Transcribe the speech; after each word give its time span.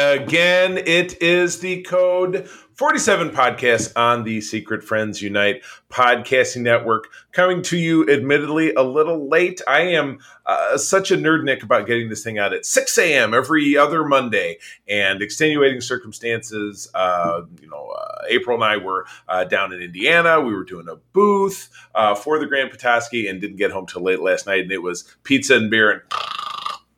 Again, 0.00 0.76
it 0.76 1.22
is 1.22 1.60
the 1.60 1.82
Code 1.82 2.48
47 2.48 3.30
podcast 3.30 3.92
on 3.94 4.24
the 4.24 4.40
Secret 4.40 4.82
Friends 4.82 5.22
Unite 5.22 5.62
podcasting 5.88 6.62
network, 6.62 7.10
coming 7.30 7.62
to 7.62 7.76
you 7.76 8.04
admittedly 8.10 8.74
a 8.74 8.82
little 8.82 9.28
late. 9.28 9.60
I 9.68 9.82
am 9.82 10.18
uh, 10.46 10.78
such 10.78 11.12
a 11.12 11.16
nerd 11.16 11.44
nick 11.44 11.62
about 11.62 11.86
getting 11.86 12.08
this 12.08 12.24
thing 12.24 12.40
out 12.40 12.52
at 12.52 12.66
6 12.66 12.98
a.m. 12.98 13.34
every 13.34 13.76
other 13.76 14.02
Monday, 14.02 14.58
and 14.88 15.22
extenuating 15.22 15.80
circumstances. 15.80 16.90
Uh, 16.92 17.42
you 17.62 17.68
know, 17.68 17.94
uh, 17.96 18.22
April 18.28 18.56
and 18.56 18.64
I 18.64 18.78
were 18.78 19.06
uh, 19.28 19.44
down 19.44 19.72
in 19.72 19.80
Indiana. 19.80 20.40
We 20.40 20.54
were 20.54 20.64
doing 20.64 20.88
a 20.88 20.96
booth 21.12 21.70
uh, 21.94 22.16
for 22.16 22.40
the 22.40 22.46
Grand 22.46 22.72
Petoskey 22.72 23.28
and 23.28 23.40
didn't 23.40 23.58
get 23.58 23.70
home 23.70 23.86
till 23.86 24.02
late 24.02 24.18
last 24.18 24.48
night, 24.48 24.62
and 24.62 24.72
it 24.72 24.82
was 24.82 25.04
pizza 25.22 25.54
and 25.54 25.70
beer 25.70 25.92
and 25.92 26.02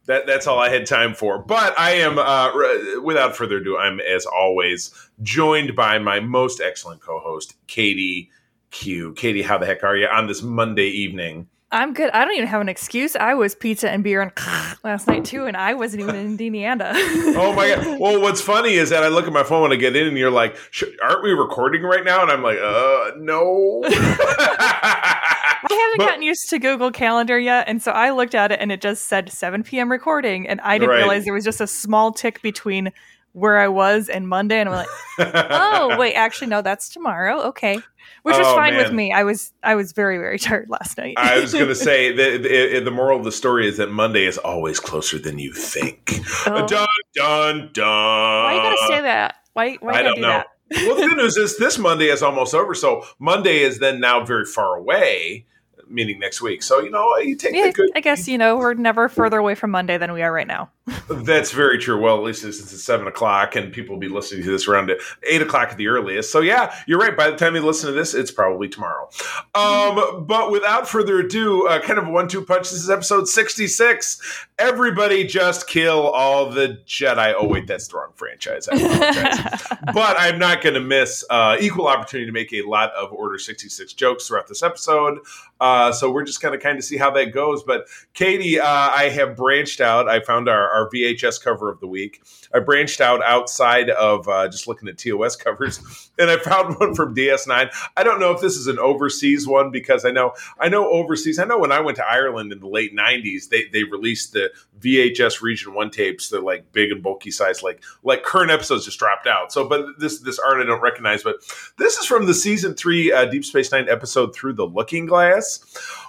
that, 0.06 0.26
that's 0.26 0.46
all 0.46 0.58
I 0.58 0.68
had 0.68 0.86
time 0.86 1.14
for. 1.14 1.38
But 1.38 1.78
I 1.78 1.92
am, 1.92 2.18
uh, 2.18 3.00
without 3.02 3.36
further 3.36 3.58
ado, 3.58 3.76
I'm 3.76 4.00
as 4.00 4.26
always 4.26 4.92
joined 5.22 5.76
by 5.76 5.98
my 5.98 6.20
most 6.20 6.60
excellent 6.60 7.00
co-host, 7.00 7.54
Katie 7.66 8.30
Q. 8.70 9.12
Katie, 9.14 9.42
how 9.42 9.58
the 9.58 9.66
heck 9.66 9.84
are 9.84 9.96
you 9.96 10.06
on 10.06 10.26
this 10.26 10.42
Monday 10.42 10.88
evening? 10.88 11.48
I'm 11.72 11.94
good. 11.94 12.10
I 12.10 12.24
don't 12.24 12.34
even 12.34 12.46
have 12.46 12.60
an 12.60 12.68
excuse. 12.68 13.16
I 13.16 13.34
was 13.34 13.56
pizza 13.56 13.90
and 13.90 14.04
beer 14.04 14.22
and 14.22 14.30
last 14.84 15.08
night 15.08 15.24
too, 15.24 15.46
and 15.46 15.56
I 15.56 15.74
wasn't 15.74 16.02
even 16.02 16.14
in 16.14 16.26
Indiana. 16.26 16.92
oh 16.94 17.52
my 17.56 17.68
god! 17.68 18.00
Well, 18.00 18.20
what's 18.20 18.40
funny 18.40 18.74
is 18.74 18.90
that 18.90 19.02
I 19.02 19.08
look 19.08 19.26
at 19.26 19.32
my 19.32 19.42
phone 19.42 19.62
when 19.62 19.72
I 19.72 19.76
get 19.76 19.96
in, 19.96 20.06
and 20.06 20.16
you're 20.16 20.30
like, 20.30 20.56
"Aren't 21.02 21.24
we 21.24 21.32
recording 21.32 21.82
right 21.82 22.04
now?" 22.04 22.22
And 22.22 22.30
I'm 22.30 22.42
like, 22.42 22.58
"Uh, 22.58 23.10
no." 23.18 23.82
I 25.62 25.74
haven't 25.74 25.98
but, 25.98 26.06
gotten 26.06 26.22
used 26.22 26.50
to 26.50 26.58
Google 26.58 26.90
Calendar 26.90 27.38
yet, 27.38 27.68
and 27.68 27.82
so 27.82 27.92
I 27.92 28.10
looked 28.10 28.34
at 28.34 28.52
it 28.52 28.60
and 28.60 28.72
it 28.72 28.80
just 28.80 29.06
said 29.06 29.30
7 29.30 29.62
p.m. 29.62 29.90
recording, 29.90 30.48
and 30.48 30.60
I 30.60 30.78
didn't 30.78 30.90
right. 30.90 30.98
realize 30.98 31.24
there 31.24 31.34
was 31.34 31.44
just 31.44 31.60
a 31.60 31.66
small 31.66 32.12
tick 32.12 32.42
between 32.42 32.92
where 33.36 33.58
I 33.58 33.68
was 33.68 34.08
and 34.08 34.26
Monday, 34.26 34.58
and 34.60 34.68
I'm 34.70 34.74
like, 34.74 34.88
oh 35.50 35.96
wait, 35.98 36.14
actually 36.14 36.46
no, 36.48 36.62
that's 36.62 36.88
tomorrow. 36.88 37.42
Okay, 37.48 37.74
which 38.22 38.36
was 38.36 38.46
oh, 38.46 38.56
fine 38.56 38.74
man. 38.74 38.82
with 38.82 38.92
me. 38.94 39.12
I 39.12 39.24
was 39.24 39.52
I 39.62 39.74
was 39.74 39.92
very 39.92 40.16
very 40.16 40.38
tired 40.40 40.70
last 40.70 40.96
night. 40.96 41.14
I 41.18 41.38
was 41.38 41.52
going 41.52 41.68
to 41.68 41.74
say 41.74 42.12
the, 42.16 42.38
the, 42.38 42.80
the 42.80 42.90
moral 42.90 43.18
of 43.18 43.24
the 43.24 43.32
story 43.32 43.68
is 43.68 43.76
that 43.76 43.90
Monday 43.90 44.24
is 44.24 44.38
always 44.38 44.80
closer 44.80 45.18
than 45.18 45.38
you 45.38 45.52
think. 45.52 46.20
Oh. 46.46 46.66
Dun 46.66 46.86
dun 47.14 47.70
dun. 47.74 47.84
Why 47.86 48.54
you 48.54 48.62
gotta 48.62 48.86
say 48.88 49.00
that? 49.02 49.34
Why 49.52 49.74
why 49.80 49.92
I 49.92 50.02
don't 50.02 50.16
do 50.16 50.22
know. 50.22 50.28
That? 50.28 50.46
Well, 50.70 50.96
the 50.96 51.06
good 51.08 51.16
news 51.16 51.36
is 51.36 51.58
this 51.58 51.78
Monday 51.78 52.06
is 52.06 52.22
almost 52.22 52.54
over. 52.54 52.74
So 52.74 53.04
Monday 53.18 53.58
is 53.58 53.78
then 53.78 54.00
now 54.00 54.24
very 54.24 54.44
far 54.44 54.76
away 54.76 55.46
meeting 55.88 56.18
next 56.18 56.40
week. 56.40 56.62
So 56.62 56.80
you 56.80 56.90
know, 56.90 57.16
you 57.18 57.36
take 57.36 57.54
yeah, 57.54 57.70
good. 57.70 57.90
I 57.94 58.00
guess 58.00 58.28
you 58.28 58.38
know 58.38 58.56
we're 58.56 58.74
never 58.74 59.08
further 59.08 59.38
away 59.38 59.54
from 59.54 59.70
Monday 59.70 59.98
than 59.98 60.12
we 60.12 60.22
are 60.22 60.32
right 60.32 60.46
now. 60.46 60.70
That's 61.08 61.50
very 61.50 61.78
true. 61.78 62.00
Well, 62.00 62.16
at 62.16 62.22
least 62.22 62.42
since 62.42 62.60
it's 62.60 62.84
seven 62.84 63.08
o'clock, 63.08 63.56
and 63.56 63.72
people 63.72 63.94
will 63.94 64.00
be 64.00 64.08
listening 64.08 64.44
to 64.44 64.50
this 64.50 64.68
around 64.68 64.92
eight 65.28 65.42
o'clock 65.42 65.70
at 65.70 65.76
the 65.76 65.88
earliest. 65.88 66.30
So 66.30 66.40
yeah, 66.40 66.76
you're 66.86 66.98
right. 66.98 67.16
By 67.16 67.30
the 67.30 67.36
time 67.36 67.56
you 67.56 67.60
listen 67.62 67.88
to 67.88 67.92
this, 67.92 68.14
it's 68.14 68.30
probably 68.30 68.68
tomorrow. 68.68 69.08
Um, 69.54 70.26
but 70.26 70.52
without 70.52 70.88
further 70.88 71.18
ado, 71.18 71.66
uh, 71.66 71.80
kind 71.80 71.98
of 71.98 72.06
a 72.06 72.10
one-two 72.10 72.44
punch. 72.44 72.70
This 72.70 72.84
is 72.84 72.90
episode 72.90 73.28
sixty-six. 73.28 74.46
Everybody 74.58 75.24
just 75.24 75.66
kill 75.66 76.08
all 76.08 76.50
the 76.50 76.80
Jedi. 76.86 77.34
Oh 77.36 77.48
wait, 77.48 77.66
that's 77.66 77.88
the 77.88 77.96
wrong 77.96 78.12
franchise. 78.14 78.66
but 78.70 80.16
I'm 80.18 80.38
not 80.38 80.62
going 80.62 80.74
to 80.74 80.80
miss 80.80 81.24
uh, 81.30 81.56
equal 81.60 81.88
opportunity 81.88 82.26
to 82.26 82.32
make 82.32 82.52
a 82.52 82.62
lot 82.62 82.92
of 82.92 83.12
Order 83.12 83.38
sixty-six 83.38 83.92
jokes 83.92 84.28
throughout 84.28 84.46
this 84.46 84.62
episode. 84.62 85.18
Uh, 85.58 85.75
so 85.92 86.10
we're 86.10 86.24
just 86.24 86.40
going 86.40 86.52
to 86.52 86.62
kind 86.62 86.78
of 86.78 86.84
see 86.84 86.96
how 86.96 87.10
that 87.10 87.32
goes. 87.32 87.62
But 87.62 87.86
Katie, 88.14 88.58
uh, 88.58 88.66
I 88.66 89.10
have 89.10 89.36
branched 89.36 89.80
out. 89.80 90.08
I 90.08 90.20
found 90.20 90.48
our, 90.48 90.68
our, 90.68 90.90
VHS 90.90 91.42
cover 91.42 91.70
of 91.70 91.80
the 91.80 91.86
week. 91.86 92.22
I 92.54 92.60
branched 92.60 93.00
out 93.00 93.22
outside 93.24 93.90
of 93.90 94.28
uh, 94.28 94.48
just 94.48 94.68
looking 94.68 94.88
at 94.88 94.98
TOS 94.98 95.36
covers, 95.46 96.10
and 96.18 96.30
I 96.30 96.36
found 96.38 96.78
one 96.78 96.94
from 96.94 97.14
DS9. 97.14 97.70
I 97.96 98.02
don't 98.02 98.20
know 98.20 98.32
if 98.32 98.40
this 98.40 98.56
is 98.56 98.66
an 98.66 98.78
overseas 98.78 99.46
one 99.46 99.70
because 99.70 100.04
I 100.04 100.10
know 100.10 100.32
I 100.58 100.68
know 100.68 100.88
overseas. 100.88 101.38
I 101.38 101.44
know 101.44 101.58
when 101.58 101.72
I 101.72 101.80
went 101.80 101.96
to 101.96 102.06
Ireland 102.06 102.52
in 102.52 102.60
the 102.60 102.68
late 102.68 102.94
'90s, 102.94 103.48
they 103.48 103.64
they 103.72 103.84
released 103.84 104.32
the 104.32 104.50
VHS 104.80 105.42
Region 105.42 105.74
One 105.74 105.90
tapes. 105.90 106.28
They're 106.28 106.40
like 106.40 106.72
big 106.72 106.90
and 106.90 107.02
bulky 107.02 107.30
size, 107.30 107.62
like 107.62 107.82
like 108.02 108.22
current 108.22 108.50
episodes 108.50 108.84
just 108.84 108.98
dropped 108.98 109.26
out. 109.26 109.52
So, 109.52 109.68
but 109.68 109.98
this 109.98 110.20
this 110.20 110.38
art 110.38 110.60
I 110.60 110.64
don't 110.64 110.82
recognize. 110.82 111.22
But 111.22 111.36
this 111.78 111.96
is 111.96 112.06
from 112.06 112.26
the 112.26 112.34
season 112.34 112.74
three 112.74 113.12
uh, 113.12 113.26
Deep 113.26 113.44
Space 113.44 113.72
Nine 113.72 113.88
episode 113.88 114.34
Through 114.34 114.54
the 114.54 114.66
Looking 114.66 115.06
Glass 115.06 115.60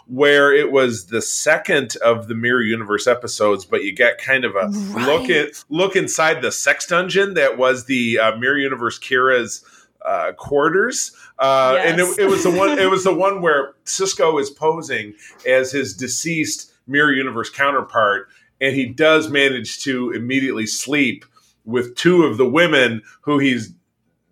where 0.07 0.53
it 0.53 0.71
was 0.71 1.07
the 1.07 1.21
second 1.21 1.97
of 1.97 2.27
the 2.27 2.35
mirror 2.35 2.63
universe 2.63 3.07
episodes, 3.07 3.65
but 3.65 3.83
you 3.83 3.93
get 3.93 4.17
kind 4.17 4.45
of 4.45 4.55
a 4.55 4.67
right. 4.67 5.05
look 5.05 5.29
at 5.29 5.49
look 5.69 5.95
inside 5.95 6.41
the 6.41 6.51
sex 6.51 6.87
dungeon 6.87 7.33
that 7.33 7.57
was 7.57 7.85
the 7.85 8.17
uh, 8.17 8.35
mirror 8.37 8.57
universe 8.57 8.97
Kira's 8.97 9.65
uh, 10.05 10.31
quarters, 10.33 11.11
uh, 11.39 11.73
yes. 11.75 11.91
and 11.91 12.01
it, 12.01 12.19
it 12.25 12.29
was 12.29 12.43
the 12.43 12.51
one. 12.51 12.79
It 12.79 12.89
was 12.89 13.03
the 13.03 13.13
one 13.27 13.41
where 13.41 13.73
Sisko 13.85 14.39
is 14.39 14.49
posing 14.49 15.13
as 15.45 15.71
his 15.71 15.93
deceased 15.93 16.71
mirror 16.87 17.11
universe 17.11 17.49
counterpart, 17.49 18.29
and 18.59 18.75
he 18.75 18.85
does 18.85 19.29
manage 19.29 19.83
to 19.83 20.11
immediately 20.11 20.65
sleep 20.65 21.25
with 21.65 21.95
two 21.95 22.23
of 22.23 22.37
the 22.37 22.49
women 22.49 23.01
who 23.21 23.39
he's 23.39 23.73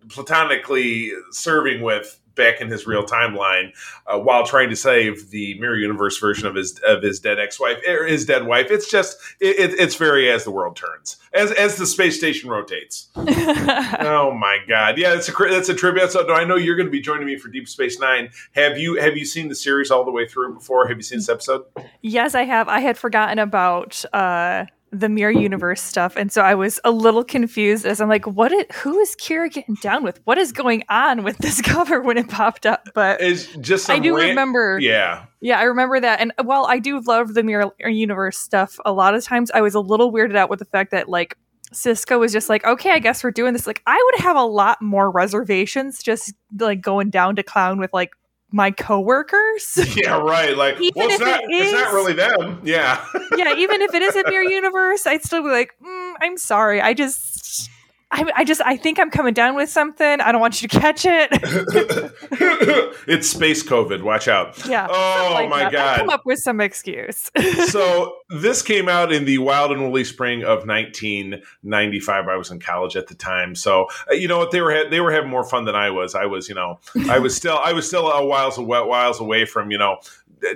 platonically 0.08 1.12
serving 1.32 1.82
with 1.82 2.20
back 2.36 2.62
in 2.62 2.70
his 2.70 2.86
real 2.86 3.04
timeline 3.04 3.72
uh, 4.08 4.20
while 4.20 4.46
trying 4.46 4.70
to 4.70 4.76
save 4.76 5.30
the 5.32 5.60
mirror 5.60 5.78
universe 5.78 6.18
version 6.20 6.48
of 6.48 6.56
his 6.56 6.80
of 6.86 7.02
his 7.02 7.20
dead 7.20 7.40
ex-wife 7.40 7.78
or 7.88 8.06
his 8.06 8.26
dead 8.26 8.46
wife. 8.46 8.68
It's 8.70 8.90
just 8.90 9.18
it, 9.40 9.74
it's 9.80 9.96
very 9.96 10.30
as 10.30 10.44
the 10.44 10.52
world 10.52 10.76
turns 10.76 11.18
as 11.34 11.52
as 11.52 11.78
the 11.78 11.86
space 11.86 12.18
station 12.18 12.50
rotates. 12.50 13.10
Oh 13.98 14.32
my 14.32 14.60
god. 14.68 14.98
Yeah 14.98 15.14
that's 15.16 15.30
a 15.30 15.34
that's 15.50 15.70
a 15.70 15.74
trivia 15.74 16.10
so 16.10 16.32
i 16.34 16.44
know 16.44 16.56
you're 16.56 16.76
going 16.76 16.88
to 16.88 16.92
be 16.92 17.02
joining 17.02 17.26
me 17.26 17.38
for 17.38 17.50
deep 17.50 17.68
space 17.68 18.00
nine. 18.00 18.30
Have 18.54 18.78
you 18.78 18.96
have 18.96 19.18
you 19.18 19.26
seen 19.26 19.48
the 19.50 19.56
series 19.56 19.92
all 19.92 20.04
the 20.04 20.12
way 20.12 20.28
through 20.28 20.54
before? 20.54 20.88
Have 20.88 20.98
you 20.98 21.04
seen 21.04 21.18
this 21.20 21.30
episode? 21.30 21.66
Yes 22.02 22.36
i 22.36 22.44
have. 22.44 22.68
I 22.68 22.80
had 22.80 22.98
forgotten 22.98 23.40
about 23.40 24.04
uh 24.14 24.66
the 25.00 25.10
mirror 25.10 25.32
universe 25.32 25.82
stuff. 25.82 26.16
And 26.16 26.32
so 26.32 26.42
i 26.42 26.56
was 26.56 26.80
a 26.84 26.92
little 26.92 27.24
confused 27.24 27.86
as 27.86 28.02
i'm 28.02 28.10
like 28.10 28.26
what 28.26 28.52
it, 28.52 28.72
who 28.72 29.00
is 29.00 29.16
kira 29.16 29.52
getting 29.52 29.76
down 29.76 30.04
with? 30.04 30.20
What 30.26 30.38
is 30.38 30.52
going 30.52 30.84
on 30.90 31.24
with 31.24 31.38
this 31.38 31.62
cover 31.64 32.02
when 32.02 32.18
it 32.18 32.30
popped 32.30 32.66
up? 32.66 32.88
But 32.94 33.22
it's 33.22 33.48
just 33.58 33.90
i 33.90 34.00
do 34.00 34.16
remember 34.16 34.80
yeah. 34.80 35.26
Yeah 35.42 35.60
i 35.60 35.64
remember 35.64 36.00
that. 36.00 36.20
And 36.20 36.32
while 36.44 36.66
i 36.66 36.80
do 36.80 37.00
love 37.02 37.34
the 37.34 37.44
mirror 37.44 37.72
universe 37.86 38.38
stuff 38.38 38.80
a 38.86 38.92
lot 38.92 39.16
of 39.16 39.24
times. 39.24 39.52
I 39.52 39.62
was 39.62 39.76
a 39.76 39.80
little 39.80 40.12
weirded 40.12 40.36
out 40.36 40.50
with 40.50 40.60
the 40.60 40.66
fact 40.66 40.92
that 40.92 41.10
like 41.10 41.38
Sisko 41.74 42.20
was 42.20 42.32
just 42.32 42.48
like, 42.48 42.64
okay, 42.66 42.92
I 42.92 43.00
guess 43.00 43.24
we're 43.24 43.32
doing 43.32 43.54
this. 43.54 43.68
Like, 43.68 43.82
I 43.86 44.02
would 44.02 44.24
have 44.24 44.38
a 44.38 44.44
lot 44.44 44.82
more 44.82 45.12
reservations 45.12 46.02
just 46.02 46.34
like 46.58 46.80
going 46.80 47.10
down 47.10 47.36
to 47.36 47.44
clown 47.44 47.80
with 47.80 47.92
like 47.92 48.12
my 48.52 48.72
coworkers. 48.72 49.78
Yeah, 49.96 50.20
right. 50.20 50.58
Like, 50.58 50.80
even 50.82 50.94
well, 50.96 51.10
it's 51.10 51.20
not, 51.20 51.44
it 51.44 51.52
is, 51.52 51.72
it's 51.72 51.74
not 51.74 51.94
really 51.94 52.14
them. 52.14 52.62
Yeah. 52.64 53.04
yeah, 53.38 53.54
even 53.56 53.82
if 53.82 53.94
it 53.94 54.02
is 54.02 54.16
a 54.16 54.24
mirror 54.30 54.44
universe, 54.50 55.06
I'd 55.08 55.24
still 55.24 55.42
be 55.44 55.50
like, 55.50 55.74
mm, 55.84 56.14
I'm 56.22 56.38
sorry. 56.38 56.82
I 56.82 56.94
just 56.94 57.70
I, 58.12 58.32
I, 58.36 58.44
just 58.44 58.62
I 58.64 58.78
think 58.78 59.00
I'm 59.00 59.10
coming 59.10 59.34
down 59.34 59.56
with 59.56 59.70
something. 59.70 60.22
I 60.22 60.32
don't 60.32 60.40
want 60.40 60.62
you 60.62 60.68
to 60.68 60.80
catch 60.80 61.06
it. 61.06 61.30
it's 63.08 63.28
space 63.28 63.64
COVID. 63.64 64.04
Watch 64.04 64.28
out. 64.28 64.66
Yeah. 64.68 64.88
Oh 64.90 65.32
like 65.34 65.50
my 65.50 65.64
that. 65.64 65.72
god. 65.72 65.88
I'll 65.88 65.98
come 65.98 66.10
up 66.10 66.26
with 66.26 66.40
some 66.40 66.62
excuse. 66.62 67.32
so 67.68 68.16
this 68.30 68.62
came 68.62 68.88
out 68.88 69.12
in 69.12 69.26
the 69.26 69.40
wild 69.40 69.72
and 69.72 69.82
woolly 69.82 70.04
spring 70.04 70.44
of 70.44 70.68
1995. 70.68 72.28
I 72.28 72.36
was 72.36 72.52
in 72.52 72.60
college 72.60 72.96
at 72.96 73.08
the 73.08 73.16
time. 73.16 73.56
So 73.56 73.88
uh, 74.10 74.14
you 74.14 74.28
know 74.28 74.38
what 74.38 74.52
they 74.52 74.62
were 74.62 74.88
they 74.90 75.02
were 75.02 75.12
having 75.12 75.30
more 75.30 75.44
fun 75.44 75.66
than 75.66 75.76
I 75.76 75.90
was. 75.90 76.14
I 76.14 76.28
was 76.28 76.48
you 76.48 76.56
know 76.56 76.80
I 77.10 77.18
was 77.20 77.36
still 77.36 77.60
I 77.64 77.74
was 77.74 77.88
still 77.88 78.10
a 78.12 78.24
whiles 78.24 78.58
a 78.58 78.62
whiles 78.62 79.20
away 79.20 79.46
from 79.46 79.72
you 79.72 79.78
know 79.78 79.98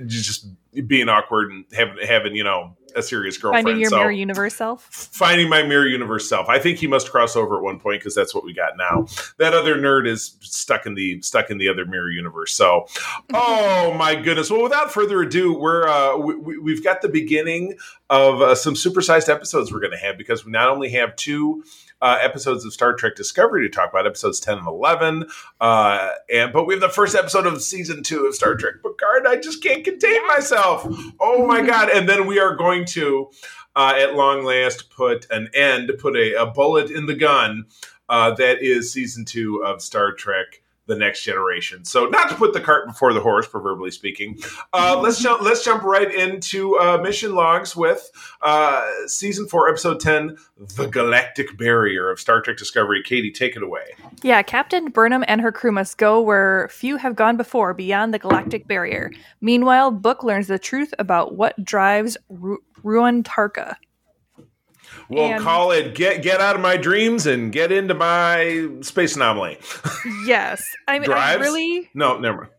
just 0.06 0.48
being 0.88 1.10
awkward 1.10 1.52
and 1.52 1.66
having 1.74 1.98
having 2.06 2.36
you 2.36 2.44
know 2.44 2.76
a 2.96 3.02
serious 3.02 3.38
girlfriend. 3.38 3.66
Finding 3.66 3.82
your 3.82 3.90
so, 3.90 3.98
mirror 3.98 4.12
universe 4.12 4.56
self. 4.56 4.84
Finding 4.84 5.50
my 5.50 5.64
mirror 5.64 5.88
universe 5.88 6.28
self. 6.28 6.50
I 6.50 6.60
think 6.60 6.80
he 6.80 6.88
must 6.88 7.10
cross 7.10 7.36
over 7.36 7.58
at 7.58 7.64
one 7.64 7.80
point 7.80 8.02
because 8.02 8.16
that's 8.16 8.34
what 8.34 8.44
we 8.44 8.54
got 8.54 8.78
now. 8.78 9.08
That 9.38 9.54
other 9.54 9.76
nerd 9.76 10.08
is 10.08 10.36
stuck 10.42 10.86
in 10.86 10.96
the 10.96 11.22
stuck 11.22 11.50
in 11.50 11.58
the 11.58 11.70
other 11.70 11.86
mirror 11.86 12.10
universe. 12.10 12.54
So, 12.54 12.88
oh 13.34 13.94
my 13.98 14.16
goodness. 14.16 14.50
Well, 14.50 14.64
without 14.64 14.92
further 14.92 15.22
ado, 15.22 15.54
we're 15.54 15.88
uh, 15.88 16.18
we, 16.18 16.74
have 16.74 16.84
got 16.84 17.02
the 17.02 17.10
beginning 17.10 17.78
of 18.10 18.42
uh, 18.42 18.56
some 18.56 18.74
supersized 18.74 19.30
episodes 19.30 19.72
we're 19.72 19.80
going 19.80 19.92
to 19.92 19.98
have 19.98 20.18
because 20.18 20.46
we 20.46 20.52
not 20.52 20.70
only 20.70 20.90
have 20.90 21.16
two 21.16 21.64
uh, 22.02 22.18
episodes 22.22 22.66
of 22.66 22.74
Star 22.74 22.94
Trek 22.94 23.16
Discovery 23.16 23.68
to 23.68 23.74
talk 23.74 23.90
about, 23.90 24.08
episodes 24.08 24.40
10 24.40 24.60
and 24.60 24.68
11. 24.68 25.26
Uh, 25.60 26.12
and 26.34 26.54
But 26.54 26.66
we 26.66 26.74
have 26.74 26.82
the 26.82 26.90
first 26.90 27.16
episode 27.16 27.46
of 27.46 27.62
season 27.62 28.04
two 28.04 28.26
of 28.26 28.36
Star 28.36 28.56
Trek 28.56 28.76
Picard. 28.84 29.28
I 29.28 29.38
just 29.38 29.62
can't 29.62 29.84
contain 29.84 30.26
myself. 30.28 30.88
Oh 31.20 31.46
my 31.46 31.62
God. 31.66 31.90
And 31.90 32.08
then 32.08 32.26
we 32.28 32.40
are 32.40 32.56
going 32.56 32.86
to, 32.86 33.30
uh, 33.76 33.94
at 33.98 34.16
long 34.16 34.44
last, 34.44 34.90
put 34.90 35.28
an 35.30 35.50
end, 35.54 35.92
put 36.00 36.16
a, 36.16 36.42
a 36.42 36.46
bullet 36.46 36.90
in 36.90 37.06
the 37.06 37.16
gun. 37.16 37.66
Uh, 38.08 38.34
that 38.34 38.64
is 38.64 38.92
season 38.92 39.24
two 39.24 39.64
of 39.64 39.82
Star 39.82 40.14
Trek 40.14 40.64
the 40.90 40.96
next 40.96 41.24
generation. 41.24 41.86
So, 41.86 42.08
not 42.08 42.28
to 42.30 42.36
put 42.36 42.52
the 42.52 42.60
cart 42.60 42.88
before 42.88 43.14
the 43.14 43.22
horse, 43.22 43.48
proverbially 43.48 43.92
speaking, 43.92 44.40
uh, 44.74 45.00
let's 45.02 45.22
jump. 45.22 45.42
Let's 45.42 45.64
jump 45.64 45.84
right 45.84 46.14
into 46.14 46.78
uh, 46.78 46.98
mission 46.98 47.36
logs 47.36 47.76
with 47.76 48.12
uh, 48.42 48.86
season 49.06 49.48
four, 49.48 49.70
episode 49.70 50.02
ten, 50.02 50.38
"The 50.76 50.88
Galactic 50.88 51.58
Barrier" 51.58 52.10
of 52.10 52.20
Star 52.20 52.42
Trek 52.42 52.58
Discovery. 52.58 53.02
Katie, 53.04 53.32
take 53.32 53.56
it 53.56 53.64
away. 53.64 53.86
Yeah, 54.24 54.42
Captain 54.42 54.90
Burnham 54.90 55.24
and 55.28 55.40
her 55.40 55.52
crew 55.52 55.72
must 55.72 55.98
go 55.98 56.20
where 56.20 56.68
few 56.70 56.98
have 56.98 57.16
gone 57.16 57.38
before, 57.38 57.74
beyond 57.74 58.14
the 58.14 58.20
Galactic 58.20 58.68
Barrier. 58.68 59.12
Meanwhile, 59.40 59.92
Book 59.92 60.24
learns 60.24 60.48
the 60.48 60.60
truth 60.60 60.94
about 61.00 61.36
what 61.36 61.64
drives 61.64 62.18
Ru- 62.30 62.64
Tarka. 62.84 63.76
We'll 65.10 65.24
and 65.24 65.44
call 65.44 65.72
it 65.72 65.96
"Get 65.96 66.22
Get 66.22 66.40
Out 66.40 66.56
of 66.56 66.62
My 66.62 66.78
Dreams" 66.78 67.26
and 67.26 67.52
get 67.52 67.72
into 67.72 67.96
my 67.96 68.70
space 68.82 69.16
anomaly. 69.16 69.58
yes, 70.26 70.64
I 70.88 71.00
mean, 71.00 71.12
I 71.12 71.34
really 71.36 71.90
no, 71.94 72.20
never 72.20 72.42
mind. 72.42 72.52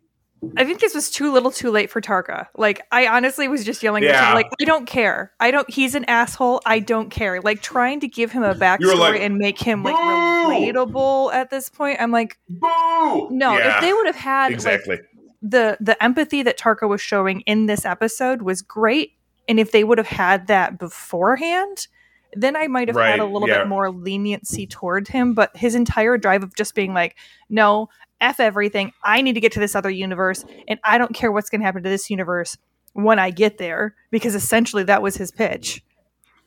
I 0.57 0.65
think 0.65 0.81
this 0.81 0.95
was 0.95 1.11
too 1.11 1.33
little, 1.33 1.51
too 1.51 1.71
late 1.71 1.91
for 1.91 2.01
Tarka. 2.01 2.47
Like, 2.57 2.81
I 2.91 3.07
honestly 3.07 3.47
was 3.47 3.63
just 3.63 3.83
yelling 3.83 4.05
yeah. 4.05 4.11
at 4.11 4.29
him, 4.29 4.35
like, 4.35 4.47
I 4.59 4.65
don't 4.65 4.87
care. 4.87 5.33
I 5.39 5.51
don't. 5.51 5.69
He's 5.69 5.95
an 5.95 6.07
asshole. 6.07 6.63
I 6.65 6.79
don't 6.79 7.11
care. 7.11 7.41
Like, 7.43 7.61
trying 7.61 8.01
to 8.01 8.09
give 8.09 8.33
him 8.33 8.43
a 8.43 8.55
backstory 8.55 8.97
like, 8.97 9.21
and 9.21 9.37
make 9.37 9.61
him 9.61 9.83
like 9.83 9.95
relatable 9.95 11.33
at 11.35 11.51
this 11.51 11.69
point. 11.69 12.01
I'm 12.01 12.11
like, 12.11 12.39
Boo! 12.49 13.29
no. 13.31 13.57
Yeah, 13.57 13.77
if 13.77 13.81
they 13.83 13.93
would 13.93 14.07
have 14.07 14.17
had 14.17 14.53
exactly 14.53 14.97
like, 14.97 15.07
the 15.43 15.77
the 15.79 16.03
empathy 16.03 16.43
that 16.43 16.59
Tarka 16.59 16.89
was 16.89 17.03
showing 17.03 17.43
in 17.43 17.67
this 17.67 17.85
episode 17.85 18.43
was 18.43 18.63
great, 18.63 19.13
and 19.47 19.61
if 19.61 19.73
they 19.73 19.85
would 19.85 19.99
have 19.99 20.09
had 20.09 20.47
that 20.47 20.79
beforehand, 20.79 21.87
then 22.35 22.57
I 22.57 22.67
might 22.69 22.89
have 22.89 22.97
right, 22.97 23.11
had 23.11 23.21
a 23.21 23.25
little 23.25 23.49
yeah. 23.49 23.59
bit 23.59 23.69
more 23.69 23.91
leniency 23.91 24.67
toward 24.67 25.09
him. 25.09 25.35
But 25.35 25.57
his 25.57 25.75
entire 25.75 26.19
drive 26.19 26.43
of 26.43 26.55
just 26.55 26.75
being 26.75 26.95
like, 26.95 27.17
no, 27.49 27.89
F 28.21 28.41
everything. 28.41 28.93
I 29.03 29.23
need 29.23 29.35
to 29.35 29.41
get 29.41 29.53
to 29.53 29.61
this 29.61 29.75
other 29.75 29.91
universe, 29.91 30.45
and 30.69 30.79
I 30.85 30.99
don't 30.99 31.15
care 31.15 31.33
what's 31.33 31.51
going 31.51 31.61
to 31.61 31.65
happen 31.65 31.83
to 31.83 31.89
this 31.89 32.11
universe 32.11 32.57
when 32.93 33.19
I 33.19 33.31
get 33.31 33.59
there, 33.59 33.95
because 34.11 34.35
essentially 34.35 34.83
that 34.85 35.03
was 35.03 35.17
his 35.17 35.31
pitch. 35.31 35.83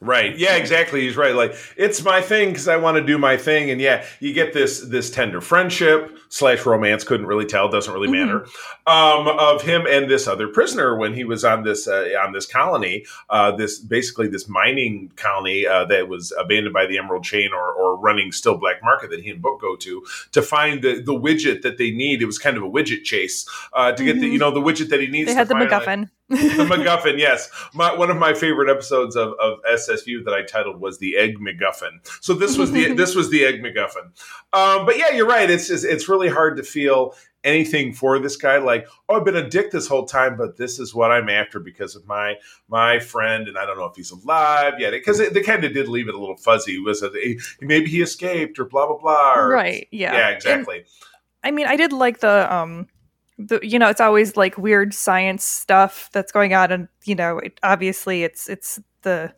Right. 0.04 0.38
Yeah, 0.38 0.58
exactly. 0.58 1.02
He's 1.02 1.16
right. 1.16 1.34
Like 1.34 1.56
it's 1.78 2.04
my 2.04 2.20
thing 2.20 2.50
because 2.50 2.68
I 2.68 2.76
want 2.76 2.98
to 2.98 3.04
do 3.04 3.18
my 3.18 3.38
thing, 3.38 3.70
and 3.70 3.80
yeah, 3.80 4.06
you 4.20 4.34
get 4.34 4.52
this 4.52 4.82
this 4.82 5.10
tender 5.10 5.40
friendship 5.40 6.18
slash 6.28 6.66
romance. 6.66 7.06
Couldn't 7.06 7.26
really 7.26 7.46
tell. 7.46 7.70
Doesn't 7.70 7.94
really 7.94 8.10
mm-hmm. 8.10 8.28
matter. 8.28 8.46
Um, 8.86 9.28
of 9.30 9.62
him 9.62 9.86
and 9.88 10.12
this 10.12 10.28
other 10.28 10.50
prisoner 10.50 10.98
when 10.98 11.14
he 11.14 11.24
was 11.24 11.46
on 11.46 11.64
this 11.64 11.88
uh, 11.88 12.10
on 12.22 12.34
this 12.34 12.46
colony, 12.46 13.06
uh, 13.30 13.56
this 13.56 13.80
basically 13.80 14.28
this 14.28 14.50
mining 14.50 15.10
colony 15.16 15.66
uh, 15.66 15.86
that 15.86 16.10
was 16.10 16.34
abandoned 16.38 16.74
by 16.74 16.86
the 16.86 16.98
Emerald 16.98 17.24
Chain 17.24 17.52
or, 17.54 17.72
or 17.72 17.98
running 17.98 18.34
still 18.34 18.58
black 18.58 18.84
market 18.84 19.10
that 19.12 19.22
he 19.22 19.30
and 19.30 19.42
Book 19.42 19.62
go 19.62 19.78
to 19.78 20.06
to 20.34 20.42
find 20.42 20.82
the 20.82 21.02
the 21.02 21.14
widget 21.14 21.62
that 21.62 21.78
they 21.78 21.92
need. 21.92 22.22
It 22.22 22.26
was 22.26 22.38
kind 22.38 22.58
of 22.58 22.64
a 22.64 22.70
widget 22.70 23.06
chase 23.06 23.48
uh, 23.72 23.94
to 23.94 23.96
mm-hmm. 23.96 24.06
get 24.06 24.14
the 24.16 24.26
mm-hmm. 24.26 24.34
you 24.34 24.40
know 24.40 24.52
the 24.52 24.60
widget 24.60 24.90
that 24.90 25.00
he 25.00 25.08
needs. 25.08 25.30
They 25.30 25.34
had 25.34 25.48
the 25.48 25.56
MacGuffin. 25.56 26.10
the 26.58 26.66
MacGuffin, 26.66 27.18
yes. 27.18 27.50
My, 27.74 27.96
one 27.96 28.10
of 28.10 28.18
my 28.18 28.34
favorite 28.34 28.70
episodes 28.70 29.16
of, 29.16 29.34
of 29.40 29.60
SSU 29.72 30.24
that 30.26 30.34
I 30.34 30.44
titled 30.44 30.80
was 30.82 31.00
the 31.00 31.18
Egg 31.18 31.38
MacGuffin. 31.40 32.00
So 32.22 32.34
this 32.34 32.58
was 32.58 32.72
the 32.72 32.94
this 32.96 33.16
was 33.16 33.30
the 33.30 33.46
Egg 33.46 33.62
MacGuffin. 33.62 34.12
Um, 34.54 34.86
but 34.86 34.98
yeah, 34.98 35.12
you're 35.12 35.28
right. 35.28 35.50
It's 35.50 35.68
just 35.68 35.86
it's 35.86 36.10
really 36.10 36.30
hard 36.30 36.58
to 36.58 36.64
feel 36.64 37.16
anything 37.44 37.94
for 37.94 38.20
this 38.20 38.36
guy. 38.36 38.58
Like, 38.58 38.88
oh, 39.10 39.18
I've 39.18 39.26
been 39.26 39.36
a 39.36 39.50
dick 39.50 39.72
this 39.72 39.88
whole 39.88 40.06
time, 40.06 40.38
but 40.38 40.58
this 40.58 40.80
is 40.80 40.96
what 40.96 41.12
I'm 41.12 41.30
after 41.30 41.60
because 41.60 41.96
of 41.96 42.06
my 42.08 42.36
my 42.68 43.00
friend, 43.00 43.48
and 43.48 43.58
I 43.58 43.66
don't 43.66 43.78
know 43.78 43.86
if 43.86 43.96
he's 43.96 44.12
alive 44.12 44.76
yet 44.80 44.92
because 44.92 45.18
they 45.18 45.42
kind 45.42 45.64
of 45.64 45.74
did 45.74 45.88
leave 45.88 46.08
it 46.08 46.16
a 46.16 46.20
little 46.20 46.38
fuzzy. 46.38 46.80
Was 46.80 47.04
it 47.04 47.14
maybe 47.62 47.90
he 47.90 48.02
escaped 48.02 48.60
or 48.60 48.66
blah 48.66 48.88
blah 48.88 48.98
blah? 48.98 49.36
Or, 49.36 49.50
right. 49.50 49.88
Yeah. 49.92 50.14
Yeah. 50.14 50.30
Exactly. 50.30 50.78
And, 50.78 50.86
I 51.44 51.52
mean, 51.52 51.68
I 51.68 51.76
did 51.76 51.92
like 51.92 52.20
the 52.20 52.54
um 52.54 52.88
the, 53.38 53.60
you 53.64 53.80
know 53.80 53.90
it's 53.90 54.02
always 54.02 54.38
like 54.38 54.58
weird 54.58 54.94
science 54.94 55.44
stuff 55.44 56.10
that's 56.14 56.32
going 56.32 56.54
on 56.54 56.72
and 56.72 56.88
you 57.04 57.16
know 57.16 57.40
it, 57.40 57.60
obviously 57.64 58.24
it's 58.24 58.48
it's 58.48 58.80
the 59.02 59.34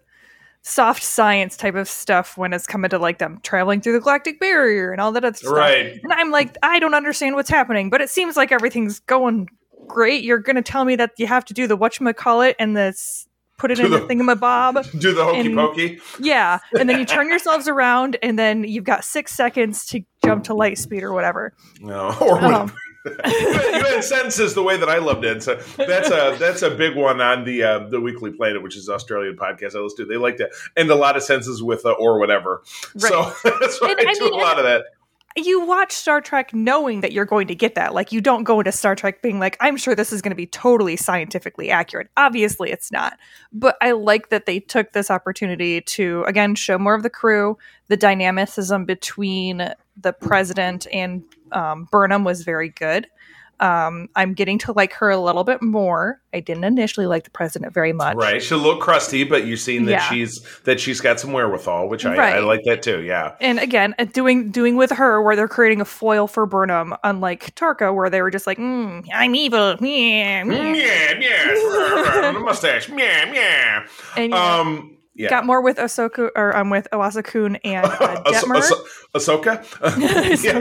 soft 0.61 1.03
science 1.03 1.55
type 1.55 1.75
of 1.75 1.87
stuff 1.87 2.37
when 2.37 2.51
it's 2.51 2.65
coming 2.65 2.89
to 2.89 2.97
like 2.97 3.19
them 3.19 3.39
traveling 3.43 3.81
through 3.81 3.93
the 3.93 3.99
galactic 3.99 4.39
barrier 4.39 4.91
and 4.91 4.99
all 4.99 5.11
that 5.11 5.23
other 5.23 5.35
stuff. 5.35 5.53
Right. 5.53 5.99
And 6.03 6.11
i'm 6.13 6.31
like 6.31 6.57
i 6.63 6.79
don't 6.79 6.95
understand 6.95 7.35
what's 7.35 7.49
happening 7.49 7.89
but 7.89 8.01
it 8.01 8.09
seems 8.09 8.35
like 8.35 8.51
everything's 8.51 8.99
going 8.99 9.47
great. 9.85 10.23
You're 10.23 10.39
gonna 10.39 10.61
tell 10.61 10.85
me 10.85 10.95
that 10.95 11.11
you 11.17 11.27
have 11.27 11.45
to 11.45 11.53
do 11.53 11.67
the 11.67 11.77
whatchamacallit 11.77 12.55
and 12.59 12.75
this 12.75 13.27
put 13.57 13.71
it 13.71 13.75
do 13.75 13.85
in 13.85 13.91
the, 13.91 13.99
the 13.99 14.05
thingamabob 14.05 14.99
do 14.99 15.13
the 15.13 15.23
hokey 15.23 15.39
and, 15.39 15.55
pokey. 15.55 15.99
Yeah 16.19 16.59
and 16.77 16.89
then 16.89 16.99
you 16.99 17.05
turn 17.05 17.29
yourselves 17.29 17.67
around 17.67 18.17
and 18.21 18.37
then 18.37 18.63
you've 18.63 18.83
got 18.83 19.03
six 19.03 19.33
seconds 19.33 19.85
to 19.87 20.01
jump 20.25 20.43
to 20.45 20.53
light 20.53 20.77
speed 20.77 21.03
or 21.03 21.13
whatever. 21.13 21.53
No 21.79 22.15
or 22.21 22.43
um, 22.43 22.73
you, 23.05 23.83
had, 23.83 24.03
sentences 24.03 24.53
the 24.53 24.63
way 24.63 24.77
that 24.77 24.89
I 24.89 24.97
loved 24.97 25.25
it. 25.25 25.43
So 25.43 25.55
that's 25.77 26.09
a 26.09 26.35
that's 26.39 26.61
a 26.61 26.71
big 26.71 26.95
one 26.95 27.21
on 27.21 27.43
the 27.43 27.63
uh, 27.63 27.79
the 27.87 28.01
Weekly 28.01 28.31
Planet, 28.31 28.61
which 28.61 28.75
is 28.75 28.89
Australian 28.89 29.35
podcast 29.35 29.75
I 29.75 29.79
listen 29.79 29.97
to. 29.97 30.05
They 30.05 30.17
like 30.17 30.37
to 30.37 30.49
end 30.75 30.89
a 30.89 30.95
lot 30.95 31.15
of 31.15 31.23
sentences 31.23 31.61
with 31.61 31.85
uh, 31.85 31.91
or 31.91 32.19
whatever. 32.19 32.63
Right. 32.95 33.11
So 33.11 33.33
that's 33.59 33.79
why 33.81 33.95
and, 33.97 34.07
I, 34.07 34.11
I 34.11 34.13
do 34.13 34.33
a 34.33 34.35
lot 34.35 34.57
of 34.57 34.65
that 34.65 34.85
you 35.35 35.65
watch 35.65 35.91
Star 35.91 36.21
Trek 36.21 36.53
knowing 36.53 37.01
that 37.01 37.11
you're 37.11 37.25
going 37.25 37.47
to 37.47 37.55
get 37.55 37.75
that. 37.75 37.93
Like 37.93 38.11
you 38.11 38.21
don't 38.21 38.45
go 38.45 38.59
into 38.59 38.71
Star 38.71 38.95
Trek 38.95 39.21
being 39.21 39.37
like, 39.39 39.57
I'm 39.59 39.75
sure 39.75 39.93
this 39.93 40.13
is 40.13 40.21
going 40.21 40.31
to 40.31 40.35
be 40.35 40.47
totally 40.47 40.95
scientifically 40.95 41.69
accurate. 41.69 42.09
Obviously 42.15 42.71
it's 42.71 42.91
not. 42.91 43.17
But 43.51 43.77
I 43.81 43.91
like 43.91 44.29
that 44.29 44.45
they 44.45 44.59
took 44.61 44.93
this 44.93 45.11
opportunity 45.11 45.81
to 45.81 46.23
again 46.23 46.55
show 46.55 46.77
more 46.77 46.95
of 46.95 47.03
the 47.03 47.09
crew. 47.09 47.57
The 47.87 47.97
dynamicism 47.97 48.85
between 48.85 49.73
the 50.01 50.13
president 50.13 50.87
and 50.91 51.23
um, 51.51 51.87
Burnham 51.91 52.23
was 52.23 52.43
very 52.43 52.69
good. 52.69 53.07
Um, 53.59 54.09
I'm 54.15 54.33
getting 54.33 54.57
to 54.59 54.73
like 54.73 54.93
her 54.93 55.09
a 55.09 55.19
little 55.19 55.43
bit 55.43 55.61
more. 55.61 56.21
I 56.33 56.39
didn't 56.39 56.65
initially 56.65 57.05
like 57.05 57.23
the 57.23 57.29
president 57.29 57.73
very 57.73 57.93
much. 57.93 58.17
Right, 58.17 58.51
a 58.51 58.57
little 58.57 58.79
crusty, 58.79 59.23
but 59.23 59.45
you've 59.45 59.59
seen 59.59 59.85
that 59.85 59.91
yeah. 59.91 60.09
she's 60.09 60.45
that 60.63 60.79
she's 60.79 61.01
got 61.01 61.19
some 61.19 61.31
wherewithal, 61.31 61.87
which 61.87 62.05
I, 62.05 62.17
right. 62.17 62.35
I, 62.35 62.39
like 62.39 62.63
that 62.65 62.83
too. 62.83 63.01
Yeah, 63.01 63.35
and 63.39 63.59
again, 63.59 63.95
uh, 63.97 64.05
doing 64.05 64.51
doing 64.51 64.75
with 64.75 64.91
her 64.91 65.21
where 65.21 65.35
they're 65.35 65.47
creating 65.47 65.81
a 65.81 65.85
foil 65.85 66.27
for 66.27 66.45
Burnham, 66.45 66.95
unlike 67.03 67.55
Tarka, 67.55 67.93
where 67.95 68.09
they 68.09 68.21
were 68.21 68.31
just 68.31 68.47
like, 68.47 68.57
mm, 68.57 69.05
"I'm 69.13 69.35
evil, 69.35 69.77
yeah, 69.79 70.43
yeah, 70.43 71.19
yeah, 71.19 72.31
mustache, 72.31 72.89
yeah, 72.89 73.33
yeah." 73.33 73.87
And, 74.17 74.33
um, 74.33 74.94
yeah. 75.15 75.29
Got 75.29 75.45
more 75.45 75.61
with 75.61 75.77
Ahsoka, 75.77 76.29
or 76.35 76.53
I'm 76.53 76.63
um, 76.63 76.69
with 76.69 76.89
Owosekun 76.91 77.57
and 77.63 77.85
uh, 77.85 78.23
Detmer. 78.25 78.61
Ahsoka? 79.15 79.63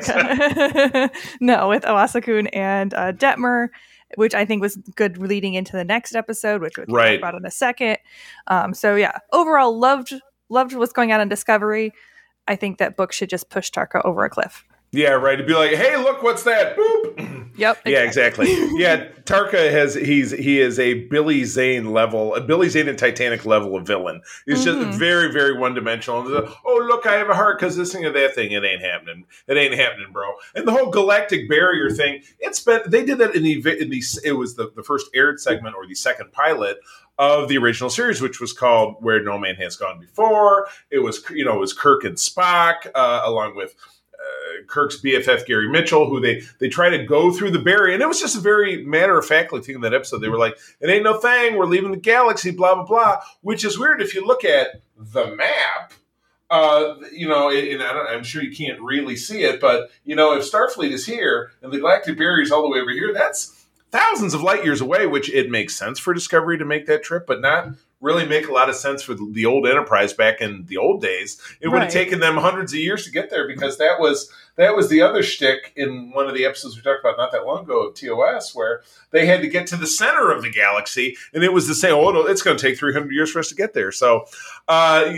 Ahsoka. 0.05 1.11
no, 1.41 1.69
with 1.69 1.83
Owosekun 1.83 2.49
and 2.53 2.95
uh, 2.95 3.13
Detmer, 3.13 3.69
which 4.15 4.33
I 4.33 4.45
think 4.45 4.63
was 4.63 4.77
good 4.95 5.19
leading 5.19 5.55
into 5.55 5.73
the 5.73 5.85
next 5.85 6.15
episode, 6.15 6.63
which 6.63 6.75
we'll 6.79 6.87
right. 6.87 7.21
talk 7.21 7.31
about 7.31 7.35
in 7.35 7.45
a 7.45 7.51
second. 7.51 7.99
Um, 8.47 8.75
so 8.75 8.95
yeah, 8.95 9.19
overall, 9.33 9.77
loved 9.77 10.15
loved 10.49 10.73
what's 10.75 10.93
going 10.93 11.11
on 11.11 11.21
in 11.21 11.29
Discovery. 11.29 11.93
I 12.47 12.55
think 12.55 12.79
that 12.79 12.97
book 12.97 13.13
should 13.13 13.31
just 13.31 13.51
push 13.51 13.73
Tarka 13.73 14.05
over 14.05 14.25
a 14.25 14.31
cliff. 14.31 14.65
Yeah, 14.93 15.11
right. 15.11 15.37
To 15.37 15.45
be 15.45 15.55
like, 15.55 15.73
hey, 15.73 15.97
look, 15.97 16.23
what's 16.23 16.45
that? 16.45 16.77
Boop. 16.77 17.34
Yep. 17.57 17.83
Exactly. 17.85 17.93
Yeah, 17.93 18.03
exactly. 18.03 18.81
yeah, 18.81 19.09
Tarka 19.25 19.71
has 19.71 19.95
he's 19.95 20.33
he 20.33 20.61
is 20.61 20.79
a 20.79 21.05
Billy 21.05 21.45
Zane 21.45 21.93
level, 21.93 22.35
a 22.35 22.41
Billy 22.41 22.69
Zane 22.69 22.89
and 22.89 22.99
Titanic 22.99 23.47
level 23.47 23.77
of 23.77 23.87
villain. 23.87 24.23
He's 24.45 24.65
mm-hmm. 24.65 24.83
just 24.91 24.99
very, 24.99 25.33
very 25.33 25.57
one 25.57 25.75
dimensional. 25.75 26.25
Oh, 26.65 26.85
look, 26.87 27.07
I 27.07 27.15
have 27.15 27.31
a 27.31 27.35
heart 27.35 27.59
because 27.59 27.77
this 27.77 27.93
thing 27.93 28.05
or 28.05 28.13
that 28.13 28.35
thing. 28.35 28.53
It 28.53 28.65
ain't 28.65 28.83
happening. 28.83 29.25
It 29.47 29.57
ain't 29.57 29.75
happening, 29.75 30.09
bro. 30.13 30.33
And 30.55 30.67
the 30.67 30.73
whole 30.73 30.91
galactic 30.91 31.49
barrier 31.49 31.91
thing. 31.91 32.23
It's 32.39 32.61
been 32.61 32.81
they 32.87 33.05
did 33.05 33.19
that 33.19 33.35
in 33.35 33.43
the 33.43 33.81
in 33.81 33.91
the 33.91 34.03
it 34.25 34.33
was 34.33 34.57
the 34.57 34.73
the 34.75 34.83
first 34.83 35.09
aired 35.15 35.41
segment 35.41 35.77
or 35.77 35.87
the 35.87 35.95
second 35.95 36.33
pilot 36.33 36.79
of 37.19 37.49
the 37.49 37.59
original 37.59 37.91
series, 37.91 38.21
which 38.21 38.41
was 38.41 38.53
called 38.53 38.97
Where 39.01 39.23
No 39.23 39.39
Man 39.39 39.55
Has 39.57 39.77
Gone 39.77 40.01
Before. 40.01 40.67
It 40.91 40.99
was 40.99 41.23
you 41.31 41.45
know 41.45 41.55
it 41.55 41.61
was 41.61 41.73
Kirk 41.73 42.05
and 42.05 42.17
Spock 42.17 42.91
uh, 42.95 43.23
along 43.25 43.57
with 43.57 43.75
Kirk's 44.67 45.01
BFF 45.01 45.47
Gary 45.47 45.69
Mitchell, 45.69 46.09
who 46.09 46.21
they 46.21 46.43
they 46.59 46.69
try 46.69 46.89
to 46.89 47.05
go 47.05 47.33
through 47.33 47.51
the 47.51 47.59
barrier, 47.59 47.95
and 47.95 48.03
it 48.03 48.09
was 48.09 48.21
just 48.21 48.37
a 48.37 48.41
very 48.41 48.85
matter 48.85 49.19
of 49.19 49.27
factly 49.27 49.61
thing 49.61 49.77
in 49.77 49.81
that 49.83 49.95
episode. 49.95 50.19
They 50.19 50.29
were 50.29 50.39
like, 50.39 50.57
"It 50.81 50.89
ain't 50.89 51.05
no 51.05 51.19
thing. 51.19 51.57
We're 51.57 51.67
leaving 51.67 51.91
the 51.91 51.97
galaxy." 51.97 52.51
Blah 52.51 52.75
blah 52.77 52.85
blah. 52.85 53.21
Which 53.43 53.65
is 53.65 53.79
weird 53.79 54.01
if 54.01 54.15
you 54.15 54.27
look 54.27 54.45
at 54.45 54.83
the 54.97 55.35
map. 55.35 55.93
Uh, 56.51 56.97
you 57.11 57.27
know, 57.27 57.51
and 57.51 57.83
I 57.83 58.15
am 58.15 58.23
sure 58.23 58.43
you 58.43 58.55
can't 58.55 58.81
really 58.81 59.17
see 59.17 59.43
it, 59.43 59.61
but 59.61 59.91
you 60.05 60.15
know, 60.15 60.37
if 60.37 60.51
Starfleet 60.51 60.91
is 60.91 61.07
here 61.07 61.51
and 61.63 61.73
the 61.73 61.79
galactic 61.79 62.17
barrier 62.19 62.43
is 62.43 62.53
all 62.53 62.63
the 62.63 62.69
way 62.69 62.81
over 62.81 62.93
here, 62.93 63.13
that's 63.13 63.67
thousands 63.91 64.35
of 64.35 64.43
light 64.43 64.65
years 64.65 64.81
away. 64.81 65.07
Which 65.07 65.31
it 65.31 65.51
makes 65.51 65.75
sense 65.75 65.99
for 65.99 66.15
Discovery 66.15 66.59
to 66.59 66.65
make 66.65 66.87
that 66.87 67.03
trip, 67.03 67.27
but 67.27 67.41
not 67.41 67.71
really 68.05 68.27
make 68.27 68.49
a 68.49 68.53
lot 68.53 68.69
of 68.69 68.77
sense 68.77 69.03
for 69.03 69.15
the 69.15 69.47
old 69.47 69.67
Enterprise 69.67 70.13
back 70.13 70.41
in 70.41 70.67
the 70.67 70.77
old 70.77 71.01
days. 71.01 71.41
It 71.61 71.69
would 71.69 71.83
have 71.83 71.91
taken 71.91 72.21
them 72.21 72.37
hundreds 72.37 72.73
of 72.75 72.79
years 72.79 73.05
to 73.05 73.11
get 73.11 73.31
there 73.31 73.49
because 73.49 73.79
that 73.79 73.99
was 73.99 74.31
that 74.57 74.77
was 74.77 74.89
the 74.89 75.03
other 75.03 75.23
shtick 75.23 75.73
in 75.77 76.11
one 76.13 76.29
of 76.29 76.35
the 76.35 76.45
episodes 76.45 76.77
we 76.77 76.83
talked 76.83 77.01
about 77.01 77.17
not 77.17 77.33
that 77.33 77.45
long 77.45 77.65
ago 77.65 77.89
of 77.89 77.95
TOS, 77.95 78.55
where 78.55 78.83
they 79.11 79.27
had 79.27 79.41
to 79.43 79.49
get 79.49 79.67
to 79.69 79.77
the 79.77 79.87
center 79.87 80.31
of 80.31 80.43
the 80.43 80.51
galaxy, 80.51 81.17
and 81.33 81.43
it 81.43 81.53
was 81.53 81.67
the 81.67 81.75
same. 81.75 81.95
Oh, 81.95 82.27
it's 82.27 82.43
going 82.43 82.57
to 82.57 82.63
take 82.63 82.79
300 82.79 83.13
years 83.13 83.31
for 83.31 83.41
us 83.41 83.49
to 83.49 83.55
get 83.55 83.75
there. 83.75 83.91
So 83.91 84.27
uh, 84.69 85.13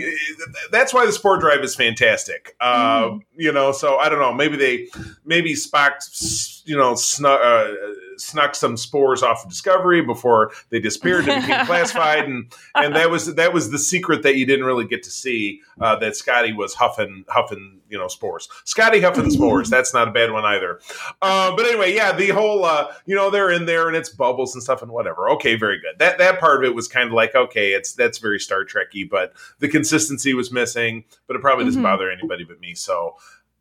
that's 0.71 0.93
why 0.93 1.05
the 1.05 1.11
spore 1.11 1.37
drive 1.37 1.63
is 1.63 1.75
fantastic. 1.75 2.55
Uh, 2.59 3.03
mm. 3.03 3.21
You 3.35 3.51
know, 3.51 3.71
so 3.71 3.97
I 3.97 4.09
don't 4.09 4.19
know. 4.19 4.33
Maybe 4.33 4.57
they, 4.57 4.87
maybe 5.25 5.53
Spock, 5.53 6.63
you 6.65 6.77
know, 6.77 6.95
snuck. 6.95 7.39
Uh, 7.43 7.73
snuck 8.17 8.55
some 8.55 8.77
spores 8.77 9.23
off 9.23 9.43
of 9.43 9.49
Discovery 9.49 10.01
before 10.01 10.51
they 10.69 10.79
disappeared 10.79 11.27
and 11.27 11.41
became 11.41 11.65
classified, 11.65 12.25
and 12.25 12.53
and 12.75 12.95
that 12.95 13.09
was 13.09 13.33
that 13.35 13.53
was 13.53 13.71
the 13.71 13.79
secret 13.79 14.23
that 14.23 14.35
you 14.35 14.45
didn't 14.45 14.65
really 14.65 14.85
get 14.85 15.03
to 15.03 15.11
see 15.11 15.61
uh, 15.81 15.95
that 15.97 16.15
Scotty 16.15 16.53
was 16.53 16.73
huffing 16.73 17.25
huffing 17.27 17.81
you 17.89 17.97
know 17.97 18.07
spores. 18.07 18.47
Scotty 18.65 19.01
huffing 19.01 19.31
spores. 19.31 19.69
That's 19.77 19.93
not 19.93 20.07
a 20.07 20.11
bad 20.11 20.31
one 20.31 20.45
either. 20.45 20.79
Uh, 21.21 21.55
but 21.55 21.65
anyway, 21.65 21.93
yeah, 21.93 22.11
the 22.11 22.29
whole 22.29 22.65
uh, 22.65 22.93
you 23.05 23.15
know 23.15 23.29
they're 23.29 23.51
in 23.51 23.65
there 23.65 23.87
and 23.87 23.95
it's 23.95 24.09
bubbles 24.09 24.53
and 24.53 24.63
stuff 24.63 24.81
and 24.81 24.91
whatever. 24.91 25.29
Okay, 25.31 25.55
very 25.55 25.79
good. 25.79 25.99
That 25.99 26.17
that 26.17 26.39
part 26.39 26.63
of 26.63 26.69
it 26.69 26.75
was 26.75 26.87
kind 26.87 27.07
of 27.07 27.13
like 27.13 27.35
okay, 27.35 27.73
it's 27.73 27.93
that's 27.93 28.17
very 28.17 28.39
Star 28.39 28.65
Trekky, 28.65 29.09
but 29.09 29.33
the 29.59 29.67
consistency 29.67 30.33
was 30.33 30.51
missing. 30.51 31.03
But 31.27 31.35
it 31.35 31.41
probably 31.41 31.65
doesn't 31.65 31.81
mm-hmm. 31.81 31.91
bother 31.91 32.11
anybody 32.11 32.43
but 32.43 32.59
me. 32.59 32.73
So 32.73 33.15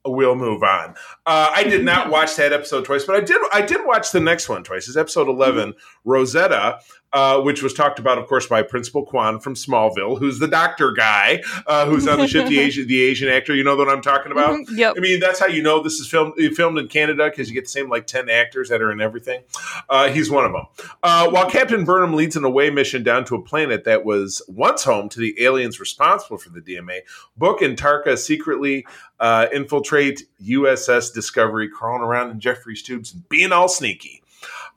we'll 0.06 0.34
move 0.34 0.62
on. 0.62 0.94
Uh, 1.24 1.50
I 1.54 1.64
did 1.64 1.84
not 1.84 2.10
watch 2.10 2.36
that 2.36 2.52
episode 2.52 2.84
twice, 2.84 3.04
but 3.04 3.16
I 3.16 3.20
did. 3.20 3.40
I 3.52 3.62
did 3.62 3.84
watch 3.84 4.12
the 4.12 4.20
next 4.20 4.48
one 4.48 4.64
twice. 4.64 4.88
It's 4.88 4.96
episode 4.96 5.28
eleven, 5.28 5.74
Rosetta, 6.04 6.80
uh, 7.12 7.40
which 7.40 7.62
was 7.62 7.72
talked 7.72 7.98
about, 7.98 8.18
of 8.18 8.26
course, 8.26 8.46
by 8.46 8.62
Principal 8.62 9.04
Kwan 9.04 9.40
from 9.40 9.54
Smallville, 9.54 10.18
who's 10.18 10.38
the 10.38 10.48
doctor 10.48 10.92
guy 10.92 11.42
uh, 11.66 11.86
who's 11.86 12.06
on 12.06 12.18
the 12.18 12.26
ship, 12.26 12.48
the 12.48 12.58
Asian, 12.58 12.86
the 12.88 13.02
Asian 13.02 13.28
actor. 13.28 13.54
You 13.54 13.64
know 13.64 13.76
what 13.76 13.88
I'm 13.88 14.02
talking 14.02 14.32
about? 14.32 14.50
Mm-hmm, 14.50 14.76
yep. 14.76 14.94
I 14.96 15.00
mean, 15.00 15.20
that's 15.20 15.38
how 15.38 15.46
you 15.46 15.62
know 15.62 15.82
this 15.82 15.94
is 15.94 16.08
filmed 16.08 16.34
filmed 16.54 16.78
in 16.78 16.88
Canada 16.88 17.30
because 17.30 17.48
you 17.48 17.54
get 17.54 17.64
the 17.64 17.70
same 17.70 17.88
like 17.88 18.06
ten 18.06 18.28
actors 18.28 18.68
that 18.68 18.82
are 18.82 18.90
in 18.90 19.00
everything. 19.00 19.42
Uh, 19.88 20.08
he's 20.08 20.30
one 20.30 20.44
of 20.44 20.52
them. 20.52 20.66
Uh, 21.02 21.30
while 21.30 21.48
Captain 21.48 21.84
Burnham 21.84 22.14
leads 22.14 22.36
an 22.36 22.44
away 22.44 22.70
mission 22.70 23.02
down 23.02 23.24
to 23.26 23.34
a 23.34 23.42
planet 23.42 23.84
that 23.84 24.04
was 24.04 24.42
once 24.48 24.84
home 24.84 25.08
to 25.10 25.20
the 25.20 25.42
aliens 25.42 25.80
responsible 25.80 26.38
for 26.38 26.50
the 26.50 26.60
DMA, 26.60 27.00
Book 27.36 27.62
and 27.62 27.76
Tarka 27.76 28.18
secretly 28.18 28.86
uh, 29.20 29.46
infiltrate 29.52 30.28
USS 30.42 31.14
Discovery, 31.14 31.68
crawling 31.68 32.02
around 32.02 32.30
in 32.30 32.40
Jefferies 32.40 32.82
tubes 32.82 33.14
and 33.14 33.28
being 33.28 33.52
all 33.52 33.68
sneaky. 33.68 34.22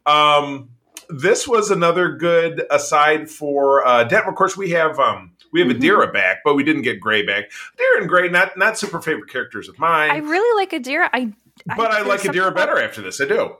Um, 0.06 0.70
this 1.10 1.48
was 1.48 1.72
another 1.72 2.16
good 2.16 2.66
aside 2.70 3.30
for 3.30 3.86
uh, 3.86 4.08
Detmer. 4.08 4.30
Of 4.30 4.36
course, 4.36 4.56
we 4.56 4.70
have 4.72 5.00
um, 5.00 5.32
we 5.52 5.60
have 5.60 5.70
mm-hmm. 5.70 5.82
Adira 5.82 6.14
back, 6.14 6.40
but 6.46 6.56
we 6.56 6.64
didn't 6.64 6.84
get 6.84 7.00
Gray 7.00 7.26
back. 7.26 7.52
Adira 7.78 8.02
and 8.02 8.10
Gray, 8.10 8.30
not 8.30 8.58
not 8.58 8.78
super 8.78 9.02
favorite 9.02 9.30
characters 9.30 9.68
of 9.68 9.80
mine. 9.80 10.12
I 10.12 10.18
really 10.18 10.62
like 10.62 10.72
Adira. 10.72 11.10
I 11.12 11.34
but 11.76 11.92
I, 11.92 12.00
I 12.00 12.02
like 12.04 12.22
Adira 12.22 12.54
better 12.56 12.74
about, 12.74 12.84
after 12.84 13.02
this. 13.02 13.20
I 13.20 13.26
do. 13.26 13.56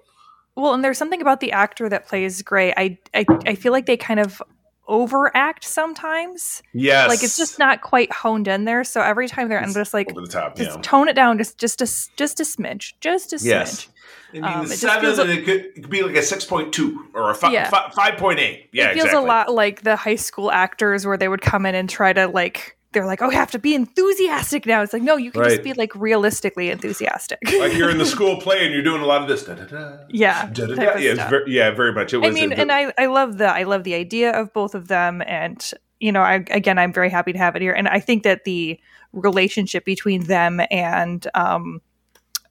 Well, 0.56 0.74
and 0.74 0.84
there's 0.84 0.98
something 0.98 1.22
about 1.22 1.40
the 1.40 1.52
actor 1.52 1.90
that 1.90 2.08
plays 2.08 2.42
Gray. 2.42 2.74
I 2.78 2.98
I, 3.14 3.26
I 3.46 3.56
feel 3.56 3.72
like 3.72 3.88
they 3.88 3.98
kind 3.98 4.20
of 4.20 4.42
overact 4.90 5.64
sometimes. 5.64 6.62
Yes. 6.74 7.08
Like 7.08 7.24
it's 7.24 7.38
just 7.38 7.60
not 7.60 7.82
quite 7.82 8.12
honed 8.12 8.48
in 8.48 8.66
there. 8.66 8.84
So 8.84 9.02
every 9.02 9.30
time 9.30 9.48
they're, 9.48 9.62
I'm 9.62 9.74
just 9.74 9.94
like, 9.94 10.12
over 10.12 10.22
the 10.22 10.28
top, 10.28 10.58
just 10.58 10.76
yeah. 10.76 10.82
tone 10.82 11.08
it 11.08 11.14
down, 11.14 11.38
just 11.38 11.58
just 11.58 11.82
a 11.82 11.88
just 12.18 12.40
a 12.40 12.44
smidge, 12.44 12.94
just 13.00 13.32
a 13.32 13.38
smidge. 13.38 13.46
Yes. 13.46 13.88
And 14.34 14.46
um, 14.46 14.66
it 14.66 14.70
seven, 14.70 15.20
and 15.20 15.30
it 15.30 15.46
could, 15.46 15.66
it 15.66 15.76
could, 15.76 15.90
be 15.90 16.04
like 16.04 16.16
a 16.16 16.22
six 16.22 16.46
point 16.46 16.74
two 16.74 17.08
or 17.14 17.32
a 17.32 17.36
fi- 17.36 17.52
yeah. 17.52 17.70
fi- 17.70 17.90
five 17.92 18.18
point 18.18 18.40
eight. 18.40 18.70
Yeah, 18.72 18.90
it 18.90 18.94
feels 18.96 19.06
exactly. 19.06 19.26
a 19.26 19.28
lot 19.28 19.54
like 19.54 19.82
the 19.82 19.96
high 19.96 20.16
school 20.16 20.52
actors 20.52 21.06
where 21.06 21.18
they 21.18 21.28
would 21.28 21.42
come 21.42 21.66
in 21.66 21.76
and 21.76 21.90
try 21.90 22.14
to 22.14 22.28
like 22.28 22.78
they're 22.92 23.06
like, 23.06 23.22
oh, 23.22 23.30
I 23.30 23.36
have 23.36 23.52
to 23.52 23.60
be 23.60 23.76
enthusiastic 23.76 24.66
now. 24.66 24.82
It's 24.82 24.94
like, 24.94 25.04
no, 25.04 25.16
you 25.16 25.32
can 25.32 25.42
right. 25.42 25.50
just 25.52 25.64
be 25.64 25.74
like 25.74 25.94
realistically 25.96 26.70
enthusiastic. 26.70 27.40
like 27.60 27.74
you're 27.74 27.90
in 27.90 28.00
the 28.00 28.06
school 28.16 28.38
play 28.38 28.66
and 28.66 28.74
you're 28.74 28.84
doing 28.84 29.02
a 29.02 29.06
lot 29.06 29.22
of 29.22 29.28
this. 29.28 29.44
Da, 29.44 29.54
da, 29.54 29.66
da, 29.66 29.98
yeah, 30.10 30.50
yeah, 30.98 31.30
very, 31.30 31.52
yeah, 31.52 31.72
very 31.72 31.94
much. 31.94 32.14
It 32.14 32.18
was. 32.18 32.30
I 32.30 32.32
mean, 32.32 32.52
and 32.52 32.72
I, 32.72 32.92
I 32.98 33.06
love 33.06 33.38
the, 33.38 33.48
I 33.48 33.64
love 33.64 33.84
the 33.84 33.94
idea 33.94 34.32
of 34.32 34.52
both 34.54 34.74
of 34.74 34.88
them, 34.88 35.22
and 35.28 35.72
you 36.00 36.12
know, 36.12 36.22
I, 36.22 36.46
again, 36.50 36.80
I'm 36.80 36.94
very 36.94 37.10
happy 37.10 37.32
to 37.32 37.38
have 37.38 37.56
it 37.56 37.62
here, 37.62 37.74
and 37.74 37.88
I 37.88 38.00
think 38.00 38.24
that 38.24 38.44
the 38.44 38.80
relationship 39.14 39.86
between 39.86 40.26
them 40.26 40.62
and, 40.72 41.28
um, 41.34 41.82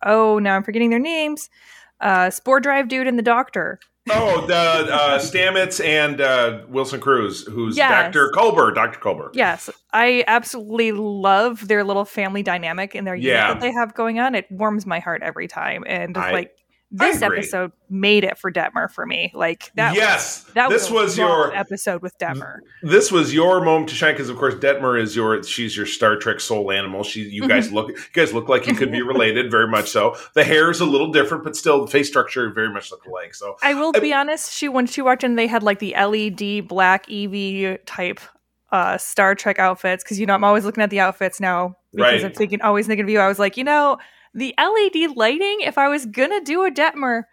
oh, 0.04 0.38
now 0.38 0.56
I'm 0.56 0.62
forgetting 0.62 0.90
their 0.90 0.98
names, 0.98 1.48
uh, 2.00 2.30
Spore 2.30 2.60
Drive 2.60 2.88
dude 2.88 3.06
and 3.06 3.18
the 3.18 3.22
Doctor 3.22 3.80
Oh, 4.10 4.46
the 4.46 4.54
uh, 4.54 5.18
Stamets 5.18 5.84
and 5.84 6.20
uh, 6.20 6.62
Wilson 6.68 7.00
Cruz, 7.00 7.44
who's 7.46 7.76
yes. 7.76 8.12
Dr. 8.12 8.30
Culber. 8.34 8.74
Dr. 8.74 8.98
Culber. 8.98 9.30
Yes, 9.32 9.70
I 9.92 10.24
absolutely 10.26 10.92
love 10.92 11.68
their 11.68 11.84
little 11.84 12.04
family 12.04 12.42
dynamic 12.42 12.94
and 12.94 13.06
their 13.06 13.14
yeah. 13.14 13.52
that 13.52 13.60
they 13.60 13.72
have 13.72 13.94
going 13.94 14.18
on. 14.18 14.34
It 14.34 14.50
warms 14.50 14.86
my 14.86 14.98
heart 14.98 15.22
every 15.22 15.48
time, 15.48 15.84
and 15.86 16.16
I, 16.16 16.32
like 16.32 16.57
this 16.90 17.20
episode 17.20 17.72
made 17.90 18.24
it 18.24 18.38
for 18.38 18.50
Detmer 18.50 18.90
for 18.90 19.04
me. 19.04 19.30
Like 19.34 19.70
that. 19.74 19.94
Yes, 19.94 20.44
was, 20.44 20.54
that 20.54 20.70
this 20.70 20.90
was, 20.90 21.02
was 21.02 21.18
your 21.18 21.54
episode 21.54 22.00
with 22.00 22.16
Detmer. 22.18 22.58
This 22.82 23.12
was 23.12 23.34
your 23.34 23.62
moment 23.62 23.90
to 23.90 23.94
shine 23.94 24.14
because, 24.14 24.30
of 24.30 24.38
course, 24.38 24.54
Detmer 24.54 25.00
is 25.00 25.14
your 25.14 25.42
she's 25.42 25.76
your 25.76 25.84
Star 25.84 26.16
Trek 26.16 26.40
soul 26.40 26.72
animal. 26.72 27.02
She, 27.02 27.22
you 27.22 27.46
guys 27.46 27.66
mm-hmm. 27.66 27.74
look, 27.74 27.88
you 27.90 27.96
guys 28.14 28.32
look 28.32 28.48
like 28.48 28.66
you 28.66 28.74
could 28.74 28.90
be 28.90 29.02
related, 29.02 29.50
very 29.50 29.68
much 29.68 29.88
so. 29.88 30.16
The 30.34 30.44
hair 30.44 30.70
is 30.70 30.80
a 30.80 30.86
little 30.86 31.12
different, 31.12 31.44
but 31.44 31.56
still, 31.56 31.84
the 31.84 31.90
face 31.90 32.08
structure 32.08 32.50
very 32.50 32.72
much 32.72 32.90
look 32.90 33.04
alike. 33.04 33.34
So 33.34 33.56
I 33.62 33.74
will 33.74 33.92
I, 33.94 34.00
be 34.00 34.14
honest. 34.14 34.52
She 34.52 34.68
when 34.68 34.86
she 34.86 35.02
walked 35.02 35.24
in, 35.24 35.34
they 35.34 35.46
had 35.46 35.62
like 35.62 35.80
the 35.80 35.94
LED 35.94 36.68
black 36.68 37.10
EV 37.10 37.84
type 37.84 38.20
uh 38.72 38.96
Star 38.96 39.34
Trek 39.34 39.58
outfits 39.58 40.02
because 40.04 40.18
you 40.18 40.26
know 40.26 40.34
I'm 40.34 40.44
always 40.44 40.64
looking 40.64 40.82
at 40.82 40.90
the 40.90 41.00
outfits 41.00 41.38
now 41.38 41.76
because 41.92 42.22
right. 42.22 42.24
I'm 42.24 42.32
thinking 42.32 42.62
always 42.62 42.86
thinking 42.86 43.04
of 43.04 43.10
you. 43.10 43.18
I 43.18 43.28
was 43.28 43.38
like, 43.38 43.58
you 43.58 43.64
know 43.64 43.98
the 44.34 44.54
LED 44.58 45.16
lighting, 45.16 45.58
if 45.60 45.78
I 45.78 45.88
was 45.88 46.06
gonna 46.06 46.40
do 46.40 46.64
a 46.64 46.70
Detmer, 46.70 47.24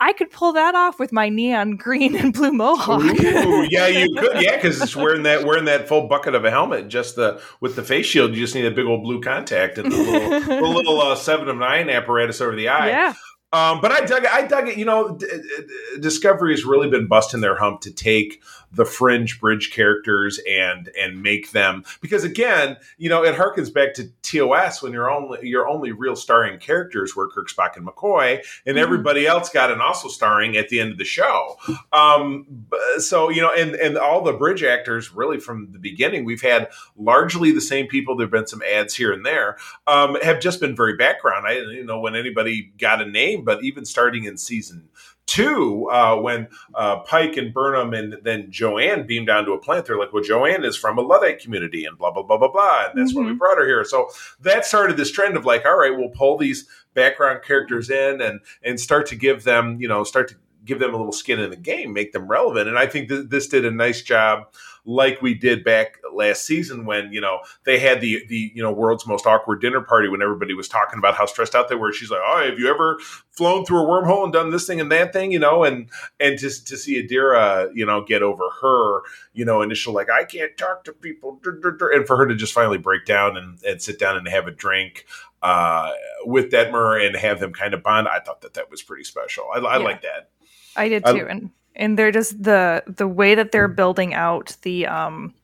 I 0.00 0.12
could 0.12 0.30
pull 0.30 0.52
that 0.54 0.74
off 0.74 0.98
with 0.98 1.12
my 1.12 1.28
neon 1.28 1.76
green 1.76 2.16
and 2.16 2.32
blue 2.32 2.52
mohawk. 2.52 3.02
Ooh, 3.02 3.66
yeah, 3.70 3.86
you 3.86 4.14
could. 4.14 4.32
Yeah, 4.42 4.56
because 4.56 4.80
it's 4.82 4.96
wearing 4.96 5.22
that 5.22 5.44
wearing 5.44 5.64
that 5.66 5.88
full 5.88 6.08
bucket 6.08 6.34
of 6.34 6.44
a 6.44 6.50
helmet. 6.50 6.88
Just 6.88 7.16
the 7.16 7.40
with 7.60 7.76
the 7.76 7.82
face 7.82 8.06
shield, 8.06 8.34
you 8.34 8.40
just 8.40 8.54
need 8.54 8.66
a 8.66 8.70
big 8.70 8.86
old 8.86 9.02
blue 9.02 9.20
contact 9.20 9.78
and 9.78 9.90
the 9.90 9.96
little, 9.96 10.40
the 10.40 10.68
little 10.68 11.00
uh, 11.00 11.14
seven 11.14 11.48
of 11.48 11.56
nine 11.56 11.88
apparatus 11.88 12.40
over 12.40 12.54
the 12.56 12.68
eye. 12.68 12.88
Yeah. 12.88 13.14
Um, 13.54 13.80
but 13.80 13.92
I 13.92 14.04
dug 14.04 14.24
it. 14.24 14.34
I 14.34 14.46
dug 14.46 14.68
it. 14.68 14.76
You 14.76 14.84
know, 14.84 15.16
D- 15.16 15.26
D- 15.26 16.00
Discovery 16.00 16.52
has 16.52 16.64
really 16.64 16.90
been 16.90 17.06
busting 17.06 17.40
their 17.40 17.56
hump 17.56 17.82
to 17.82 17.92
take 17.92 18.42
the 18.74 18.84
fringe 18.84 19.40
bridge 19.40 19.70
characters 19.70 20.40
and 20.48 20.90
and 20.98 21.22
make 21.22 21.52
them 21.52 21.84
because 22.00 22.24
again, 22.24 22.76
you 22.98 23.08
know, 23.08 23.22
it 23.22 23.36
harkens 23.36 23.72
back 23.72 23.94
to 23.94 24.08
TOS 24.22 24.82
when 24.82 24.92
your 24.92 25.10
only 25.10 25.48
your 25.48 25.68
only 25.68 25.92
real 25.92 26.16
starring 26.16 26.58
characters 26.58 27.14
were 27.14 27.28
Kirk, 27.28 27.48
Spock, 27.48 27.76
and 27.76 27.86
McCoy, 27.86 28.44
and 28.66 28.76
mm-hmm. 28.76 28.78
everybody 28.78 29.26
else 29.26 29.48
got 29.50 29.70
an 29.70 29.80
also 29.80 30.08
starring 30.08 30.56
at 30.56 30.68
the 30.68 30.80
end 30.80 30.92
of 30.92 30.98
the 30.98 31.04
show. 31.04 31.56
Um, 31.92 32.66
so 32.98 33.28
you 33.30 33.40
know, 33.40 33.52
and 33.52 33.74
and 33.76 33.96
all 33.96 34.22
the 34.22 34.32
bridge 34.32 34.62
actors 34.62 35.12
really 35.12 35.38
from 35.38 35.70
the 35.72 35.78
beginning, 35.78 36.24
we've 36.24 36.42
had 36.42 36.68
largely 36.96 37.52
the 37.52 37.60
same 37.60 37.86
people. 37.86 38.16
There've 38.16 38.30
been 38.30 38.46
some 38.46 38.62
ads 38.62 38.94
here 38.94 39.12
and 39.12 39.24
there, 39.24 39.56
um, 39.86 40.16
have 40.22 40.40
just 40.40 40.60
been 40.60 40.74
very 40.74 40.96
background. 40.96 41.46
I 41.46 41.54
didn't 41.54 41.86
know 41.86 42.00
when 42.00 42.16
anybody 42.16 42.72
got 42.78 43.00
a 43.00 43.06
name, 43.06 43.43
but 43.44 43.62
even 43.62 43.84
starting 43.84 44.24
in 44.24 44.36
season 44.36 44.88
two, 45.26 45.88
uh, 45.90 46.16
when 46.16 46.48
uh, 46.74 47.00
Pike 47.00 47.36
and 47.36 47.52
Burnham 47.52 47.94
and 47.94 48.18
then 48.22 48.50
Joanne 48.50 49.06
beam 49.06 49.24
down 49.24 49.44
to 49.46 49.52
a 49.52 49.58
plant, 49.58 49.86
they're 49.86 49.98
like, 49.98 50.12
well, 50.12 50.22
Joanne 50.22 50.64
is 50.64 50.76
from 50.76 50.98
a 50.98 51.02
Luddite 51.02 51.38
community 51.38 51.84
and 51.84 51.96
blah, 51.96 52.10
blah, 52.10 52.22
blah, 52.22 52.36
blah, 52.36 52.50
blah. 52.50 52.86
And 52.88 52.98
that's 52.98 53.12
mm-hmm. 53.12 53.24
why 53.24 53.30
we 53.30 53.36
brought 53.36 53.58
her 53.58 53.66
here. 53.66 53.84
So 53.84 54.08
that 54.40 54.66
started 54.66 54.96
this 54.96 55.10
trend 55.10 55.36
of 55.36 55.44
like, 55.44 55.64
all 55.64 55.78
right, 55.78 55.96
we'll 55.96 56.10
pull 56.10 56.36
these 56.36 56.68
background 56.92 57.40
characters 57.42 57.90
in 57.90 58.20
and, 58.20 58.40
and 58.62 58.78
start 58.78 59.06
to 59.06 59.16
give 59.16 59.44
them, 59.44 59.80
you 59.80 59.88
know, 59.88 60.04
start 60.04 60.28
to 60.28 60.36
give 60.64 60.78
them 60.78 60.94
a 60.94 60.96
little 60.96 61.12
skin 61.12 61.40
in 61.40 61.50
the 61.50 61.56
game, 61.56 61.92
make 61.92 62.12
them 62.12 62.28
relevant. 62.28 62.68
And 62.68 62.78
I 62.78 62.86
think 62.86 63.08
th- 63.08 63.28
this 63.28 63.48
did 63.48 63.64
a 63.64 63.70
nice 63.70 64.02
job 64.02 64.54
like 64.86 65.22
we 65.22 65.34
did 65.34 65.64
back 65.64 65.98
last 66.12 66.44
season 66.44 66.84
when 66.84 67.12
you 67.12 67.20
know 67.20 67.40
they 67.64 67.78
had 67.78 68.00
the 68.00 68.24
the 68.28 68.52
you 68.54 68.62
know 68.62 68.70
world's 68.70 69.06
most 69.06 69.26
awkward 69.26 69.60
dinner 69.60 69.80
party 69.80 70.08
when 70.08 70.22
everybody 70.22 70.54
was 70.54 70.68
talking 70.68 70.98
about 70.98 71.14
how 71.14 71.26
stressed 71.26 71.54
out 71.54 71.68
they 71.68 71.74
were. 71.74 71.92
She's 71.92 72.10
like, 72.10 72.20
"Oh, 72.24 72.44
have 72.44 72.58
you 72.58 72.68
ever 72.68 72.98
flown 73.30 73.64
through 73.64 73.82
a 73.82 73.86
wormhole 73.86 74.24
and 74.24 74.32
done 74.32 74.50
this 74.50 74.66
thing 74.66 74.80
and 74.80 74.92
that 74.92 75.12
thing?" 75.12 75.32
You 75.32 75.38
know, 75.38 75.64
and 75.64 75.88
and 76.20 76.38
just 76.38 76.68
to 76.68 76.76
see 76.76 77.02
Adira, 77.02 77.70
you 77.74 77.86
know, 77.86 78.04
get 78.04 78.22
over 78.22 78.44
her 78.60 79.00
you 79.32 79.44
know 79.44 79.62
initial 79.62 79.94
like 79.94 80.10
I 80.10 80.24
can't 80.24 80.56
talk 80.56 80.84
to 80.84 80.92
people, 80.92 81.40
and 81.44 82.06
for 82.06 82.16
her 82.16 82.26
to 82.26 82.34
just 82.34 82.52
finally 82.52 82.78
break 82.78 83.06
down 83.06 83.36
and, 83.36 83.62
and 83.64 83.80
sit 83.80 83.98
down 83.98 84.16
and 84.16 84.28
have 84.28 84.46
a 84.46 84.52
drink 84.52 85.06
uh, 85.42 85.92
with 86.24 86.50
Detmer 86.50 87.04
and 87.04 87.16
have 87.16 87.40
them 87.40 87.52
kind 87.52 87.74
of 87.74 87.82
bond. 87.82 88.08
I 88.08 88.20
thought 88.20 88.42
that 88.42 88.54
that 88.54 88.70
was 88.70 88.82
pretty 88.82 89.04
special. 89.04 89.44
I, 89.54 89.58
I 89.58 89.78
yeah. 89.78 89.84
like 89.84 90.02
that. 90.02 90.30
I 90.76 90.88
did 90.88 91.04
too, 91.04 91.26
I, 91.26 91.30
and 91.30 91.50
and 91.76 91.98
they're 91.98 92.12
just 92.12 92.42
the 92.42 92.82
the 92.86 93.08
way 93.08 93.34
that 93.34 93.52
they're 93.52 93.68
building 93.68 94.14
out 94.14 94.56
the 94.62 94.86
um 94.86 95.34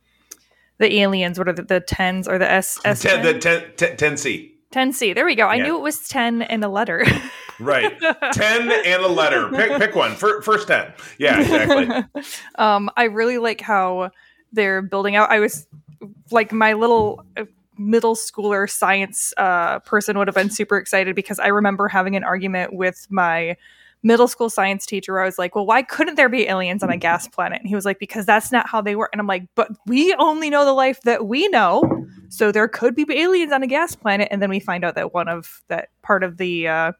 the 0.78 1.00
aliens. 1.00 1.38
What 1.38 1.48
are 1.48 1.52
the, 1.52 1.62
the 1.62 1.80
tens 1.80 2.26
or 2.26 2.38
the 2.38 2.50
S 2.50 2.78
S 2.84 3.02
ten, 3.02 3.22
the 3.22 3.38
ten, 3.38 3.64
ten, 3.76 3.96
10C. 3.96 4.50
10C. 4.72 5.14
There 5.14 5.26
we 5.26 5.34
go. 5.34 5.46
I 5.46 5.56
yeah. 5.56 5.64
knew 5.64 5.76
it 5.76 5.82
was 5.82 6.08
10 6.08 6.42
and 6.42 6.62
a 6.62 6.68
letter. 6.68 7.04
right. 7.60 7.98
10 8.00 8.70
and 8.70 9.02
a 9.02 9.08
letter. 9.08 9.48
Pick, 9.54 9.78
pick 9.78 9.94
one. 9.96 10.14
First 10.14 10.68
10. 10.68 10.92
Yeah, 11.18 11.40
exactly. 11.40 12.22
um, 12.54 12.88
I 12.96 13.04
really 13.04 13.38
like 13.38 13.60
how 13.60 14.10
they're 14.52 14.80
building 14.80 15.16
out. 15.16 15.30
I 15.30 15.40
was 15.40 15.66
like, 16.30 16.52
my 16.52 16.74
little 16.74 17.24
uh, 17.36 17.46
middle 17.78 18.14
schooler 18.14 18.70
science 18.70 19.34
uh, 19.36 19.80
person 19.80 20.16
would 20.18 20.28
have 20.28 20.36
been 20.36 20.50
super 20.50 20.76
excited 20.76 21.16
because 21.16 21.40
I 21.40 21.48
remember 21.48 21.88
having 21.88 22.14
an 22.14 22.22
argument 22.22 22.72
with 22.72 23.08
my 23.10 23.56
middle 24.02 24.28
school 24.28 24.48
science 24.48 24.86
teacher 24.86 25.12
where 25.12 25.22
I 25.22 25.26
was 25.26 25.38
like, 25.38 25.54
well, 25.54 25.66
why 25.66 25.82
couldn't 25.82 26.14
there 26.14 26.28
be 26.28 26.46
aliens 26.48 26.82
on 26.82 26.90
a 26.90 26.96
gas 26.96 27.28
planet? 27.28 27.60
And 27.60 27.68
he 27.68 27.74
was 27.74 27.84
like, 27.84 27.98
because 27.98 28.24
that's 28.24 28.50
not 28.50 28.68
how 28.68 28.80
they 28.80 28.96
work. 28.96 29.10
And 29.12 29.20
I'm 29.20 29.26
like, 29.26 29.46
but 29.54 29.70
we 29.86 30.14
only 30.14 30.48
know 30.50 30.64
the 30.64 30.72
life 30.72 31.00
that 31.02 31.26
we 31.26 31.48
know. 31.48 32.06
So 32.28 32.52
there 32.52 32.68
could 32.68 32.94
be 32.94 33.06
aliens 33.10 33.52
on 33.52 33.62
a 33.62 33.66
gas 33.66 33.94
planet. 33.94 34.28
And 34.30 34.40
then 34.40 34.50
we 34.50 34.60
find 34.60 34.84
out 34.84 34.94
that 34.94 35.12
one 35.12 35.28
of 35.28 35.62
that 35.68 35.88
part 36.02 36.24
of 36.24 36.38
the 36.38 36.68
uh, 36.68 36.92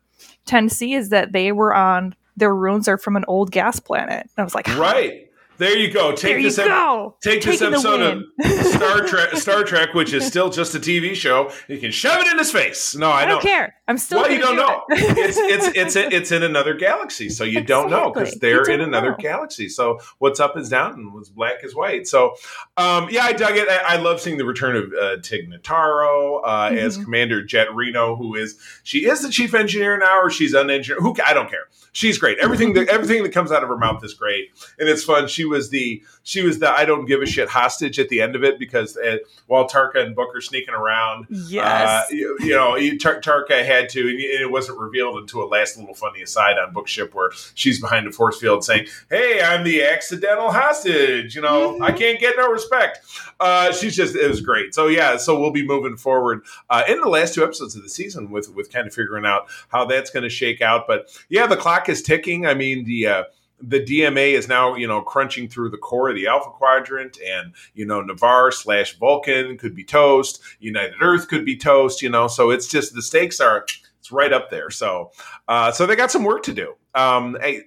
10C 0.46 0.96
is 0.96 1.08
that 1.08 1.32
they 1.32 1.52
were 1.52 1.74
on 1.74 2.14
their 2.36 2.54
runes 2.54 2.88
are 2.88 2.98
from 2.98 3.16
an 3.16 3.24
old 3.28 3.50
gas 3.50 3.80
planet. 3.80 4.22
And 4.22 4.32
I 4.38 4.42
was 4.42 4.54
like, 4.54 4.66
right. 4.76 5.29
There 5.60 5.76
you 5.76 5.92
go. 5.92 6.12
Take 6.12 6.36
there 6.36 6.42
this. 6.42 6.56
Go. 6.56 7.16
Take 7.22 7.42
Taking 7.42 7.50
this 7.50 7.84
episode 7.84 8.00
of 8.00 8.46
Star 8.72 9.02
Trek. 9.02 9.36
Star 9.36 9.62
Trek, 9.62 9.92
which 9.92 10.14
is 10.14 10.26
still 10.26 10.48
just 10.48 10.74
a 10.74 10.78
TV 10.78 11.14
show. 11.14 11.52
You 11.68 11.78
can 11.78 11.90
shove 11.90 12.18
it 12.22 12.28
in 12.28 12.38
his 12.38 12.50
face. 12.50 12.96
No, 12.96 13.10
I, 13.10 13.24
I 13.24 13.24
don't 13.26 13.42
care. 13.42 13.74
I'm 13.86 13.98
still. 13.98 14.22
Well, 14.22 14.30
you 14.30 14.38
don't 14.38 14.54
do 14.54 14.62
know. 14.62 14.84
It. 14.88 15.18
it's 15.18 15.36
it's 15.36 15.76
it's 15.76 15.96
it's 16.14 16.32
in 16.32 16.42
another 16.44 16.72
galaxy, 16.72 17.28
so 17.28 17.44
you 17.44 17.58
exactly. 17.58 17.66
don't 17.66 17.90
know 17.90 18.10
because 18.10 18.36
they're 18.36 18.70
in 18.70 18.80
another 18.80 19.10
know. 19.10 19.16
galaxy. 19.18 19.68
So 19.68 19.98
what's 20.16 20.40
up 20.40 20.56
is 20.56 20.70
down, 20.70 20.94
and 20.94 21.12
what's 21.12 21.28
black 21.28 21.62
is 21.62 21.76
white. 21.76 22.06
So, 22.06 22.36
um, 22.78 23.08
yeah, 23.10 23.24
I 23.24 23.34
dug 23.34 23.58
it. 23.58 23.68
I, 23.68 23.96
I 23.96 23.96
love 23.96 24.18
seeing 24.18 24.38
the 24.38 24.46
return 24.46 24.76
of 24.76 24.92
uh, 24.98 25.16
Tig 25.20 25.50
Notaro 25.50 26.40
uh, 26.42 26.70
mm-hmm. 26.70 26.78
as 26.78 26.96
Commander 26.96 27.44
Jet 27.44 27.68
Reno, 27.74 28.16
who 28.16 28.34
is 28.34 28.58
she 28.82 29.04
is 29.04 29.20
the 29.20 29.28
chief 29.28 29.52
engineer 29.52 29.98
now, 29.98 30.22
or 30.22 30.30
she's 30.30 30.54
an 30.54 30.70
engineer. 30.70 31.02
Who 31.02 31.14
I 31.26 31.34
don't 31.34 31.50
care. 31.50 31.64
She's 31.92 32.16
great. 32.16 32.38
Everything 32.38 32.72
that 32.74 32.88
everything 32.88 33.24
that 33.24 33.32
comes 33.32 33.52
out 33.52 33.62
of 33.62 33.68
her 33.68 33.76
mouth 33.76 34.02
is 34.02 34.14
great, 34.14 34.52
and 34.78 34.88
it's 34.88 35.04
fun. 35.04 35.28
She 35.28 35.49
was 35.50 35.68
the 35.68 36.02
she 36.22 36.42
was 36.42 36.58
the 36.60 36.70
I 36.70 36.84
don't 36.84 37.06
give 37.06 37.20
a 37.20 37.26
shit 37.26 37.48
hostage 37.48 37.98
at 37.98 38.08
the 38.08 38.22
end 38.22 38.36
of 38.36 38.44
it 38.44 38.58
because 38.58 38.96
uh, 38.96 39.18
while 39.46 39.68
Tarka 39.68 39.96
and 39.96 40.14
Book 40.14 40.34
are 40.34 40.40
sneaking 40.40 40.74
around, 40.74 41.26
yes, 41.28 41.88
uh, 41.88 42.14
you, 42.14 42.36
you, 42.40 42.54
know 42.54 42.76
Tar- 42.98 43.20
Tarka 43.20 43.64
had 43.64 43.88
to, 43.90 44.00
and 44.00 44.20
it 44.20 44.50
wasn't 44.50 44.78
revealed 44.78 45.18
until 45.18 45.42
a 45.42 45.48
last 45.48 45.76
little 45.76 45.94
funny 45.94 46.22
aside 46.22 46.58
on 46.58 46.72
Bookship 46.72 47.14
where 47.14 47.30
she's 47.54 47.80
behind 47.80 48.06
a 48.06 48.12
force 48.12 48.38
field 48.38 48.64
saying, 48.64 48.86
"Hey, 49.10 49.42
I'm 49.42 49.64
the 49.64 49.82
accidental 49.82 50.50
hostage." 50.50 51.34
You 51.34 51.42
know, 51.42 51.72
mm-hmm. 51.72 51.82
I 51.82 51.92
can't 51.92 52.20
get 52.20 52.36
no 52.36 52.48
respect. 52.48 53.00
Uh, 53.40 53.72
she's 53.72 53.96
just 53.96 54.14
it 54.14 54.28
was 54.28 54.40
great. 54.40 54.74
So 54.74 54.86
yeah, 54.86 55.16
so 55.16 55.38
we'll 55.38 55.50
be 55.50 55.66
moving 55.66 55.96
forward 55.96 56.44
uh, 56.68 56.84
in 56.88 57.00
the 57.00 57.08
last 57.08 57.34
two 57.34 57.42
episodes 57.42 57.74
of 57.76 57.82
the 57.82 57.90
season 57.90 58.30
with 58.30 58.54
with 58.54 58.72
kind 58.72 58.86
of 58.86 58.94
figuring 58.94 59.26
out 59.26 59.48
how 59.68 59.84
that's 59.84 60.10
going 60.10 60.22
to 60.22 60.30
shake 60.30 60.60
out. 60.60 60.86
But 60.86 61.10
yeah, 61.28 61.46
the 61.46 61.56
clock 61.56 61.88
is 61.88 62.02
ticking. 62.02 62.46
I 62.46 62.54
mean 62.54 62.84
the 62.84 63.06
uh, 63.06 63.24
the 63.62 63.80
DMA 63.80 64.32
is 64.32 64.48
now, 64.48 64.74
you 64.74 64.86
know, 64.86 65.02
crunching 65.02 65.48
through 65.48 65.70
the 65.70 65.78
core 65.78 66.08
of 66.08 66.16
the 66.16 66.26
Alpha 66.26 66.50
Quadrant, 66.50 67.18
and 67.20 67.52
you 67.74 67.86
know, 67.86 68.02
Ni'Var 68.02 68.52
slash 68.52 68.98
Vulcan 68.98 69.58
could 69.58 69.74
be 69.74 69.84
toast. 69.84 70.40
United 70.60 71.02
Earth 71.02 71.28
could 71.28 71.44
be 71.44 71.56
toast. 71.56 72.02
You 72.02 72.08
know, 72.08 72.28
so 72.28 72.50
it's 72.50 72.66
just 72.66 72.94
the 72.94 73.02
stakes 73.02 73.40
are 73.40 73.64
it's 74.00 74.10
right 74.10 74.32
up 74.32 74.50
there. 74.50 74.70
So, 74.70 75.12
uh, 75.48 75.72
so 75.72 75.86
they 75.86 75.96
got 75.96 76.10
some 76.10 76.24
work 76.24 76.42
to 76.44 76.54
do. 76.54 76.74
Um, 76.94 77.36
and, 77.42 77.62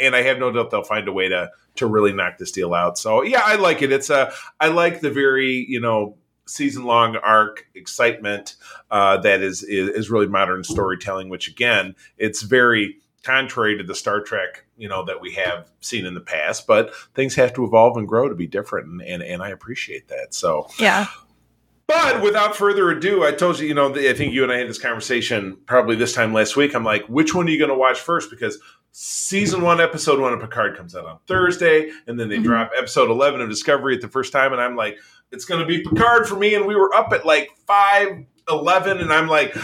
and 0.00 0.16
I 0.16 0.22
have 0.22 0.38
no 0.38 0.50
doubt 0.50 0.70
they'll 0.70 0.82
find 0.82 1.06
a 1.06 1.12
way 1.12 1.28
to 1.28 1.50
to 1.76 1.86
really 1.86 2.12
knock 2.12 2.38
this 2.38 2.52
deal 2.52 2.72
out. 2.72 2.98
So, 2.98 3.22
yeah, 3.22 3.42
I 3.44 3.56
like 3.56 3.82
it. 3.82 3.92
It's 3.92 4.10
a 4.10 4.32
I 4.60 4.68
like 4.68 5.00
the 5.00 5.10
very 5.10 5.66
you 5.68 5.80
know 5.80 6.16
season 6.46 6.84
long 6.84 7.16
arc 7.16 7.66
excitement 7.74 8.56
uh, 8.90 9.18
that 9.18 9.40
is, 9.42 9.62
is 9.62 9.88
is 9.90 10.10
really 10.10 10.26
modern 10.26 10.64
storytelling. 10.64 11.28
Which 11.28 11.48
again, 11.48 11.94
it's 12.16 12.42
very 12.42 12.96
contrary 13.22 13.76
to 13.76 13.84
the 13.84 13.94
Star 13.94 14.20
Trek, 14.20 14.63
you 14.76 14.88
know, 14.88 15.04
that 15.04 15.20
we 15.20 15.32
have 15.34 15.70
seen 15.80 16.06
in 16.06 16.14
the 16.14 16.20
past. 16.20 16.66
But 16.66 16.94
things 17.14 17.34
have 17.36 17.52
to 17.54 17.64
evolve 17.64 17.96
and 17.96 18.08
grow 18.08 18.28
to 18.28 18.34
be 18.34 18.46
different, 18.46 18.88
and 18.88 19.02
and, 19.02 19.22
and 19.22 19.42
I 19.42 19.50
appreciate 19.50 20.08
that. 20.08 20.34
So 20.34 20.68
yeah. 20.78 21.06
But 21.86 22.22
without 22.22 22.56
further 22.56 22.90
ado, 22.90 23.24
I 23.24 23.32
told 23.32 23.58
you, 23.58 23.68
you 23.68 23.74
know, 23.74 23.94
I 23.94 24.14
think 24.14 24.32
you 24.32 24.42
and 24.42 24.50
I 24.50 24.56
had 24.56 24.68
this 24.68 24.78
conversation 24.78 25.58
probably 25.66 25.96
this 25.96 26.14
time 26.14 26.32
last 26.32 26.56
week. 26.56 26.74
I'm 26.74 26.82
like, 26.82 27.04
which 27.08 27.34
one 27.34 27.46
are 27.46 27.50
you 27.50 27.58
going 27.58 27.68
to 27.68 27.76
watch 27.76 28.00
first? 28.00 28.30
Because 28.30 28.58
season 28.92 29.60
one, 29.60 29.82
episode 29.82 30.18
one 30.18 30.32
of 30.32 30.40
Picard 30.40 30.78
comes 30.78 30.96
out 30.96 31.04
on 31.04 31.18
Thursday, 31.26 31.90
and 32.06 32.18
then 32.18 32.30
they 32.30 32.36
mm-hmm. 32.36 32.44
drop 32.44 32.70
episode 32.76 33.10
11 33.10 33.42
of 33.42 33.50
Discovery 33.50 33.94
at 33.94 34.00
the 34.00 34.08
first 34.08 34.32
time. 34.32 34.52
And 34.52 34.62
I'm 34.62 34.76
like, 34.76 34.96
it's 35.30 35.44
going 35.44 35.60
to 35.60 35.66
be 35.66 35.82
Picard 35.82 36.26
for 36.26 36.36
me. 36.36 36.54
And 36.54 36.64
we 36.64 36.74
were 36.74 36.94
up 36.94 37.12
at 37.12 37.26
like 37.26 37.50
5 37.66 38.24
11, 38.48 39.00
and 39.00 39.12
I'm 39.12 39.28
like, 39.28 39.54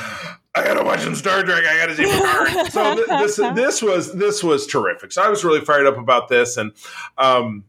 I 0.54 0.64
gotta 0.64 0.84
watch 0.84 1.00
some 1.00 1.14
Star 1.14 1.42
Trek. 1.44 1.64
I 1.64 1.76
gotta 1.78 1.94
see 1.94 2.04
Picard. 2.04 2.72
so 2.72 2.94
th- 2.96 3.06
this 3.06 3.36
this 3.36 3.82
was 3.82 4.12
this 4.14 4.42
was 4.42 4.66
terrific. 4.66 5.12
So 5.12 5.22
I 5.22 5.28
was 5.28 5.44
really 5.44 5.60
fired 5.60 5.86
up 5.86 5.96
about 5.96 6.28
this, 6.28 6.56
and 6.56 6.72
um, 7.18 7.64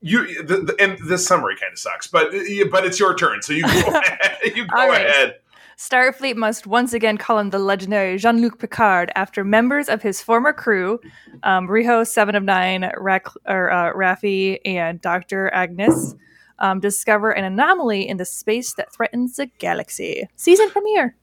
you 0.00 0.42
the, 0.42 0.58
the, 0.58 0.76
and 0.78 0.98
this 1.06 1.26
summary 1.26 1.56
kind 1.56 1.72
of 1.72 1.78
sucks, 1.78 2.06
but 2.06 2.30
but 2.70 2.86
it's 2.86 2.98
your 2.98 3.14
turn, 3.14 3.42
so 3.42 3.52
you 3.52 3.62
go 3.62 3.68
ahead. 3.88 4.32
You 4.54 4.66
go 4.66 4.76
right. 4.76 5.04
ahead. 5.04 5.40
Starfleet 5.76 6.36
must 6.36 6.66
once 6.66 6.94
again 6.94 7.18
call 7.18 7.38
in 7.38 7.50
the 7.50 7.58
legendary 7.58 8.16
Jean 8.16 8.40
Luc 8.40 8.58
Picard 8.58 9.10
after 9.14 9.44
members 9.44 9.88
of 9.90 10.00
his 10.00 10.22
former 10.22 10.52
crew, 10.52 11.00
um, 11.42 11.70
Rios, 11.70 12.10
Seven 12.10 12.34
of 12.34 12.44
Nine, 12.44 12.90
Rac- 12.96 13.26
or, 13.46 13.70
uh, 13.70 13.92
Raffi, 13.92 14.58
and 14.64 15.00
Dr. 15.02 15.52
Agnes, 15.52 16.14
um, 16.60 16.80
discover 16.80 17.30
an 17.30 17.44
anomaly 17.44 18.08
in 18.08 18.16
the 18.16 18.24
space 18.24 18.72
that 18.74 18.90
threatens 18.90 19.36
the 19.36 19.46
galaxy. 19.58 20.26
Season 20.36 20.70
premiere. 20.70 21.14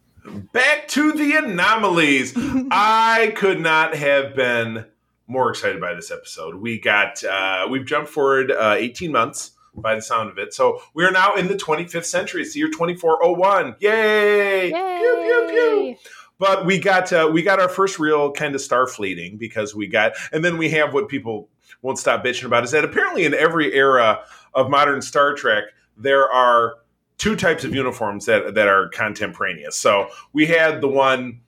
Back 0.54 0.88
to 0.90 1.12
the 1.12 1.34
anomalies. 1.34 2.34
I 2.72 3.34
could 3.36 3.60
not 3.60 3.96
have 3.96 4.36
been 4.36 4.86
more 5.28 5.50
excited 5.50 5.82
by 5.82 5.94
this 5.94 6.12
episode. 6.12 6.56
We 6.56 6.80
got 6.80 7.24
uh, 7.24 7.68
we've 7.70 7.86
jumped 7.86 8.10
forward 8.10 8.52
uh, 8.52 8.76
18 8.78 9.12
months 9.12 9.52
by 9.76 9.96
the 9.96 10.02
sound 10.02 10.30
of 10.30 10.38
it. 10.38 10.54
So 10.54 10.82
we 10.94 11.04
are 11.06 11.12
now 11.12 11.36
in 11.36 11.48
the 11.48 11.56
25th 11.56 12.06
century. 12.06 12.42
It's 12.42 12.54
the 12.54 12.60
year 12.60 12.70
2401. 12.70 13.76
Yay! 13.80 14.70
Yay! 14.70 14.72
Pew 14.72 15.18
pew 15.22 15.48
pew. 15.50 15.96
But 16.40 16.66
we 16.66 16.80
got 16.80 17.12
uh, 17.14 17.30
we 17.32 17.42
got 17.42 17.60
our 17.60 17.70
first 17.70 18.00
real 18.00 18.32
kind 18.32 18.56
of 18.56 18.62
starfleeting 18.62 19.38
because 19.38 19.76
we 19.76 19.88
got, 19.88 20.14
and 20.32 20.44
then 20.44 20.58
we 20.58 20.70
have 20.70 20.94
what 20.94 21.10
people 21.10 21.50
won't 21.82 22.00
stop 22.00 22.24
bitching 22.24 22.46
about 22.46 22.64
is 22.64 22.72
that 22.72 22.84
apparently 22.84 23.26
in 23.26 23.34
every 23.34 23.74
era 23.74 24.24
of 24.54 24.70
modern 24.70 25.02
Star 25.02 25.34
Trek 25.34 25.66
there 25.98 26.30
are 26.32 26.76
two 27.18 27.36
types 27.36 27.64
of 27.64 27.74
uniforms 27.74 28.26
that 28.26 28.56
that 28.56 28.68
are 28.68 28.90
contemporaneous. 28.90 29.76
So 29.76 30.10
we 30.34 30.46
had 30.46 30.82
the 30.82 30.88
one 30.88 31.42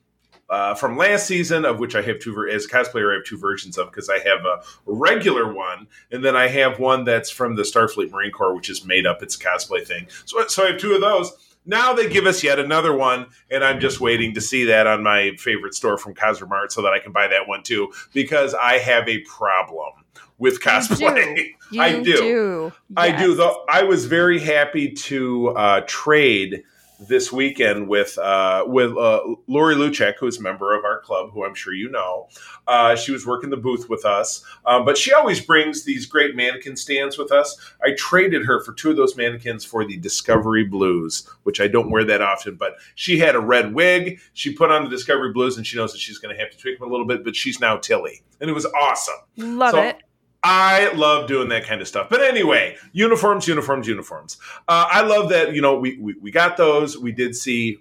uh, 0.48 0.74
from 0.74 0.96
last 0.96 1.26
season, 1.26 1.64
of 1.64 1.78
which 1.78 1.94
I 1.94 2.02
have 2.02 2.18
two 2.20 2.48
as 2.48 2.66
cosplayer. 2.66 3.10
I 3.12 3.16
have 3.16 3.24
two 3.24 3.38
versions 3.38 3.78
of 3.78 3.90
because 3.90 4.08
I 4.08 4.18
have 4.18 4.44
a 4.44 4.62
regular 4.84 5.52
one, 5.52 5.88
and 6.10 6.24
then 6.24 6.36
I 6.36 6.48
have 6.48 6.78
one 6.78 7.04
that's 7.04 7.30
from 7.30 7.56
the 7.56 7.62
Starfleet 7.62 8.10
Marine 8.10 8.30
Corps, 8.30 8.54
which 8.54 8.70
is 8.70 8.84
made 8.84 9.06
up. 9.06 9.22
It's 9.22 9.36
a 9.36 9.38
cosplay 9.38 9.86
thing. 9.86 10.06
So, 10.24 10.46
so 10.46 10.64
I 10.64 10.70
have 10.72 10.78
two 10.78 10.94
of 10.94 11.00
those. 11.00 11.32
Now 11.68 11.92
they 11.92 12.08
give 12.08 12.26
us 12.26 12.44
yet 12.44 12.60
another 12.60 12.96
one, 12.96 13.26
and 13.50 13.64
I'm 13.64 13.80
just 13.80 14.00
waiting 14.00 14.34
to 14.34 14.40
see 14.40 14.66
that 14.66 14.86
on 14.86 15.02
my 15.02 15.32
favorite 15.36 15.74
store 15.74 15.98
from 15.98 16.14
Cosmart 16.14 16.70
so 16.70 16.80
that 16.82 16.92
I 16.92 17.00
can 17.00 17.10
buy 17.10 17.26
that 17.26 17.48
one 17.48 17.64
too 17.64 17.92
because 18.12 18.54
I 18.54 18.78
have 18.78 19.08
a 19.08 19.18
problem 19.22 20.04
with 20.38 20.60
cosplay. 20.60 21.50
You 21.72 21.82
I 21.82 22.00
do. 22.00 22.16
do. 22.16 22.72
I 22.96 23.10
do. 23.10 23.34
Though 23.34 23.64
I 23.68 23.82
was 23.82 24.06
very 24.06 24.38
happy 24.38 24.92
to 24.92 25.48
uh, 25.48 25.80
trade 25.88 26.62
this 26.98 27.32
weekend 27.32 27.88
with 27.88 28.16
uh, 28.18 28.64
with 28.66 28.96
uh, 28.96 29.20
Lori 29.46 29.74
Luchek, 29.74 30.14
who's 30.18 30.38
a 30.38 30.42
member 30.42 30.76
of 30.76 30.84
our 30.84 31.00
club, 31.00 31.30
who 31.32 31.44
I'm 31.44 31.54
sure 31.54 31.74
you 31.74 31.88
know. 31.88 32.28
Uh, 32.66 32.96
she 32.96 33.12
was 33.12 33.26
working 33.26 33.50
the 33.50 33.56
booth 33.56 33.88
with 33.88 34.04
us, 34.04 34.44
um, 34.64 34.84
but 34.84 34.96
she 34.96 35.12
always 35.12 35.40
brings 35.40 35.84
these 35.84 36.06
great 36.06 36.34
mannequin 36.34 36.76
stands 36.76 37.18
with 37.18 37.30
us. 37.30 37.56
I 37.82 37.92
traded 37.96 38.44
her 38.46 38.62
for 38.62 38.72
two 38.72 38.90
of 38.90 38.96
those 38.96 39.16
mannequins 39.16 39.64
for 39.64 39.84
the 39.84 39.96
Discovery 39.96 40.64
Blues, 40.64 41.28
which 41.42 41.60
I 41.60 41.68
don't 41.68 41.90
wear 41.90 42.04
that 42.04 42.22
often. 42.22 42.56
But 42.56 42.76
she 42.94 43.18
had 43.18 43.34
a 43.34 43.40
red 43.40 43.74
wig. 43.74 44.20
She 44.32 44.52
put 44.52 44.70
on 44.70 44.84
the 44.84 44.90
Discovery 44.90 45.32
Blues, 45.32 45.56
and 45.56 45.66
she 45.66 45.76
knows 45.76 45.92
that 45.92 45.98
she's 45.98 46.18
going 46.18 46.34
to 46.34 46.40
have 46.40 46.50
to 46.50 46.58
tweak 46.58 46.78
them 46.78 46.88
a 46.88 46.90
little 46.90 47.06
bit. 47.06 47.24
But 47.24 47.36
she's 47.36 47.60
now 47.60 47.76
Tilly, 47.76 48.22
and 48.40 48.48
it 48.48 48.54
was 48.54 48.66
awesome. 48.66 49.16
Love 49.36 49.72
so, 49.72 49.82
it. 49.82 50.02
I 50.48 50.92
love 50.92 51.26
doing 51.26 51.48
that 51.48 51.64
kind 51.64 51.80
of 51.80 51.88
stuff. 51.88 52.08
But 52.08 52.20
anyway, 52.20 52.76
uniforms, 52.92 53.48
uniforms, 53.48 53.88
uniforms. 53.88 54.38
Uh, 54.68 54.86
I 54.88 55.02
love 55.02 55.30
that, 55.30 55.54
you 55.56 55.60
know, 55.60 55.76
we, 55.76 55.98
we, 55.98 56.14
we 56.14 56.30
got 56.30 56.56
those. 56.56 56.96
We 56.96 57.10
did 57.10 57.34
see 57.34 57.78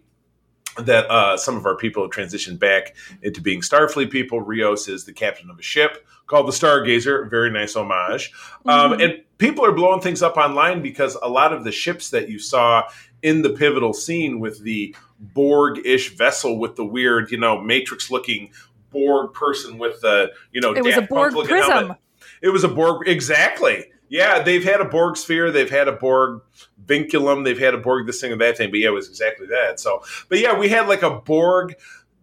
that 0.79 1.05
uh, 1.11 1.37
some 1.37 1.57
of 1.57 1.67
our 1.67 1.77
people 1.77 2.01
have 2.01 2.11
transitioned 2.11 2.57
back 2.57 2.95
into 3.21 3.39
being 3.39 3.61
Starfleet 3.61 4.09
people. 4.09 4.41
Rios 4.41 4.87
is 4.87 5.05
the 5.05 5.13
captain 5.13 5.51
of 5.51 5.59
a 5.59 5.61
ship 5.61 6.07
called 6.25 6.47
the 6.47 6.51
Stargazer. 6.51 7.29
Very 7.29 7.51
nice 7.51 7.75
homage. 7.75 8.33
Um, 8.65 8.93
mm-hmm. 8.93 9.01
and 9.01 9.23
people 9.37 9.63
are 9.63 9.71
blowing 9.71 10.01
things 10.01 10.23
up 10.23 10.35
online 10.35 10.81
because 10.81 11.15
a 11.21 11.29
lot 11.29 11.53
of 11.53 11.65
the 11.65 11.71
ships 11.71 12.09
that 12.09 12.29
you 12.29 12.39
saw 12.39 12.89
in 13.21 13.43
the 13.43 13.51
pivotal 13.51 13.93
scene 13.93 14.39
with 14.39 14.63
the 14.63 14.95
Borg-ish 15.19 16.15
vessel 16.15 16.57
with 16.57 16.75
the 16.77 16.85
weird, 16.85 17.29
you 17.29 17.37
know, 17.37 17.61
Matrix-looking 17.61 18.51
Borg 18.89 19.33
person 19.33 19.77
with 19.77 20.01
the, 20.01 20.31
you 20.51 20.61
know, 20.61 20.73
it 20.73 20.83
was 20.83 20.97
a 20.97 21.03
Borg 21.03 21.33
prism. 21.33 21.71
Helmet. 21.71 21.97
It 22.45 22.49
was 22.53 22.63
a 22.63 22.67
Borg, 22.67 23.07
exactly. 23.07 23.85
Yeah, 24.07 24.43
they've 24.43 24.63
had 24.63 24.79
a 24.79 24.85
Borg 24.85 25.17
sphere, 25.17 25.49
they've 25.49 25.67
had 25.67 25.87
a 25.87 25.93
Borg 25.93 26.41
vinculum, 26.85 27.43
they've 27.43 27.57
had 27.57 27.73
a 27.73 27.79
Borg 27.79 28.05
this 28.05 28.21
thing 28.21 28.31
and 28.31 28.39
that 28.39 28.55
thing, 28.55 28.69
but 28.69 28.79
yeah, 28.79 28.89
it 28.89 28.93
was 28.93 29.09
exactly 29.09 29.47
that. 29.47 29.79
So, 29.79 30.03
but 30.29 30.37
yeah, 30.37 30.55
we 30.55 30.69
had 30.69 30.87
like 30.87 31.01
a 31.01 31.09
Borg, 31.09 31.73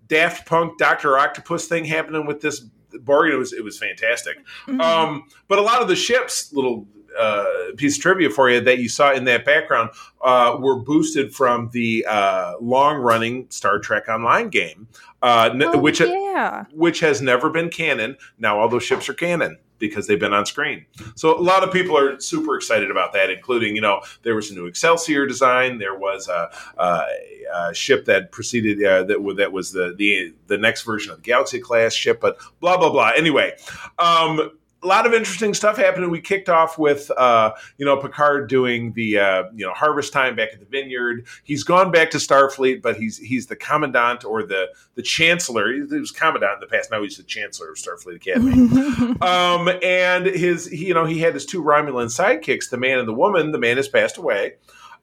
Daft 0.06 0.46
Punk, 0.46 0.78
Doctor 0.78 1.18
Octopus 1.18 1.66
thing 1.66 1.84
happening 1.84 2.24
with 2.24 2.40
this 2.40 2.60
Borg. 3.00 3.32
It 3.32 3.36
was 3.36 3.52
it 3.52 3.64
was 3.64 3.78
fantastic. 3.78 4.38
Mm-hmm. 4.68 4.80
Um, 4.80 5.24
but 5.48 5.58
a 5.58 5.62
lot 5.62 5.82
of 5.82 5.88
the 5.88 5.96
ships, 5.96 6.52
little 6.52 6.86
uh, 7.18 7.44
piece 7.76 7.96
of 7.96 8.02
trivia 8.02 8.30
for 8.30 8.50
you 8.50 8.60
that 8.60 8.78
you 8.78 8.88
saw 8.88 9.12
in 9.12 9.24
that 9.24 9.44
background 9.44 9.90
uh, 10.22 10.56
were 10.58 10.76
boosted 10.76 11.34
from 11.34 11.70
the 11.72 12.04
uh, 12.08 12.54
long 12.60 12.96
running 12.96 13.46
Star 13.50 13.78
Trek 13.78 14.08
Online 14.08 14.48
game, 14.48 14.88
uh, 15.22 15.50
oh, 15.62 15.78
which 15.78 16.00
yeah. 16.00 16.64
which 16.72 17.00
has 17.00 17.20
never 17.20 17.50
been 17.50 17.68
canon. 17.68 18.16
Now 18.38 18.58
all 18.58 18.68
those 18.68 18.84
ships 18.84 19.08
are 19.08 19.14
canon 19.14 19.58
because 19.82 20.06
they've 20.06 20.20
been 20.20 20.32
on 20.32 20.46
screen. 20.46 20.86
So 21.16 21.36
a 21.36 21.42
lot 21.42 21.64
of 21.64 21.72
people 21.72 21.98
are 21.98 22.20
super 22.20 22.54
excited 22.54 22.88
about 22.88 23.12
that, 23.14 23.30
including, 23.30 23.74
you 23.74 23.82
know, 23.82 24.00
there 24.22 24.36
was 24.36 24.48
a 24.48 24.54
new 24.54 24.66
Excelsior 24.66 25.26
design. 25.26 25.78
There 25.78 25.98
was 25.98 26.28
a, 26.28 26.52
a, 26.78 27.04
a 27.52 27.74
ship 27.74 28.04
that 28.04 28.30
preceded 28.30 28.82
uh, 28.84 29.02
that, 29.02 29.34
that 29.38 29.52
was 29.52 29.72
the, 29.72 29.92
the 29.98 30.34
the 30.46 30.56
next 30.56 30.82
version 30.82 31.10
of 31.10 31.18
the 31.18 31.24
Galaxy 31.24 31.58
class 31.58 31.94
ship, 31.94 32.20
but 32.20 32.38
blah 32.60 32.78
blah 32.78 32.90
blah. 32.90 33.10
Anyway, 33.16 33.56
um, 33.98 34.52
a 34.82 34.86
lot 34.86 35.06
of 35.06 35.14
interesting 35.14 35.54
stuff 35.54 35.76
happening. 35.76 36.10
We 36.10 36.20
kicked 36.20 36.48
off 36.48 36.78
with, 36.78 37.10
uh, 37.12 37.52
you 37.78 37.86
know, 37.86 37.96
Picard 37.96 38.48
doing 38.48 38.92
the, 38.92 39.18
uh, 39.18 39.44
you 39.54 39.64
know, 39.64 39.72
harvest 39.72 40.12
time 40.12 40.34
back 40.34 40.50
at 40.52 40.60
the 40.60 40.66
vineyard. 40.66 41.26
He's 41.44 41.62
gone 41.62 41.92
back 41.92 42.10
to 42.10 42.18
Starfleet, 42.18 42.82
but 42.82 42.96
he's 42.96 43.16
he's 43.18 43.46
the 43.46 43.56
commandant 43.56 44.24
or 44.24 44.42
the 44.42 44.70
the 44.94 45.02
chancellor. 45.02 45.72
He 45.72 45.80
was 45.82 46.10
commandant 46.10 46.54
in 46.54 46.60
the 46.60 46.66
past. 46.66 46.90
Now 46.90 47.02
he's 47.02 47.16
the 47.16 47.22
chancellor 47.22 47.70
of 47.70 47.76
Starfleet 47.76 48.16
Academy. 48.16 49.16
um, 49.20 49.68
and 49.82 50.26
his, 50.26 50.66
he, 50.66 50.86
you 50.86 50.94
know, 50.94 51.04
he 51.04 51.20
had 51.20 51.34
his 51.34 51.46
two 51.46 51.62
Romulan 51.62 52.06
sidekicks, 52.06 52.70
the 52.70 52.78
man 52.78 52.98
and 52.98 53.06
the 53.06 53.14
woman. 53.14 53.52
The 53.52 53.58
man 53.58 53.76
has 53.76 53.88
passed 53.88 54.16
away. 54.16 54.54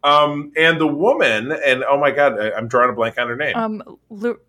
Um, 0.03 0.53
and 0.55 0.79
the 0.79 0.87
woman, 0.87 1.51
and 1.51 1.83
oh 1.83 1.99
my 1.99 2.11
God, 2.11 2.39
I, 2.39 2.57
am 2.57 2.67
drawing 2.67 2.89
a 2.89 2.93
blank 2.93 3.17
on 3.17 3.27
her 3.27 3.35
name. 3.35 3.55
Um, 3.55 3.83
Lu- 4.09 4.39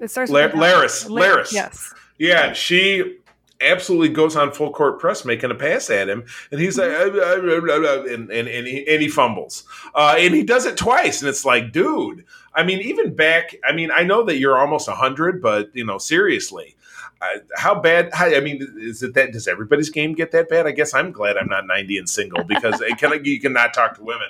it 0.00 0.10
starts 0.10 0.30
La- 0.30 0.48
Laris. 0.48 1.06
Laris. 1.08 1.52
Yes. 1.52 1.92
Yeah, 2.18 2.52
she 2.52 3.16
absolutely 3.60 4.08
goes 4.08 4.36
on 4.36 4.52
full 4.52 4.72
court 4.72 4.98
press 4.98 5.24
making 5.24 5.50
a 5.50 5.54
pass 5.54 5.90
at 5.90 6.08
him 6.08 6.24
and 6.50 6.60
he's 6.60 6.78
like 6.78 6.88
mm-hmm. 6.88 8.14
and, 8.14 8.30
and, 8.30 8.48
and, 8.48 8.66
he, 8.66 8.86
and 8.88 9.02
he 9.02 9.08
fumbles. 9.08 9.64
Uh, 9.94 10.14
and 10.18 10.34
he 10.34 10.42
does 10.42 10.66
it 10.66 10.76
twice 10.76 11.20
and 11.20 11.28
it's 11.28 11.44
like 11.44 11.72
dude 11.72 12.24
i 12.54 12.62
mean 12.62 12.80
even 12.80 13.14
back 13.14 13.54
i 13.64 13.72
mean 13.72 13.90
i 13.94 14.02
know 14.02 14.24
that 14.24 14.38
you're 14.38 14.58
almost 14.58 14.88
100 14.88 15.42
but 15.42 15.70
you 15.74 15.84
know 15.84 15.98
seriously 15.98 16.76
uh, 17.22 17.38
how 17.56 17.78
bad 17.78 18.08
how, 18.14 18.26
i 18.26 18.40
mean 18.40 18.66
is 18.78 19.02
it 19.02 19.14
that 19.14 19.32
does 19.32 19.46
everybody's 19.46 19.90
game 19.90 20.14
get 20.14 20.32
that 20.32 20.48
bad? 20.48 20.66
I 20.66 20.70
guess 20.70 20.94
i'm 20.94 21.12
glad 21.12 21.36
i'm 21.36 21.48
not 21.48 21.66
90 21.66 21.98
and 21.98 22.08
single 22.08 22.44
because 22.44 22.80
it 22.80 22.98
can, 22.98 23.24
you 23.24 23.40
cannot 23.40 23.74
talk 23.74 23.96
to 23.96 24.02
women. 24.04 24.28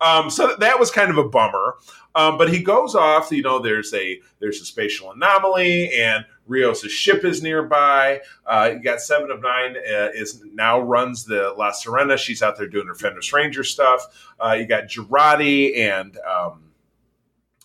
Um, 0.00 0.30
so 0.30 0.56
that 0.56 0.80
was 0.80 0.90
kind 0.90 1.10
of 1.10 1.18
a 1.18 1.28
bummer. 1.28 1.76
Um, 2.14 2.38
but 2.38 2.50
he 2.50 2.62
goes 2.62 2.94
off 2.94 3.30
you 3.30 3.42
know 3.42 3.58
there's 3.60 3.92
a 3.94 4.20
there's 4.40 4.60
a 4.60 4.64
spatial 4.64 5.12
anomaly 5.12 5.92
and 5.92 6.24
Rios' 6.50 6.90
ship 6.90 7.24
is 7.24 7.42
nearby. 7.42 8.20
Uh, 8.44 8.72
you 8.74 8.80
got 8.80 9.00
Seven 9.00 9.30
of 9.30 9.40
Nine 9.40 9.76
uh, 9.76 10.08
is 10.12 10.42
now 10.52 10.80
runs 10.80 11.24
the 11.24 11.54
La 11.56 11.70
Sirena. 11.70 12.18
She's 12.18 12.42
out 12.42 12.58
there 12.58 12.66
doing 12.66 12.88
her 12.88 12.94
Fenris 12.94 13.32
Ranger 13.32 13.62
stuff. 13.62 14.32
Uh, 14.38 14.56
you 14.58 14.66
got 14.66 14.84
Jurati 14.84 15.78
and 15.78 16.16
um, 16.18 16.64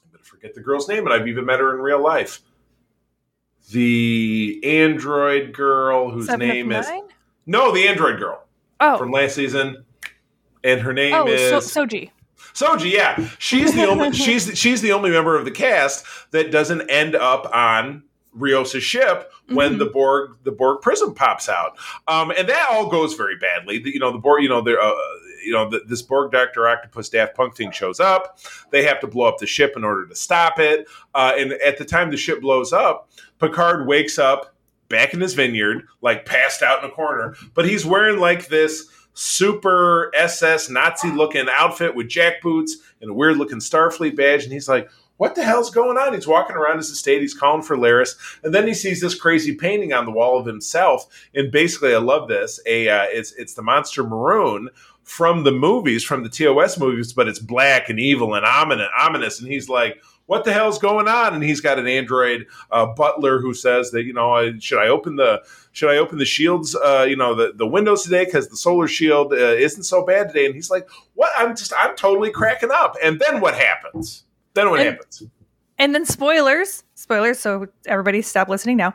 I'm 0.03 0.11
going 0.11 0.19
to 0.19 0.23
forget 0.23 0.53
the 0.53 0.61
girl's 0.61 0.87
name, 0.87 1.05
and 1.05 1.13
I've 1.13 1.27
even 1.27 1.45
met 1.45 1.59
her 1.59 1.75
in 1.75 1.81
real 1.81 2.01
life. 2.01 2.41
The 3.71 4.61
android 4.63 5.51
girl 5.51 6.11
whose 6.11 6.27
Seven 6.27 6.47
name 6.47 6.71
is 6.71 6.87
no, 7.47 7.71
the 7.71 7.87
android 7.87 8.19
girl. 8.19 8.43
Oh, 8.79 8.97
from 8.97 9.11
last 9.11 9.35
season, 9.35 9.83
and 10.63 10.81
her 10.81 10.93
name 10.93 11.15
oh, 11.15 11.27
is 11.27 11.65
so- 11.65 11.85
Soji. 11.85 12.11
Soji, 12.53 12.91
yeah, 12.91 13.29
she's 13.39 13.73
the 13.73 13.85
only 13.85 14.11
she's 14.13 14.57
she's 14.57 14.81
the 14.81 14.91
only 14.91 15.09
member 15.09 15.35
of 15.35 15.43
the 15.43 15.51
cast 15.51 16.05
that 16.31 16.51
doesn't 16.51 16.89
end 16.89 17.15
up 17.15 17.49
on 17.53 18.03
Rios' 18.35 18.83
ship 18.83 19.31
when 19.47 19.71
mm-hmm. 19.71 19.79
the 19.79 19.85
Borg 19.85 20.37
the 20.43 20.51
Borg 20.51 20.81
prism 20.81 21.15
pops 21.15 21.49
out, 21.49 21.77
um, 22.07 22.31
and 22.31 22.47
that 22.49 22.67
all 22.71 22.89
goes 22.89 23.15
very 23.15 23.37
badly. 23.37 23.79
The, 23.79 23.93
you 23.93 23.99
know 23.99 24.11
the 24.11 24.19
Borg, 24.19 24.43
you 24.43 24.49
know 24.49 24.61
the 24.61 24.77
uh, 24.77 24.93
you 25.43 25.53
know 25.53 25.69
the, 25.69 25.81
this 25.87 26.01
Borg 26.01 26.31
Doctor 26.31 26.67
Octopus 26.67 27.09
Daft 27.09 27.35
Punk 27.35 27.55
thing 27.55 27.71
shows 27.71 27.99
up. 27.99 28.39
They 28.71 28.83
have 28.83 28.99
to 28.99 29.07
blow 29.07 29.27
up 29.27 29.37
the 29.37 29.47
ship 29.47 29.73
in 29.75 29.83
order 29.83 30.05
to 30.07 30.15
stop 30.15 30.59
it. 30.59 30.87
Uh, 31.13 31.33
and 31.37 31.53
at 31.53 31.77
the 31.77 31.85
time 31.85 32.11
the 32.11 32.17
ship 32.17 32.41
blows 32.41 32.73
up, 32.73 33.09
Picard 33.39 33.87
wakes 33.87 34.19
up 34.19 34.55
back 34.89 35.13
in 35.13 35.21
his 35.21 35.33
vineyard, 35.33 35.87
like 36.01 36.25
passed 36.25 36.61
out 36.61 36.83
in 36.83 36.89
a 36.89 36.93
corner, 36.93 37.35
but 37.53 37.65
he's 37.65 37.85
wearing 37.85 38.19
like 38.19 38.47
this 38.47 38.87
super 39.13 40.11
SS 40.13 40.69
Nazi 40.69 41.09
looking 41.09 41.47
outfit 41.49 41.95
with 41.95 42.09
jack 42.09 42.41
boots 42.41 42.77
and 43.01 43.09
a 43.09 43.13
weird 43.13 43.37
looking 43.37 43.59
Starfleet 43.59 44.15
badge, 44.15 44.43
and 44.43 44.53
he's 44.53 44.67
like 44.67 44.89
what 45.17 45.35
the 45.35 45.43
hell's 45.43 45.69
going 45.69 45.97
on? 45.97 46.13
He's 46.13 46.27
walking 46.27 46.55
around 46.55 46.77
his 46.77 46.89
estate. 46.89 47.21
He's 47.21 47.33
calling 47.33 47.61
for 47.61 47.77
Laris, 47.77 48.15
and 48.43 48.53
then 48.53 48.67
he 48.67 48.73
sees 48.73 49.01
this 49.01 49.15
crazy 49.15 49.55
painting 49.55 49.93
on 49.93 50.05
the 50.05 50.11
wall 50.11 50.37
of 50.39 50.45
himself. 50.45 51.07
And 51.33 51.51
basically, 51.51 51.93
I 51.93 51.99
love 51.99 52.27
this. 52.27 52.59
A 52.65 52.89
uh, 52.89 53.05
it's 53.09 53.31
it's 53.33 53.53
the 53.53 53.61
monster 53.61 54.03
maroon 54.03 54.69
from 55.03 55.43
the 55.43 55.51
movies, 55.51 56.03
from 56.03 56.23
the 56.23 56.29
TOS 56.29 56.79
movies, 56.79 57.13
but 57.13 57.27
it's 57.27 57.39
black 57.39 57.89
and 57.89 57.99
evil 57.99 58.33
and 58.33 58.45
ominous. 58.45 59.39
And 59.39 59.49
he's 59.49 59.69
like, 59.69 60.01
"What 60.25 60.43
the 60.43 60.51
hell's 60.51 60.79
going 60.79 61.07
on?" 61.07 61.33
And 61.33 61.43
he's 61.43 61.61
got 61.61 61.79
an 61.79 61.87
android 61.87 62.47
uh, 62.69 62.87
butler 62.87 63.39
who 63.39 63.53
says 63.53 63.91
that 63.91 64.03
you 64.03 64.11
know, 64.11 64.57
should 64.59 64.79
I 64.79 64.87
open 64.87 65.15
the 65.15 65.43
should 65.71 65.91
I 65.91 65.97
open 65.97 66.17
the 66.17 66.25
shields, 66.25 66.75
uh, 66.75 67.05
you 67.07 67.15
know, 67.15 67.35
the, 67.35 67.53
the 67.55 67.67
windows 67.67 68.03
today 68.03 68.25
because 68.25 68.49
the 68.49 68.57
solar 68.57 68.87
shield 68.87 69.31
uh, 69.31 69.35
isn't 69.35 69.83
so 69.83 70.05
bad 70.05 70.27
today? 70.27 70.45
And 70.45 70.55
he's 70.55 70.69
like, 70.69 70.89
"What? 71.13 71.31
I'm 71.37 71.55
just 71.55 71.71
I'm 71.79 71.95
totally 71.95 72.31
cracking 72.31 72.71
up." 72.71 72.97
And 73.01 73.17
then 73.21 73.39
what 73.39 73.55
happens? 73.55 74.25
Then 74.55 74.69
what 74.69 74.79
and, 74.79 74.89
happens? 74.89 75.23
And 75.77 75.93
then 75.93 76.05
spoilers, 76.05 76.83
spoilers. 76.95 77.39
So 77.39 77.67
everybody 77.85 78.21
stop 78.21 78.49
listening 78.49 78.77
now. 78.77 78.93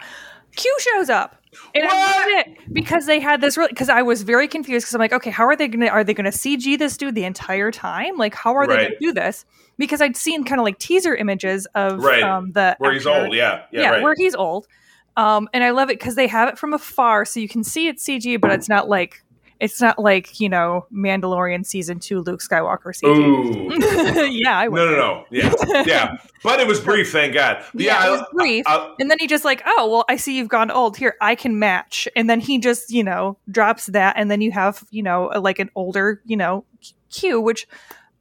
Q 0.57 0.77
shows 0.81 1.09
up. 1.09 1.37
And 1.75 1.85
what? 1.85 2.46
because 2.73 3.07
they 3.07 3.18
had 3.18 3.40
this 3.40 3.57
really 3.57 3.70
because 3.70 3.88
I 3.88 4.03
was 4.03 4.23
very 4.23 4.46
confused 4.46 4.85
because 4.85 4.94
I'm 4.94 5.01
like, 5.01 5.12
okay, 5.12 5.31
how 5.31 5.44
are 5.44 5.57
they 5.57 5.66
gonna 5.66 5.87
are 5.87 6.05
they 6.05 6.14
gonna 6.14 6.31
CG 6.31 6.79
this 6.79 6.96
dude 6.96 7.14
the 7.14 7.25
entire 7.25 7.73
time? 7.73 8.16
Like, 8.16 8.35
how 8.35 8.55
are 8.55 8.61
right. 8.61 8.68
they 8.68 8.77
gonna 8.85 8.96
do 9.01 9.12
this? 9.12 9.44
Because 9.77 10.01
I'd 10.01 10.16
seen 10.16 10.44
kind 10.44 10.61
of 10.61 10.64
like 10.64 10.79
teaser 10.79 11.14
images 11.14 11.66
of 11.75 12.03
right. 12.03 12.23
um, 12.23 12.53
the 12.53 12.77
where 12.79 12.92
actor, 12.92 12.92
he's 12.92 13.07
old, 13.07 13.35
yeah, 13.35 13.64
yeah, 13.73 13.81
yeah 13.81 13.90
right. 13.90 14.03
where 14.03 14.14
he's 14.16 14.35
old. 14.35 14.68
Um, 15.16 15.49
and 15.53 15.64
I 15.64 15.70
love 15.70 15.90
it 15.90 15.99
because 15.99 16.14
they 16.14 16.29
have 16.29 16.49
it 16.49 16.59
from 16.59 16.73
afar, 16.73 17.25
so 17.25 17.40
you 17.40 17.49
can 17.49 17.64
see 17.64 17.88
it's 17.88 18.05
CG, 18.05 18.40
but 18.40 18.53
it's 18.53 18.68
not 18.68 18.88
like 18.88 19.23
it's 19.61 19.81
not 19.81 19.99
like 19.99 20.40
you 20.40 20.49
know 20.49 20.87
Mandalorian 20.92 21.64
season 21.64 22.01
two 22.01 22.23
Luke 22.23 22.40
Skywalker 22.40 22.92
CG. 22.96 24.33
yeah, 24.42 24.59
I 24.59 24.66
no, 24.66 24.87
no, 24.87 24.96
no, 24.96 25.25
yeah, 25.31 25.53
yeah, 25.87 26.16
but 26.42 26.59
it 26.59 26.66
was 26.66 26.81
brief, 26.90 27.12
thank 27.12 27.35
God. 27.35 27.62
Yeah, 27.75 28.03
yeah 28.03 28.09
it 28.09 28.11
was 28.11 28.25
brief, 28.33 28.66
I, 28.66 28.77
I, 28.77 28.94
and 28.99 29.11
then 29.11 29.18
he 29.20 29.27
just 29.27 29.44
like, 29.44 29.62
oh 29.66 29.88
well, 29.90 30.05
I 30.09 30.16
see 30.16 30.37
you've 30.37 30.49
gone 30.49 30.70
old. 30.70 30.96
Here, 30.96 31.16
I 31.20 31.35
can 31.35 31.59
match, 31.59 32.09
and 32.16 32.29
then 32.29 32.40
he 32.40 32.59
just 32.59 32.90
you 32.90 33.05
know 33.05 33.37
drops 33.51 33.87
that, 33.87 34.16
and 34.16 34.31
then 34.31 34.40
you 34.40 34.51
have 34.53 34.83
you 34.90 35.03
know 35.03 35.27
like 35.38 35.59
an 35.59 35.70
older 35.77 36.23
you 36.25 36.37
know 36.37 36.64
Q, 37.11 37.40
which 37.40 37.68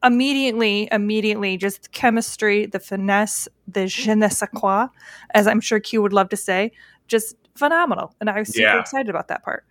immediately, 0.04 0.88
immediately, 0.92 1.58
just 1.58 1.92
chemistry, 1.92 2.66
the 2.66 2.80
finesse, 2.80 3.48
the 3.68 3.88
je 3.88 4.14
ne 4.16 4.30
sais 4.30 4.50
quoi, 4.54 4.88
as 5.34 5.48
I'm 5.48 5.62
sure 5.62 5.80
Q 5.80 6.02
would 6.02 6.14
love 6.14 6.30
to 6.30 6.38
say, 6.38 6.72
just 7.08 7.36
phenomenal, 7.56 8.14
and 8.20 8.30
I 8.30 8.40
was 8.40 8.50
super 8.50 8.68
yeah. 8.68 8.80
excited 8.80 9.10
about 9.10 9.28
that 9.30 9.44
part. 9.44 9.66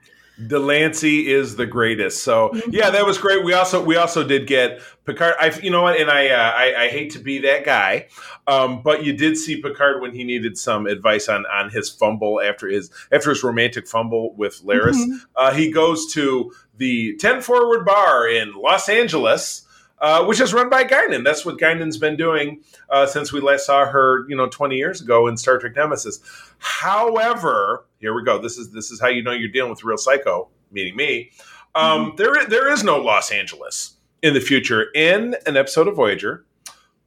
Delancey 0.47 1.29
is 1.29 1.57
the 1.57 1.67
greatest. 1.67 2.23
So 2.23 2.51
mm-hmm. 2.51 2.71
yeah, 2.73 2.91
that 2.91 3.05
was 3.05 3.19
great. 3.19 3.45
We 3.45 3.55
also 3.55 3.83
we 3.83 3.97
also 3.97 4.23
did 4.23 4.47
get 4.47 4.81
Picard. 5.05 5.35
I 5.41 5.57
you 5.61 5.71
know 5.71 5.83
what, 5.83 6.01
and 6.01 6.11
I 6.11 6.29
uh, 6.29 6.53
I, 6.55 6.85
I, 6.85 6.89
hate 6.89 7.13
to 7.13 7.19
be 7.19 7.41
that 7.41 7.65
guy, 7.65 8.07
um, 8.47 8.83
but 8.83 9.05
you 9.05 9.13
did 9.13 9.37
see 9.37 9.61
Picard 9.61 10.01
when 10.01 10.15
he 10.15 10.25
needed 10.25 10.57
some 10.57 10.87
advice 10.87 11.29
on 11.29 11.45
on 11.47 11.71
his 11.71 11.91
fumble 11.91 12.41
after 12.41 12.69
his 12.69 12.91
after 13.11 13.31
his 13.31 13.43
romantic 13.43 13.89
fumble 13.89 14.35
with 14.35 14.63
Laris. 14.65 14.97
Mm-hmm. 14.97 15.17
Uh, 15.35 15.53
he 15.53 15.73
goes 15.73 16.13
to 16.13 16.53
the 16.77 17.17
Ten 17.17 17.41
Forward 17.41 17.85
Bar 17.85 18.29
in 18.29 18.55
Los 18.55 18.89
Angeles 18.89 19.65
uh, 20.01 20.25
which 20.25 20.41
is 20.41 20.55
run 20.55 20.69
by 20.69 20.85
Guinan. 20.85 21.25
That's 21.25 21.45
what 21.45 21.59
Guinan's 21.59 21.99
been 21.99 22.17
doing 22.17 22.63
uh, 22.89 23.07
since 23.07 23.33
we 23.33 23.41
last 23.41 23.67
saw 23.67 23.85
her, 23.87 24.29
you 24.29 24.37
know, 24.37 24.49
20 24.49 24.77
years 24.77 25.01
ago 25.01 25.27
in 25.27 25.37
Star 25.37 25.59
Trek 25.59 25.75
Nemesis. 25.75 26.21
However, 26.59 27.85
here 27.99 28.15
we 28.15 28.25
go. 28.25 28.41
This 28.41 28.59
is 28.59 28.71
this 28.71 28.91
is 28.91 29.01
how 29.01 29.09
you 29.09 29.23
know 29.23 29.33
you're 29.33 29.51
dealing 29.51 29.71
with 29.71 29.85
real 29.85 29.99
psycho, 29.99 30.49
meaning 30.71 30.97
me. 30.97 31.31
Um, 31.75 32.07
mm-hmm. 32.07 32.17
there, 32.17 32.47
there 32.47 32.73
is 32.73 32.83
no 32.83 32.99
Los 32.99 33.31
Angeles 33.31 33.97
in 34.23 34.35
the 34.35 34.41
future. 34.41 34.87
In 34.95 35.37
an 35.47 35.57
episode 35.57 35.87
of 35.87 35.97
Voyager, 35.97 36.45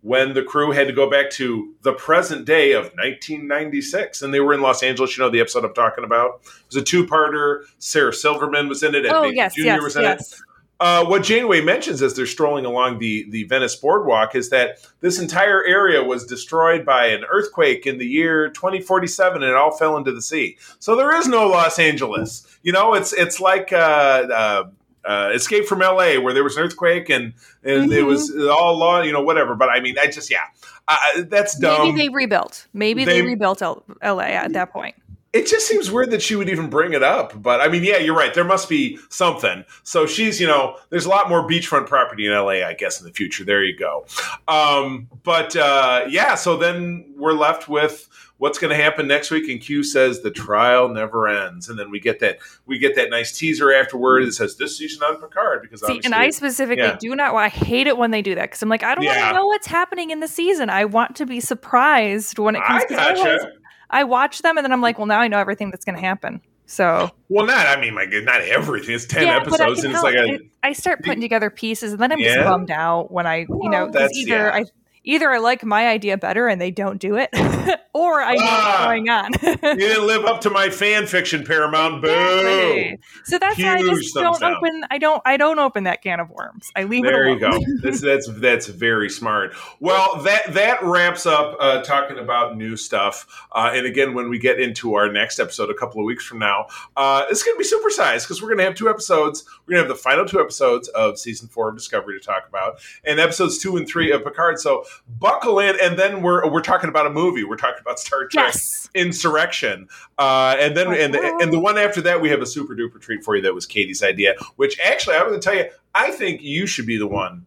when 0.01 0.33
the 0.33 0.43
crew 0.43 0.71
had 0.71 0.87
to 0.87 0.93
go 0.93 1.09
back 1.09 1.29
to 1.31 1.73
the 1.83 1.93
present 1.93 2.45
day 2.45 2.73
of 2.73 2.85
1996 2.95 4.21
and 4.21 4.33
they 4.33 4.39
were 4.39 4.53
in 4.53 4.61
Los 4.61 4.83
Angeles. 4.83 5.15
You 5.15 5.23
know 5.23 5.29
the 5.29 5.39
episode 5.39 5.63
I'm 5.63 5.73
talking 5.73 6.03
about? 6.03 6.41
It 6.43 6.67
was 6.67 6.75
a 6.77 6.81
two 6.81 7.05
parter. 7.05 7.63
Sarah 7.77 8.13
Silverman 8.13 8.67
was 8.67 8.83
in 8.83 8.95
it. 8.95 9.05
And 9.05 9.13
oh, 9.13 9.23
yes, 9.23 9.53
Jr. 9.55 9.61
yes, 9.61 9.81
was 9.83 9.95
in 9.95 10.01
yes. 10.01 10.33
it. 10.33 10.39
Uh, 10.81 11.05
what 11.05 11.21
Janeway 11.21 11.61
mentions 11.61 12.01
as 12.01 12.15
they're 12.15 12.25
strolling 12.25 12.65
along 12.65 12.97
the, 12.97 13.29
the 13.29 13.43
Venice 13.43 13.75
boardwalk 13.75 14.33
is 14.33 14.49
that 14.49 14.79
this 14.99 15.19
entire 15.19 15.63
area 15.63 16.03
was 16.03 16.25
destroyed 16.25 16.83
by 16.83 17.05
an 17.05 17.23
earthquake 17.29 17.85
in 17.85 17.99
the 17.99 18.07
year 18.07 18.49
2047 18.49 19.43
and 19.43 19.51
it 19.51 19.55
all 19.55 19.77
fell 19.77 19.95
into 19.95 20.11
the 20.11 20.23
sea. 20.23 20.57
So 20.79 20.95
there 20.95 21.15
is 21.15 21.27
no 21.27 21.47
Los 21.47 21.77
Angeles. 21.77 22.47
You 22.63 22.71
know, 22.71 22.95
it's 22.95 23.13
it's 23.13 23.39
like 23.39 23.71
uh, 23.71 23.75
uh, 23.77 24.63
uh, 25.05 25.29
Escape 25.35 25.65
from 25.65 25.83
L.A., 25.83 26.17
where 26.17 26.33
there 26.33 26.43
was 26.43 26.57
an 26.57 26.63
earthquake 26.63 27.09
and 27.09 27.33
and 27.63 27.83
mm-hmm. 27.83 27.91
it 27.91 28.05
was 28.07 28.35
all 28.35 28.75
law, 28.75 29.01
you 29.01 29.11
know, 29.11 29.21
whatever. 29.21 29.53
But 29.53 29.69
I 29.69 29.81
mean, 29.81 29.99
I 29.99 30.07
just 30.07 30.31
yeah, 30.31 30.45
uh, 30.87 30.97
that's 31.27 31.59
dumb. 31.59 31.89
Maybe 31.89 32.07
they 32.07 32.09
rebuilt. 32.09 32.65
Maybe 32.73 33.05
they, 33.05 33.21
they 33.21 33.27
rebuilt 33.27 33.61
L- 33.61 33.83
L.A. 34.01 34.29
at 34.29 34.53
that 34.53 34.73
point. 34.73 34.95
It 35.33 35.47
just 35.47 35.67
seems 35.67 35.89
weird 35.89 36.11
that 36.11 36.21
she 36.21 36.35
would 36.35 36.49
even 36.49 36.69
bring 36.69 36.93
it 36.93 37.03
up. 37.03 37.41
But 37.41 37.61
I 37.61 37.69
mean, 37.69 37.83
yeah, 37.83 37.97
you're 37.97 38.15
right. 38.15 38.33
There 38.33 38.43
must 38.43 38.67
be 38.67 38.99
something. 39.09 39.63
So 39.83 40.05
she's, 40.05 40.41
you 40.41 40.47
know, 40.47 40.77
there's 40.89 41.05
a 41.05 41.09
lot 41.09 41.29
more 41.29 41.47
beachfront 41.47 41.87
property 41.87 42.25
in 42.25 42.33
LA, 42.33 42.65
I 42.65 42.73
guess, 42.73 42.99
in 42.99 43.07
the 43.07 43.13
future. 43.13 43.45
There 43.45 43.63
you 43.63 43.77
go. 43.77 44.05
Um, 44.47 45.07
but 45.23 45.55
uh, 45.55 46.05
yeah, 46.09 46.35
so 46.35 46.57
then 46.57 47.13
we're 47.15 47.33
left 47.33 47.69
with 47.69 48.09
what's 48.41 48.57
going 48.57 48.75
to 48.75 48.83
happen 48.83 49.07
next 49.07 49.29
week 49.29 49.47
and 49.49 49.61
q 49.61 49.83
says 49.83 50.21
the 50.21 50.31
trial 50.31 50.89
never 50.89 51.27
ends 51.27 51.69
and 51.69 51.77
then 51.77 51.91
we 51.91 51.99
get 51.99 52.19
that 52.19 52.39
we 52.65 52.79
get 52.79 52.95
that 52.95 53.11
nice 53.11 53.37
teaser 53.37 53.71
afterward 53.71 54.25
that 54.25 54.31
says 54.31 54.55
this 54.55 54.75
season 54.79 55.03
on 55.03 55.21
picard 55.21 55.61
because 55.61 55.85
See, 55.85 56.01
and 56.03 56.15
i 56.15 56.31
specifically 56.31 56.83
yeah. 56.83 56.97
do 56.99 57.15
not 57.15 57.35
i 57.35 57.49
hate 57.49 57.85
it 57.85 57.99
when 57.99 58.09
they 58.09 58.23
do 58.23 58.33
that 58.33 58.49
because 58.49 58.63
i'm 58.63 58.69
like 58.69 58.81
i 58.81 58.95
don't 58.95 59.03
yeah. 59.03 59.25
want 59.25 59.29
to 59.29 59.33
know 59.35 59.45
what's 59.45 59.67
happening 59.67 60.09
in 60.09 60.21
the 60.21 60.27
season 60.27 60.71
i 60.71 60.85
want 60.85 61.15
to 61.17 61.27
be 61.27 61.39
surprised 61.39 62.39
when 62.39 62.55
it 62.55 62.63
comes 62.63 62.83
I 62.85 62.87
to 62.87 62.93
gotcha. 62.95 63.51
I 63.91 64.03
watch 64.03 64.41
them 64.41 64.57
and 64.57 64.65
then 64.65 64.71
i'm 64.71 64.81
like 64.81 64.97
well 64.97 65.07
now 65.07 65.19
i 65.19 65.27
know 65.27 65.39
everything 65.39 65.69
that's 65.69 65.85
going 65.85 65.95
to 65.95 66.01
happen 66.01 66.41
so 66.71 67.09
well, 67.27 67.45
not 67.45 67.67
I 67.67 67.81
mean, 67.81 67.95
like 67.95 68.11
not 68.23 68.39
everything. 68.43 68.95
It's 68.95 69.05
ten 69.05 69.27
yeah, 69.27 69.35
episodes, 69.35 69.83
and 69.83 69.93
it's 69.93 70.03
like 70.03 70.15
a, 70.15 70.39
I 70.63 70.71
start 70.71 71.03
putting 71.03 71.19
together 71.19 71.49
pieces, 71.49 71.91
and 71.91 72.01
then 72.01 72.13
I'm 72.13 72.19
yeah. 72.19 72.35
just 72.35 72.45
bummed 72.45 72.71
out 72.71 73.11
when 73.11 73.27
I, 73.27 73.39
you 73.39 73.69
know, 73.69 73.91
either 73.93 74.29
yeah. 74.29 74.53
I 74.53 74.63
either 75.03 75.29
I 75.29 75.39
like 75.39 75.63
my 75.63 75.87
idea 75.87 76.17
better 76.17 76.47
and 76.47 76.61
they 76.61 76.71
don't 76.71 76.99
do 76.99 77.15
it, 77.15 77.29
or 77.93 78.21
I 78.21 78.35
know 78.35 78.43
ah, 78.43 78.65
what's 78.67 78.85
going 78.85 79.09
on. 79.09 79.31
you 79.79 79.87
didn't 79.87 80.07
live 80.07 80.25
up 80.25 80.41
to 80.41 80.49
my 80.49 80.69
fan 80.69 81.05
fiction, 81.05 81.43
Paramount. 81.43 82.01
Boo! 82.01 82.97
So 83.25 83.37
that's 83.37 83.55
Huge 83.55 83.65
why 83.65 83.75
I 83.75 83.81
just 83.81 84.13
don't 84.13 84.39
down. 84.39 84.55
open. 84.55 84.83
I 84.89 84.97
don't. 84.97 85.21
I 85.25 85.37
don't 85.37 85.59
open 85.59 85.85
that 85.85 86.01
can 86.01 86.19
of 86.19 86.29
worms. 86.29 86.71
I 86.75 86.83
leave 86.83 87.03
there 87.03 87.27
it. 87.27 87.39
There 87.39 87.51
you 87.51 87.59
go. 87.59 87.81
that's 87.81 88.01
that's 88.01 88.29
that's 88.39 88.67
very 88.67 89.09
smart. 89.09 89.53
Well, 89.79 90.21
that 90.23 90.53
that 90.53 90.83
wraps 90.83 91.25
up 91.25 91.57
uh, 91.59 91.81
talking 91.81 92.17
about 92.17 92.57
new 92.57 92.77
stuff. 92.77 93.27
Uh, 93.51 93.71
and 93.73 93.85
again, 93.85 94.13
when 94.13 94.29
we 94.29 94.39
get 94.39 94.59
into 94.59 94.95
our 94.95 95.11
next 95.11 95.39
episode 95.39 95.69
a 95.69 95.73
couple 95.73 95.99
of 95.99 96.05
weeks 96.05 96.25
from 96.25 96.39
now, 96.39 96.67
uh, 96.95 97.25
it's 97.29 97.43
going 97.43 97.55
to 97.55 97.59
be 97.59 97.65
supersized 97.65 98.23
because 98.23 98.41
we're 98.41 98.49
going 98.49 98.59
to 98.59 98.65
have 98.65 98.75
two 98.75 98.89
episodes. 98.89 99.43
We're 99.65 99.75
going 99.75 99.83
to 99.83 99.89
have 99.89 99.97
the 99.97 100.01
final 100.01 100.25
two 100.25 100.39
episodes 100.39 100.87
of 100.89 101.17
season 101.17 101.47
four 101.47 101.69
of 101.69 101.75
Discovery 101.75 102.19
to 102.19 102.25
talk 102.25 102.47
about, 102.47 102.79
and 103.03 103.19
episodes 103.19 103.57
two 103.57 103.77
and 103.77 103.87
three 103.87 104.11
of 104.11 104.23
Picard. 104.23 104.59
So 104.59 104.85
buckle 105.07 105.59
in, 105.59 105.75
and 105.81 105.97
then 105.97 106.21
we're 106.21 106.49
we're 106.51 106.61
talking 106.61 106.89
about 106.89 107.07
a 107.07 107.09
movie. 107.09 107.43
We're 107.43 107.57
talking 107.57 107.81
about 107.81 107.99
Star 107.99 108.27
Trek 108.27 108.53
yes. 108.53 108.89
Insurrection, 108.93 109.87
uh, 110.17 110.55
and 110.59 110.75
then 110.75 110.93
and 110.93 111.13
the, 111.13 111.37
and 111.41 111.51
the 111.51 111.59
one 111.59 111.77
after 111.77 112.01
that 112.01 112.21
we 112.21 112.29
have 112.29 112.41
a 112.41 112.45
super 112.45 112.75
duper 112.75 112.99
treat 112.99 113.23
for 113.23 113.35
you. 113.35 113.41
That 113.41 113.53
was 113.53 113.65
Katie's 113.65 114.03
idea, 114.03 114.35
which 114.55 114.79
actually 114.79 115.15
I'm 115.15 115.27
going 115.27 115.39
to 115.39 115.43
tell 115.43 115.55
you, 115.55 115.65
I 115.95 116.11
think 116.11 116.41
you 116.41 116.65
should 116.65 116.85
be 116.85 116.97
the 116.97 117.07
one 117.07 117.45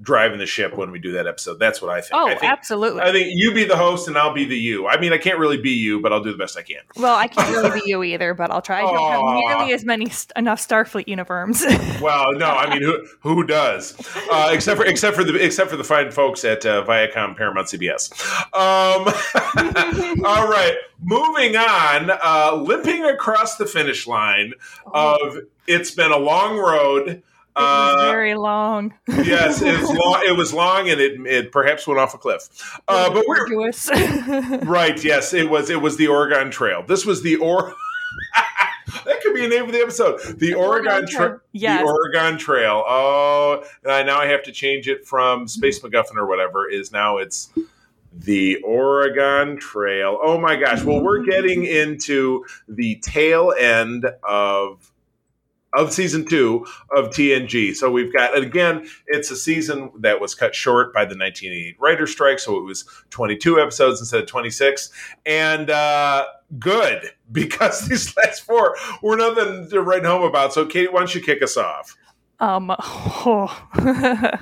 driving 0.00 0.38
the 0.38 0.46
ship 0.46 0.76
when 0.76 0.90
we 0.90 0.98
do 0.98 1.12
that 1.12 1.26
episode. 1.26 1.58
That's 1.58 1.80
what 1.80 1.90
I 1.90 2.00
think. 2.00 2.12
Oh, 2.14 2.26
I 2.26 2.34
think, 2.34 2.52
absolutely. 2.52 3.00
I 3.00 3.12
think 3.12 3.28
you 3.32 3.54
be 3.54 3.64
the 3.64 3.76
host 3.76 4.08
and 4.08 4.18
I'll 4.18 4.34
be 4.34 4.44
the 4.44 4.56
you. 4.56 4.86
I 4.86 5.00
mean, 5.00 5.12
I 5.12 5.18
can't 5.18 5.38
really 5.38 5.56
be 5.56 5.70
you, 5.70 6.00
but 6.00 6.12
I'll 6.12 6.22
do 6.22 6.32
the 6.32 6.38
best 6.38 6.58
I 6.58 6.62
can. 6.62 6.80
Well, 6.96 7.16
I 7.16 7.28
can't 7.28 7.48
really 7.50 7.80
be 7.80 7.86
you 7.90 8.02
either, 8.02 8.34
but 8.34 8.50
I'll 8.50 8.62
try. 8.62 8.80
I 8.80 8.82
don't 8.82 9.42
have 9.42 9.58
nearly 9.58 9.72
as 9.72 9.84
many 9.84 10.10
enough 10.36 10.66
Starfleet 10.66 11.08
uniforms. 11.08 11.64
well, 12.00 12.32
no, 12.32 12.46
I 12.46 12.68
mean, 12.68 12.82
who 12.82 13.06
who 13.20 13.44
does? 13.44 13.96
Uh, 14.30 14.50
except 14.52 14.78
for 14.78 14.86
except 14.86 15.16
for 15.16 15.24
the 15.24 15.34
except 15.42 15.70
for 15.70 15.76
the 15.76 15.84
fine 15.84 16.10
folks 16.10 16.44
at 16.44 16.66
uh, 16.66 16.84
Viacom, 16.84 17.36
Paramount, 17.36 17.68
CBS. 17.68 18.12
Um, 18.52 19.06
all 20.24 20.48
right, 20.48 20.76
moving 21.00 21.56
on. 21.56 22.10
Uh, 22.22 22.54
limping 22.62 23.04
across 23.04 23.56
the 23.56 23.66
finish 23.66 24.06
line 24.06 24.52
of 24.92 25.38
it's 25.66 25.90
been 25.90 26.12
a 26.12 26.18
long 26.18 26.58
road. 26.58 27.22
It 27.56 27.60
was 27.60 27.96
uh, 27.96 28.10
very 28.10 28.34
long. 28.34 28.92
yes, 29.08 29.62
it 29.62 29.80
was 29.80 29.88
long. 30.04 30.22
It 30.26 30.36
was 30.36 30.52
long, 30.52 30.90
and 30.90 31.00
it, 31.00 31.18
it 31.26 31.52
perhaps 31.52 31.86
went 31.86 31.98
off 31.98 32.12
a 32.12 32.18
cliff. 32.18 32.48
Uh, 32.86 33.10
but 33.10 33.24
we're 33.26 33.46
right. 34.64 35.02
Yes, 35.02 35.32
it 35.32 35.48
was. 35.48 35.70
It 35.70 35.80
was 35.80 35.96
the 35.96 36.08
Oregon 36.08 36.50
Trail. 36.50 36.84
This 36.86 37.06
was 37.06 37.22
the 37.22 37.36
or. 37.36 37.74
that 39.06 39.22
could 39.22 39.32
be 39.32 39.46
a 39.46 39.48
name 39.48 39.64
of 39.64 39.72
the 39.72 39.80
episode. 39.80 40.20
The 40.38 40.52
Oregon 40.52 41.06
Trail. 41.08 41.40
Yes. 41.52 41.80
The 41.80 41.86
Oregon 41.86 42.38
Trail. 42.38 42.84
Oh, 42.86 43.64
and 43.82 43.90
I, 43.92 44.02
now 44.02 44.18
I 44.18 44.26
have 44.26 44.42
to 44.44 44.52
change 44.52 44.86
it 44.86 45.06
from 45.06 45.48
Space 45.48 45.80
MacGuffin 45.80 46.16
or 46.16 46.26
whatever. 46.26 46.68
Is 46.68 46.92
now 46.92 47.16
it's 47.16 47.50
the 48.12 48.56
Oregon 48.56 49.58
Trail. 49.58 50.18
Oh 50.22 50.38
my 50.38 50.56
gosh. 50.56 50.82
Well, 50.82 51.00
we're 51.00 51.24
getting 51.24 51.64
into 51.64 52.44
the 52.68 52.96
tail 52.96 53.54
end 53.58 54.06
of 54.22 54.92
of 55.76 55.92
season 55.92 56.26
two 56.26 56.66
of 56.96 57.10
TNG. 57.10 57.74
So 57.74 57.90
we've 57.90 58.12
got, 58.12 58.36
again, 58.36 58.88
it's 59.06 59.30
a 59.30 59.36
season 59.36 59.90
that 60.00 60.20
was 60.20 60.34
cut 60.34 60.54
short 60.54 60.92
by 60.92 61.04
the 61.04 61.16
1988 61.16 61.76
writer 61.78 62.06
strike. 62.06 62.38
So 62.38 62.56
it 62.56 62.62
was 62.62 62.84
22 63.10 63.60
episodes 63.60 64.00
instead 64.00 64.22
of 64.22 64.26
26. 64.26 64.90
And 65.24 65.70
uh, 65.70 66.26
good 66.58 67.10
because 67.32 67.88
these 67.88 68.16
last 68.16 68.40
four 68.40 68.76
were 69.02 69.16
nothing 69.16 69.68
to 69.70 69.80
write 69.80 70.04
home 70.04 70.22
about. 70.22 70.52
So, 70.52 70.66
Katie, 70.66 70.88
why 70.88 71.00
don't 71.00 71.14
you 71.14 71.20
kick 71.20 71.42
us 71.42 71.56
off? 71.56 71.96
Um, 72.40 72.74
oh. 72.80 73.68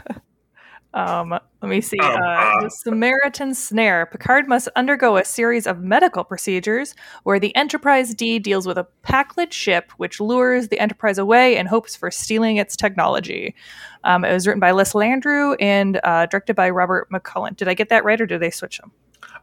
Um, 0.95 1.31
let 1.31 1.69
me 1.69 1.81
see. 1.81 1.99
Oh, 2.01 2.07
uh, 2.07 2.63
the 2.63 2.71
Samaritan 2.71 3.53
Snare. 3.53 4.07
Picard 4.07 4.47
must 4.49 4.69
undergo 4.77 5.17
a 5.17 5.25
series 5.25 5.67
of 5.67 5.81
medical 5.81 6.23
procedures 6.23 6.95
where 7.25 7.41
the 7.41 7.55
Enterprise 7.57 8.15
D 8.15 8.39
deals 8.39 8.65
with 8.65 8.79
a 8.79 8.87
Pakled 9.03 9.53
ship 9.53 9.91
which 9.97 10.21
lures 10.21 10.69
the 10.69 10.79
Enterprise 10.79 11.19
away 11.19 11.57
and 11.57 11.67
hopes 11.67 11.97
for 11.97 12.13
stealing 12.13 12.59
its 12.59 12.77
technology. 12.77 13.57
Um, 14.05 14.25
it 14.25 14.33
was 14.33 14.47
written 14.47 14.61
by 14.61 14.71
Les 14.71 14.93
Landru 14.93 15.57
and 15.59 16.01
uh, 16.05 16.27
directed 16.27 16.55
by 16.55 16.71
Robert 16.71 17.11
McCullin. 17.11 17.57
Did 17.57 17.67
I 17.67 17.75
get 17.75 17.89
that 17.89 18.05
right, 18.05 18.21
or 18.21 18.27
did 18.27 18.41
they 18.41 18.51
switch 18.51 18.79
them? 18.79 18.93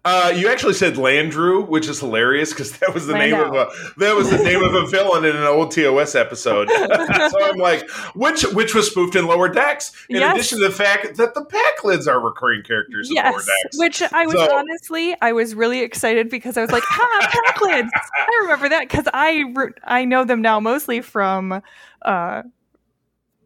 Uh, 0.04 0.34
you 0.36 0.50
actually 0.50 0.74
said 0.74 0.96
Landru, 0.96 1.68
which 1.68 1.88
is 1.88 2.00
hilarious 2.00 2.50
because 2.50 2.72
that 2.80 2.92
was 2.92 3.06
the 3.06 3.14
name 3.14 3.36
of 3.36 3.54
a 3.54 3.70
that 3.98 4.16
was 4.16 4.32
the 4.32 4.38
name 4.38 4.64
of 4.64 4.74
a 4.74 4.88
villain 4.88 5.26
in 5.26 5.36
an 5.36 5.44
old 5.44 5.70
TOS 5.72 6.16
episode. 6.16 6.70
so 6.70 7.44
I'm 7.44 7.58
like, 7.58 7.88
which 8.16 8.42
which 8.54 8.74
was 8.74 8.90
spoofed 8.90 9.16
in 9.16 9.28
Lower 9.28 9.48
Decks. 9.48 9.92
In 10.10 10.18
yes. 10.18 10.34
addition 10.34 10.60
to 10.60 10.70
the 10.70 10.74
fact 10.74 11.18
that 11.18 11.36
the 11.36 11.46
Pakleds 11.46 12.08
are 12.08 12.20
recurring 12.20 12.64
characters 12.64 13.10
in 13.10 13.16
yes, 13.16 13.32
Lower 13.32 13.44
Decks, 13.44 13.78
which 13.78 14.02
I 14.12 14.26
was 14.26 14.36
so, 14.36 14.58
honestly 14.58 15.16
I 15.22 15.34
was 15.34 15.54
really 15.54 15.82
excited 15.82 16.30
because 16.30 16.58
I 16.58 16.62
was 16.62 16.72
like, 16.72 16.84
ha, 16.88 17.52
Pakleds. 17.54 17.90
I 18.18 18.40
remember 18.42 18.70
that 18.70 18.90
because 18.90 19.08
I 19.14 19.46
I 19.84 20.06
know 20.06 20.24
them 20.24 20.42
now 20.42 20.60
mostly 20.60 21.02
from. 21.02 21.62
Uh, 22.02 22.42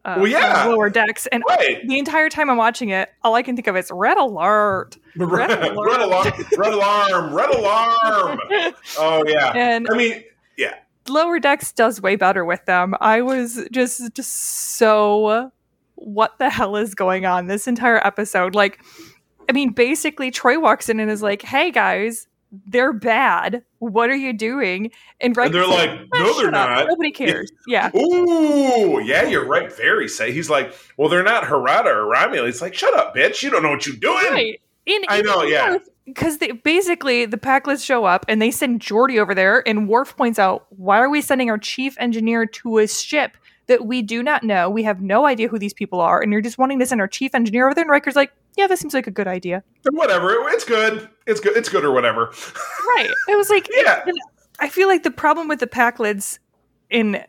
uh, 0.06 0.14
well, 0.18 0.28
yeah, 0.28 0.66
lower 0.66 0.88
decks, 0.88 1.26
and 1.26 1.42
right. 1.48 1.86
the 1.88 1.98
entire 1.98 2.28
time 2.28 2.48
I'm 2.48 2.56
watching 2.56 2.90
it, 2.90 3.10
all 3.24 3.34
I 3.34 3.42
can 3.42 3.56
think 3.56 3.66
of 3.66 3.76
is 3.76 3.90
red 3.92 4.16
alert, 4.16 4.96
red, 5.16 5.50
alert. 5.50 5.88
red 5.88 6.00
alarm, 6.00 6.32
red 6.56 6.72
alarm, 6.72 7.34
red 7.34 7.50
alarm. 7.50 8.40
Oh 8.98 9.24
yeah, 9.26 9.50
and 9.56 9.88
I 9.90 9.96
mean, 9.96 10.22
yeah, 10.56 10.76
lower 11.08 11.40
decks 11.40 11.72
does 11.72 12.00
way 12.00 12.14
better 12.14 12.44
with 12.44 12.64
them. 12.66 12.94
I 13.00 13.20
was 13.20 13.66
just 13.72 14.14
just 14.14 14.32
so 14.76 15.50
what 15.96 16.38
the 16.38 16.50
hell 16.50 16.76
is 16.76 16.94
going 16.94 17.26
on 17.26 17.48
this 17.48 17.66
entire 17.66 17.98
episode? 18.06 18.54
Like, 18.54 18.80
I 19.48 19.52
mean, 19.52 19.72
basically, 19.72 20.30
Troi 20.30 20.62
walks 20.62 20.88
in 20.88 21.00
and 21.00 21.10
is 21.10 21.20
like, 21.20 21.42
"Hey 21.42 21.72
guys, 21.72 22.28
they're 22.66 22.92
bad. 22.92 23.62
What 23.78 24.10
are 24.10 24.16
you 24.16 24.32
doing? 24.32 24.90
And, 25.20 25.36
right 25.36 25.46
and 25.46 25.54
they're 25.54 25.66
like, 25.66 25.90
no, 26.14 26.38
they're 26.38 26.50
not. 26.50 26.70
Up. 26.70 26.88
Nobody 26.88 27.10
cares. 27.10 27.50
Yeah. 27.66 27.90
Ooh, 27.96 29.00
yeah, 29.02 29.26
you're 29.26 29.44
right. 29.44 29.70
Very 29.76 30.08
say. 30.08 30.32
He's 30.32 30.48
like, 30.48 30.74
well, 30.96 31.08
they're 31.08 31.22
not 31.22 31.44
Harada 31.44 31.86
or 31.86 32.12
Romulan. 32.12 32.48
It's 32.48 32.62
like, 32.62 32.74
shut 32.74 32.94
up, 32.94 33.14
bitch. 33.14 33.42
You 33.42 33.50
don't 33.50 33.62
know 33.62 33.70
what 33.70 33.86
you're 33.86 33.96
doing. 33.96 34.32
Right. 34.32 34.60
In, 34.86 35.02
I 35.08 35.22
know. 35.22 35.42
Yeah. 35.42 35.78
Because 36.04 36.38
they 36.38 36.52
basically 36.52 37.26
the 37.26 37.36
Pakleds 37.36 37.84
show 37.84 38.04
up 38.04 38.24
and 38.28 38.40
they 38.40 38.52
send 38.52 38.80
Geordi 38.80 39.18
over 39.18 39.34
there, 39.34 39.66
and 39.66 39.88
Worf 39.88 40.16
points 40.16 40.38
out, 40.38 40.66
why 40.70 40.98
are 40.98 41.10
we 41.10 41.20
sending 41.20 41.50
our 41.50 41.58
chief 41.58 41.96
engineer 41.98 42.46
to 42.46 42.78
a 42.78 42.86
ship 42.86 43.36
that 43.66 43.86
we 43.86 44.02
do 44.02 44.22
not 44.22 44.42
know? 44.42 44.70
We 44.70 44.82
have 44.84 45.00
no 45.00 45.26
idea 45.26 45.48
who 45.48 45.58
these 45.58 45.74
people 45.74 46.00
are, 46.00 46.20
and 46.20 46.32
you're 46.32 46.40
just 46.40 46.58
wanting 46.58 46.78
to 46.78 46.86
send 46.86 47.00
our 47.00 47.08
chief 47.08 47.34
engineer 47.34 47.66
over 47.66 47.74
there. 47.74 47.82
And 47.82 47.90
Riker's 47.90 48.16
like, 48.16 48.32
yeah, 48.56 48.66
this 48.66 48.80
seems 48.80 48.94
like 48.94 49.06
a 49.06 49.10
good 49.10 49.28
idea. 49.28 49.62
Whatever. 49.90 50.48
It's 50.48 50.64
good. 50.64 51.08
It's 51.26 51.40
good. 51.40 51.56
It's 51.56 51.68
good 51.68 51.84
or 51.84 51.92
whatever. 51.92 52.32
right. 52.96 53.10
It 53.28 53.36
was 53.36 53.50
like, 53.50 53.68
yeah. 53.74 54.02
It, 54.06 54.16
I 54.58 54.68
feel 54.68 54.88
like 54.88 55.02
the 55.02 55.10
problem 55.10 55.48
with 55.48 55.60
the 55.60 55.66
Pakleds 55.66 56.38
in 56.90 57.22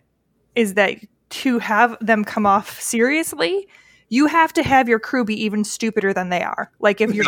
is 0.56 0.76
that 0.76 0.98
to 1.30 1.60
have 1.60 1.98
them 2.00 2.24
come 2.24 2.46
off 2.46 2.82
seriously, 2.82 3.68
you 4.10 4.28
have 4.28 4.54
to 4.54 4.64
have 4.64 4.88
your 4.88 5.00
crew 5.00 5.26
be 5.26 5.42
even 5.44 5.64
stupider 5.64 6.14
than 6.14 6.30
they 6.30 6.42
are. 6.42 6.72
Like 6.80 7.02
if 7.02 7.14
you're 7.14 7.26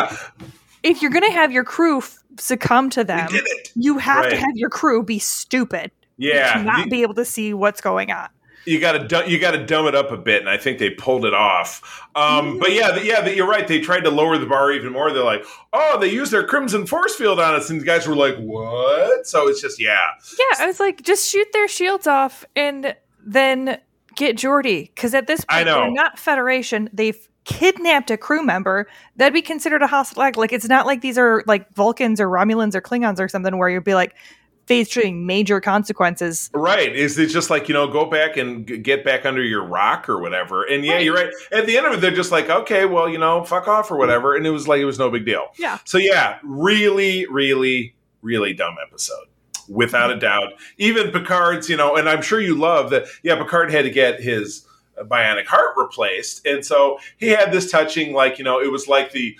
if 0.82 1.02
you're 1.02 1.10
gonna 1.10 1.30
have 1.30 1.52
your 1.52 1.64
crew 1.64 1.98
f- 1.98 2.18
succumb 2.38 2.90
to 2.90 3.04
them, 3.04 3.28
you 3.74 3.98
have 3.98 4.24
right. 4.24 4.30
to 4.30 4.36
have 4.36 4.56
your 4.56 4.70
crew 4.70 5.02
be 5.02 5.18
stupid. 5.18 5.90
Yeah, 6.16 6.62
not 6.62 6.84
the, 6.84 6.90
be 6.90 7.02
able 7.02 7.14
to 7.14 7.24
see 7.24 7.54
what's 7.54 7.80
going 7.80 8.10
on. 8.10 8.28
You 8.64 8.78
got 8.78 9.08
to 9.08 9.30
you 9.30 9.38
got 9.38 9.52
to 9.52 9.64
dumb 9.64 9.86
it 9.86 9.94
up 9.94 10.10
a 10.10 10.16
bit, 10.16 10.40
and 10.40 10.48
I 10.48 10.56
think 10.56 10.78
they 10.78 10.90
pulled 10.90 11.24
it 11.24 11.34
off. 11.34 12.06
Um, 12.14 12.58
but 12.58 12.72
yeah, 12.72 12.92
the, 12.92 13.04
yeah, 13.04 13.20
the, 13.22 13.34
you're 13.34 13.48
right. 13.48 13.66
They 13.66 13.80
tried 13.80 14.00
to 14.00 14.10
lower 14.10 14.36
the 14.36 14.46
bar 14.46 14.70
even 14.72 14.92
more. 14.92 15.10
They're 15.12 15.24
like, 15.24 15.44
"Oh, 15.72 15.98
they 15.98 16.08
used 16.08 16.32
their 16.32 16.46
crimson 16.46 16.86
force 16.86 17.14
field 17.14 17.40
on 17.40 17.54
us," 17.54 17.70
and 17.70 17.80
the 17.80 17.84
guys 17.84 18.06
were 18.06 18.16
like, 18.16 18.36
"What?" 18.36 19.26
So 19.26 19.48
it's 19.48 19.60
just 19.60 19.80
yeah, 19.80 20.08
yeah. 20.38 20.62
I 20.62 20.66
was 20.66 20.78
like, 20.78 21.02
just 21.02 21.30
shoot 21.30 21.48
their 21.52 21.68
shields 21.68 22.06
off, 22.06 22.44
and 22.54 22.94
then 23.24 23.78
get 24.16 24.36
Geordi 24.36 24.90
because 24.94 25.14
at 25.14 25.26
this 25.26 25.44
point, 25.44 25.66
they're 25.66 25.90
not 25.90 26.18
Federation. 26.18 26.90
They've 26.92 27.28
kidnapped 27.44 28.10
a 28.10 28.16
crew 28.16 28.44
member, 28.44 28.86
that'd 29.16 29.34
be 29.34 29.42
considered 29.42 29.82
a 29.82 29.86
hostile 29.86 30.22
act. 30.22 30.36
Like 30.36 30.52
it's 30.52 30.68
not 30.68 30.86
like 30.86 31.00
these 31.00 31.18
are 31.18 31.42
like 31.46 31.72
Vulcans 31.74 32.20
or 32.20 32.28
Romulans 32.28 32.74
or 32.74 32.80
Klingons 32.80 33.18
or 33.18 33.28
something 33.28 33.58
where 33.58 33.68
you'd 33.68 33.84
be 33.84 33.94
like 33.94 34.14
facing 34.70 35.26
major 35.26 35.60
consequences. 35.60 36.48
Right. 36.54 36.94
Is 36.94 37.18
it 37.18 37.26
just 37.26 37.50
like, 37.50 37.68
you 37.68 37.74
know, 37.74 37.88
go 37.88 38.04
back 38.04 38.36
and 38.36 38.68
g- 38.68 38.78
get 38.78 39.04
back 39.04 39.26
under 39.26 39.42
your 39.42 39.64
rock 39.64 40.08
or 40.08 40.20
whatever. 40.20 40.62
And 40.62 40.84
yeah, 40.84 40.92
right. 40.92 41.04
you're 41.04 41.14
right. 41.16 41.32
At 41.50 41.66
the 41.66 41.76
end 41.76 41.86
of 41.86 41.94
it, 41.94 42.00
they're 42.00 42.12
just 42.12 42.30
like, 42.30 42.48
okay, 42.48 42.84
well, 42.84 43.08
you 43.08 43.18
know, 43.18 43.42
fuck 43.42 43.66
off 43.66 43.90
or 43.90 43.96
whatever. 43.96 44.36
And 44.36 44.46
it 44.46 44.50
was 44.50 44.68
like, 44.68 44.80
it 44.80 44.84
was 44.84 44.96
no 44.96 45.10
big 45.10 45.26
deal. 45.26 45.48
Yeah. 45.58 45.78
So 45.84 45.98
yeah, 45.98 46.38
really, 46.44 47.26
really, 47.26 47.96
really 48.22 48.54
dumb 48.54 48.76
episode. 48.80 49.26
Without 49.68 50.12
a 50.12 50.18
doubt. 50.20 50.52
Even 50.78 51.10
Picard's, 51.10 51.68
you 51.68 51.76
know, 51.76 51.96
and 51.96 52.08
I'm 52.08 52.22
sure 52.22 52.40
you 52.40 52.54
love 52.54 52.90
that. 52.90 53.06
Yeah, 53.24 53.42
Picard 53.42 53.72
had 53.72 53.82
to 53.82 53.90
get 53.90 54.20
his 54.20 54.64
bionic 55.00 55.46
heart 55.46 55.74
replaced. 55.76 56.46
And 56.46 56.64
so 56.64 56.98
he 57.16 57.28
had 57.28 57.50
this 57.50 57.72
touching, 57.72 58.12
like, 58.12 58.38
you 58.38 58.44
know, 58.44 58.60
it 58.60 58.70
was 58.70 58.86
like 58.86 59.10
the, 59.10 59.36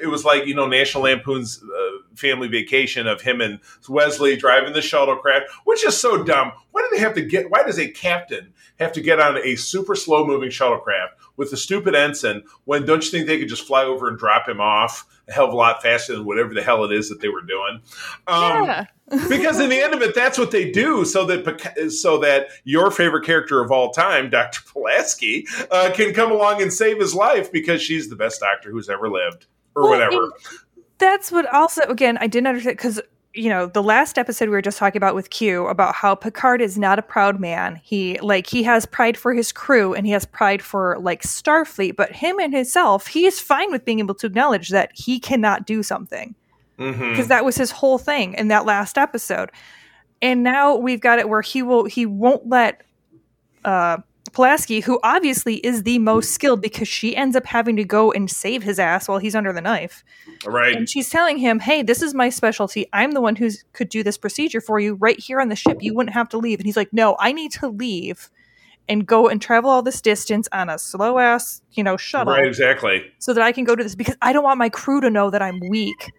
it 0.00 0.08
was 0.08 0.24
like, 0.24 0.46
you 0.46 0.54
know, 0.54 0.66
National 0.66 1.04
Lampoon's 1.04 1.62
uh, 1.62 1.90
family 2.14 2.48
vacation 2.48 3.06
of 3.06 3.20
him 3.20 3.40
and 3.40 3.60
Wesley 3.88 4.36
driving 4.36 4.72
the 4.72 4.80
shuttlecraft, 4.80 5.44
which 5.64 5.84
is 5.84 5.98
so 5.98 6.22
dumb. 6.22 6.52
Why 6.72 6.82
do 6.82 6.96
they 6.96 7.02
have 7.02 7.14
to 7.14 7.22
get, 7.22 7.50
why 7.50 7.62
does 7.62 7.78
a 7.78 7.88
captain 7.88 8.52
have 8.78 8.92
to 8.92 9.00
get 9.00 9.20
on 9.20 9.38
a 9.38 9.56
super 9.56 9.94
slow 9.94 10.26
moving 10.26 10.50
shuttlecraft 10.50 11.10
with 11.36 11.52
a 11.52 11.56
stupid 11.56 11.94
ensign 11.94 12.42
when 12.64 12.84
don't 12.84 13.04
you 13.04 13.10
think 13.10 13.26
they 13.26 13.38
could 13.38 13.48
just 13.48 13.66
fly 13.66 13.84
over 13.84 14.08
and 14.08 14.18
drop 14.18 14.48
him 14.48 14.60
off 14.60 15.06
a 15.28 15.32
hell 15.32 15.46
of 15.46 15.52
a 15.52 15.56
lot 15.56 15.82
faster 15.82 16.14
than 16.14 16.24
whatever 16.24 16.54
the 16.54 16.62
hell 16.62 16.84
it 16.84 16.92
is 16.92 17.08
that 17.08 17.20
they 17.20 17.28
were 17.28 17.42
doing? 17.42 17.80
Um, 18.26 18.64
yeah. 18.64 18.86
because 19.28 19.58
in 19.58 19.70
the 19.70 19.80
end 19.80 19.94
of 19.94 20.02
it, 20.02 20.14
that's 20.14 20.38
what 20.38 20.50
they 20.50 20.70
do, 20.70 21.04
so 21.04 21.24
that 21.26 21.90
so 21.90 22.18
that 22.18 22.48
your 22.64 22.90
favorite 22.90 23.24
character 23.24 23.62
of 23.62 23.70
all 23.70 23.90
time, 23.90 24.28
Doctor 24.30 24.60
Pulaski, 24.70 25.46
uh, 25.70 25.90
can 25.94 26.12
come 26.12 26.30
along 26.30 26.60
and 26.60 26.72
save 26.72 26.98
his 26.98 27.14
life 27.14 27.50
because 27.50 27.80
she's 27.80 28.10
the 28.10 28.16
best 28.16 28.40
doctor 28.40 28.70
who's 28.70 28.90
ever 28.90 29.08
lived, 29.08 29.46
or 29.78 29.82
well, 29.82 29.90
whatever. 29.90 30.32
That's 30.98 31.30
what 31.30 31.52
also 31.52 31.82
again 31.82 32.18
I 32.20 32.26
didn't 32.26 32.48
understand 32.48 32.76
because 32.76 33.00
you 33.34 33.48
know 33.48 33.66
the 33.66 33.82
last 33.82 34.18
episode 34.18 34.46
we 34.46 34.50
were 34.50 34.62
just 34.62 34.78
talking 34.78 34.98
about 34.98 35.14
with 35.14 35.30
Q 35.30 35.66
about 35.66 35.94
how 35.94 36.14
Picard 36.14 36.60
is 36.60 36.76
not 36.76 36.98
a 36.98 37.02
proud 37.02 37.38
man. 37.38 37.80
He 37.82 38.18
like 38.20 38.46
he 38.46 38.64
has 38.64 38.84
pride 38.84 39.16
for 39.16 39.32
his 39.32 39.52
crew 39.52 39.94
and 39.94 40.06
he 40.06 40.12
has 40.12 40.24
pride 40.24 40.60
for 40.62 40.98
like 40.98 41.22
Starfleet, 41.22 41.96
but 41.96 42.12
him 42.12 42.38
and 42.40 42.52
himself, 42.52 43.06
he 43.06 43.26
is 43.26 43.38
fine 43.38 43.70
with 43.70 43.84
being 43.84 44.00
able 44.00 44.14
to 44.16 44.26
acknowledge 44.26 44.70
that 44.70 44.90
he 44.94 45.20
cannot 45.20 45.66
do 45.66 45.82
something 45.82 46.34
because 46.76 46.96
mm-hmm. 46.96 47.28
that 47.28 47.44
was 47.44 47.56
his 47.56 47.70
whole 47.70 47.98
thing 47.98 48.34
in 48.34 48.48
that 48.48 48.64
last 48.64 48.98
episode. 48.98 49.50
And 50.22 50.42
now 50.42 50.76
we've 50.76 51.00
got 51.00 51.18
it 51.18 51.28
where 51.28 51.42
he 51.42 51.62
will 51.62 51.84
he 51.84 52.06
won't 52.06 52.48
let 52.48 52.82
uh 53.64 53.98
Pulaski, 54.32 54.80
who 54.80 54.98
obviously 55.02 55.56
is 55.56 55.82
the 55.82 55.98
most 55.98 56.30
skilled 56.30 56.60
because 56.60 56.88
she 56.88 57.16
ends 57.16 57.36
up 57.36 57.46
having 57.46 57.76
to 57.76 57.84
go 57.84 58.12
and 58.12 58.30
save 58.30 58.62
his 58.62 58.78
ass 58.78 59.08
while 59.08 59.18
he's 59.18 59.34
under 59.34 59.52
the 59.52 59.60
knife. 59.60 60.04
Right. 60.46 60.76
And 60.76 60.88
she's 60.88 61.10
telling 61.10 61.38
him, 61.38 61.60
"Hey, 61.60 61.82
this 61.82 62.02
is 62.02 62.14
my 62.14 62.28
specialty. 62.28 62.86
I'm 62.92 63.12
the 63.12 63.20
one 63.20 63.36
who 63.36 63.50
could 63.72 63.88
do 63.88 64.02
this 64.02 64.18
procedure 64.18 64.60
for 64.60 64.78
you 64.78 64.94
right 64.94 65.18
here 65.18 65.40
on 65.40 65.48
the 65.48 65.56
ship. 65.56 65.78
You 65.80 65.94
wouldn't 65.94 66.14
have 66.14 66.28
to 66.30 66.38
leave." 66.38 66.58
And 66.58 66.66
he's 66.66 66.76
like, 66.76 66.92
"No, 66.92 67.16
I 67.18 67.32
need 67.32 67.52
to 67.52 67.68
leave." 67.68 68.30
and 68.90 69.06
go 69.06 69.28
and 69.28 69.42
travel 69.42 69.68
all 69.68 69.82
this 69.82 70.00
distance 70.00 70.48
on 70.50 70.70
a 70.70 70.78
slow 70.78 71.18
ass, 71.18 71.60
you 71.72 71.84
know, 71.84 71.98
shuttle. 71.98 72.32
Right, 72.32 72.46
exactly. 72.46 73.04
So 73.18 73.34
that 73.34 73.42
I 73.42 73.52
can 73.52 73.64
go 73.64 73.76
to 73.76 73.82
this 73.82 73.94
because 73.94 74.16
I 74.22 74.32
don't 74.32 74.44
want 74.44 74.58
my 74.58 74.70
crew 74.70 75.02
to 75.02 75.10
know 75.10 75.28
that 75.28 75.42
I'm 75.42 75.60
weak. 75.68 76.10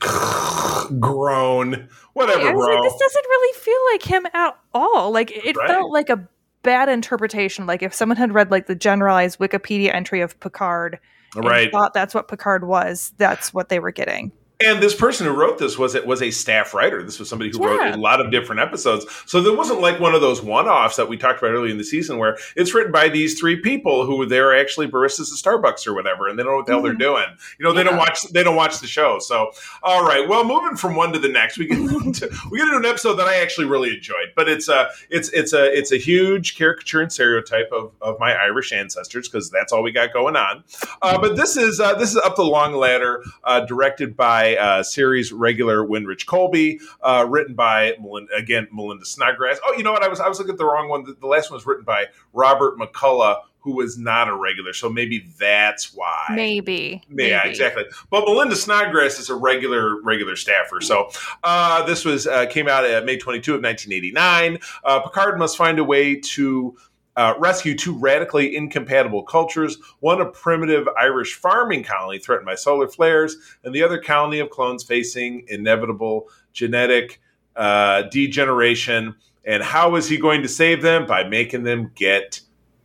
groan. 1.00 1.88
Whatever, 2.12 2.44
right, 2.44 2.54
bro. 2.54 2.66
Like, 2.66 2.82
this 2.82 2.98
doesn't 2.98 3.24
really 3.24 3.58
feel 3.58 3.78
like 3.92 4.02
him 4.02 4.26
at 4.34 4.56
all. 4.74 5.10
Like 5.10 5.30
it 5.30 5.56
right. 5.56 5.68
felt 5.68 5.90
like 5.90 6.10
a 6.10 6.28
bad 6.62 6.88
interpretation. 6.88 7.66
Like 7.66 7.82
if 7.82 7.94
someone 7.94 8.16
had 8.16 8.32
read 8.32 8.50
like 8.50 8.66
the 8.66 8.74
generalized 8.74 9.38
Wikipedia 9.38 9.94
entry 9.94 10.20
of 10.20 10.38
Picard, 10.40 10.98
right, 11.36 11.70
thought 11.70 11.94
that's 11.94 12.14
what 12.14 12.28
Picard 12.28 12.66
was, 12.66 13.12
that's 13.18 13.52
what 13.52 13.68
they 13.68 13.78
were 13.78 13.92
getting. 13.92 14.32
And 14.64 14.82
this 14.82 14.94
person 14.94 15.26
who 15.26 15.32
wrote 15.32 15.58
this 15.58 15.78
was 15.78 15.94
it 15.94 16.06
was 16.06 16.22
a 16.22 16.30
staff 16.30 16.74
writer. 16.74 17.02
This 17.02 17.18
was 17.18 17.28
somebody 17.28 17.50
who 17.50 17.60
yeah. 17.60 17.68
wrote 17.68 17.94
a 17.94 17.98
lot 17.98 18.20
of 18.20 18.30
different 18.30 18.60
episodes. 18.60 19.06
So 19.26 19.40
there 19.40 19.56
wasn't 19.56 19.80
like 19.80 20.00
one 20.00 20.14
of 20.14 20.20
those 20.20 20.42
one-offs 20.42 20.96
that 20.96 21.08
we 21.08 21.16
talked 21.16 21.38
about 21.38 21.52
earlier 21.52 21.70
in 21.70 21.78
the 21.78 21.84
season 21.84 22.18
where 22.18 22.38
it's 22.56 22.74
written 22.74 22.92
by 22.92 23.08
these 23.08 23.38
three 23.38 23.56
people 23.56 24.06
who 24.06 24.26
they're 24.26 24.56
actually 24.56 24.88
baristas 24.88 25.32
at 25.32 25.42
Starbucks 25.42 25.86
or 25.86 25.94
whatever, 25.94 26.28
and 26.28 26.38
they 26.38 26.42
don't 26.42 26.52
know 26.52 26.56
what 26.58 26.66
the 26.66 26.72
hell 26.72 26.82
they're 26.82 26.92
mm-hmm. 26.92 26.98
doing. 26.98 27.26
You 27.58 27.64
know, 27.64 27.72
they 27.72 27.80
yeah. 27.80 27.90
don't 27.90 27.98
watch 27.98 28.22
they 28.30 28.42
don't 28.42 28.56
watch 28.56 28.80
the 28.80 28.86
show. 28.86 29.18
So 29.18 29.50
all 29.82 30.04
right, 30.04 30.28
well, 30.28 30.44
moving 30.44 30.76
from 30.76 30.94
one 30.94 31.12
to 31.12 31.18
the 31.18 31.28
next, 31.28 31.58
we 31.58 31.66
get 31.66 31.76
to, 32.14 32.30
we 32.50 32.58
get 32.58 32.68
into 32.68 32.78
an 32.78 32.86
episode 32.86 33.14
that 33.14 33.26
I 33.26 33.36
actually 33.36 33.66
really 33.66 33.94
enjoyed. 33.94 34.32
But 34.36 34.48
it's 34.48 34.68
a 34.68 34.88
it's 35.10 35.28
it's 35.30 35.52
a 35.52 35.76
it's 35.76 35.92
a 35.92 35.98
huge 35.98 36.56
caricature 36.56 37.00
and 37.00 37.12
stereotype 37.12 37.70
of, 37.72 37.92
of 38.00 38.18
my 38.18 38.32
Irish 38.34 38.72
ancestors 38.72 39.28
because 39.28 39.50
that's 39.50 39.72
all 39.72 39.82
we 39.82 39.92
got 39.92 40.12
going 40.12 40.36
on. 40.36 40.64
Uh, 41.00 41.18
but 41.18 41.36
this 41.36 41.56
is 41.56 41.80
uh, 41.80 41.94
this 41.94 42.10
is 42.10 42.16
up 42.18 42.36
the 42.36 42.44
long 42.44 42.74
ladder, 42.74 43.22
uh, 43.44 43.60
directed 43.60 44.16
by 44.16 44.51
uh, 44.58 44.82
series 44.82 45.32
regular 45.32 45.84
Winrich 45.84 46.26
Kolbe, 46.26 46.80
uh, 47.02 47.26
written 47.28 47.54
by 47.54 47.94
Melinda, 48.00 48.34
again 48.34 48.68
Melinda 48.72 49.04
Snodgrass. 49.04 49.58
Oh, 49.64 49.74
you 49.76 49.82
know 49.82 49.92
what? 49.92 50.02
I 50.02 50.08
was 50.08 50.20
I 50.20 50.28
was 50.28 50.38
looking 50.38 50.52
at 50.52 50.58
the 50.58 50.66
wrong 50.66 50.88
one. 50.88 51.04
The, 51.04 51.14
the 51.14 51.26
last 51.26 51.50
one 51.50 51.56
was 51.56 51.66
written 51.66 51.84
by 51.84 52.06
Robert 52.32 52.78
McCullough, 52.78 53.40
who 53.62 53.76
was 53.76 53.96
not 53.96 54.28
a 54.28 54.34
regular. 54.34 54.72
So 54.72 54.88
maybe 54.90 55.26
that's 55.38 55.94
why. 55.94 56.26
Maybe. 56.34 57.02
Yeah, 57.08 57.14
maybe. 57.38 57.50
exactly. 57.50 57.84
But 58.10 58.24
Melinda 58.24 58.56
Snodgrass 58.56 59.18
is 59.18 59.30
a 59.30 59.34
regular 59.34 60.02
regular 60.02 60.36
staffer. 60.36 60.80
So 60.80 61.10
uh, 61.44 61.84
this 61.84 62.04
was 62.04 62.26
uh, 62.26 62.46
came 62.46 62.68
out 62.68 62.84
at 62.84 63.04
May 63.04 63.18
22 63.18 63.54
of 63.54 63.62
1989. 63.62 64.58
Uh, 64.84 65.00
Picard 65.00 65.38
must 65.38 65.56
find 65.56 65.78
a 65.78 65.84
way 65.84 66.16
to 66.16 66.76
uh, 67.16 67.34
rescue 67.38 67.76
two 67.76 67.98
radically 67.98 68.56
incompatible 68.56 69.22
cultures 69.22 69.78
one 70.00 70.20
a 70.20 70.26
primitive 70.26 70.88
Irish 70.98 71.34
farming 71.34 71.84
colony 71.84 72.18
threatened 72.18 72.46
by 72.46 72.54
solar 72.54 72.88
flares, 72.88 73.36
and 73.64 73.74
the 73.74 73.82
other 73.82 73.98
colony 73.98 74.38
of 74.38 74.50
clones 74.50 74.82
facing 74.82 75.44
inevitable 75.48 76.28
genetic 76.52 77.20
uh, 77.56 78.02
degeneration. 78.02 79.14
And 79.44 79.62
how 79.62 79.96
is 79.96 80.08
he 80.08 80.16
going 80.18 80.42
to 80.42 80.48
save 80.48 80.82
them? 80.82 81.06
By 81.06 81.24
making 81.24 81.64
them 81.64 81.90
get 81.94 82.40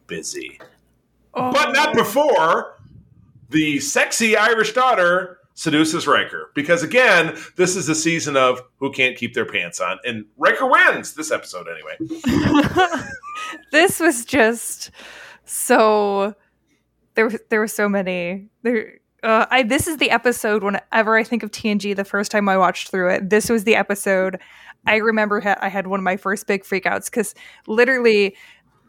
busy. 0.07 0.59
Oh. 1.33 1.51
But 1.51 1.71
not 1.73 1.93
before 1.93 2.79
the 3.49 3.79
sexy 3.79 4.35
Irish 4.35 4.73
daughter 4.73 5.36
seduces 5.57 6.05
Riker. 6.05 6.51
Because 6.53 6.83
again, 6.83 7.35
this 7.57 7.75
is 7.75 7.89
a 7.89 7.95
season 7.95 8.37
of 8.37 8.61
who 8.77 8.91
can't 8.91 9.17
keep 9.17 9.33
their 9.33 9.45
pants 9.45 9.81
on. 9.81 9.97
And 10.05 10.25
Riker 10.37 10.67
wins 10.67 11.15
this 11.15 11.31
episode 11.31 11.67
anyway. 11.67 13.03
this 13.71 13.99
was 13.99 14.23
just 14.23 14.91
so 15.45 16.35
there 17.15 17.31
there 17.49 17.59
were 17.59 17.67
so 17.67 17.89
many 17.89 18.49
there 18.61 18.99
uh, 19.23 19.47
I 19.49 19.63
this 19.63 19.87
is 19.87 19.97
the 19.97 20.11
episode 20.11 20.63
whenever 20.63 21.17
I 21.17 21.23
think 21.23 21.41
of 21.41 21.49
TNG 21.49 21.95
the 21.95 22.05
first 22.05 22.31
time 22.31 22.47
I 22.47 22.57
watched 22.57 22.91
through 22.91 23.09
it. 23.09 23.29
This 23.31 23.49
was 23.49 23.63
the 23.63 23.75
episode 23.75 24.39
I 24.85 24.97
remember 24.97 25.41
ha- 25.41 25.57
I 25.59 25.69
had 25.69 25.87
one 25.87 25.99
of 25.99 26.03
my 26.03 26.17
first 26.17 26.45
big 26.45 26.63
freakouts 26.63 27.05
because 27.05 27.33
literally 27.65 28.35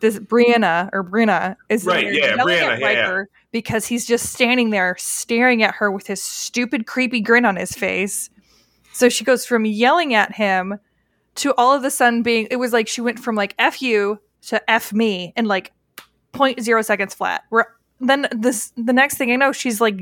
this 0.00 0.18
Brianna 0.18 0.90
or 0.92 1.04
Brina 1.04 1.56
is 1.68 1.84
right, 1.84 2.12
yeah, 2.12 2.36
Brianna, 2.36 2.80
yeah, 2.80 3.22
because 3.52 3.86
he's 3.86 4.06
just 4.06 4.32
standing 4.32 4.70
there 4.70 4.96
staring 4.98 5.62
at 5.62 5.74
her 5.74 5.90
with 5.90 6.06
his 6.06 6.22
stupid 6.22 6.86
creepy 6.86 7.20
grin 7.20 7.44
on 7.44 7.56
his 7.56 7.72
face. 7.72 8.30
So 8.92 9.08
she 9.08 9.24
goes 9.24 9.46
from 9.46 9.64
yelling 9.64 10.14
at 10.14 10.34
him 10.34 10.78
to 11.36 11.54
all 11.56 11.74
of 11.74 11.84
a 11.84 11.90
sudden 11.90 12.22
being 12.22 12.48
it 12.50 12.56
was 12.56 12.72
like 12.72 12.88
she 12.88 13.00
went 13.00 13.18
from 13.18 13.36
like 13.36 13.54
F 13.58 13.80
you 13.80 14.20
to 14.42 14.70
F 14.70 14.92
me 14.92 15.32
in 15.36 15.46
like 15.46 15.72
0.0 16.32 16.84
seconds 16.84 17.14
flat. 17.14 17.44
Where 17.50 17.74
then 18.00 18.28
this 18.32 18.72
the 18.76 18.92
next 18.92 19.16
thing 19.16 19.32
I 19.32 19.36
know, 19.36 19.52
she's 19.52 19.80
like 19.80 20.00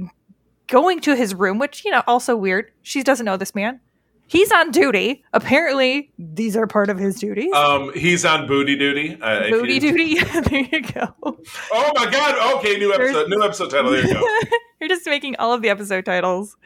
going 0.67 1.01
to 1.01 1.15
his 1.15 1.35
room, 1.35 1.59
which 1.59 1.85
you 1.85 1.91
know 1.91 2.03
also 2.07 2.37
weird. 2.37 2.71
She 2.83 3.03
doesn't 3.03 3.27
know 3.27 3.37
this 3.37 3.55
man. 3.55 3.81
He's 4.29 4.51
on 4.51 4.71
duty. 4.71 5.25
Apparently, 5.33 6.11
these 6.19 6.57
are 6.57 6.67
part 6.67 6.91
of 6.91 6.99
his 6.99 7.17
duties. 7.17 7.53
Um, 7.53 7.93
he's 7.95 8.25
on 8.25 8.47
booty 8.47 8.77
duty. 8.77 9.17
Uh, 9.21 9.51
booty 9.51 9.79
duty. 9.79 10.19
there 10.21 10.69
you 10.73 10.83
go. 10.83 11.15
Oh 11.23 11.93
my 11.95 12.11
god! 12.11 12.57
Okay, 12.59 12.77
new 12.77 12.93
episode. 12.93 13.15
There's... 13.15 13.29
New 13.29 13.43
episode 13.43 13.71
title. 13.71 13.93
There 13.93 14.07
you 14.07 14.15
go. 14.15 14.57
You're 14.81 14.89
just 14.89 15.07
making 15.07 15.37
all 15.37 15.53
of 15.53 15.63
the 15.63 15.69
episode 15.69 16.05
titles, 16.05 16.57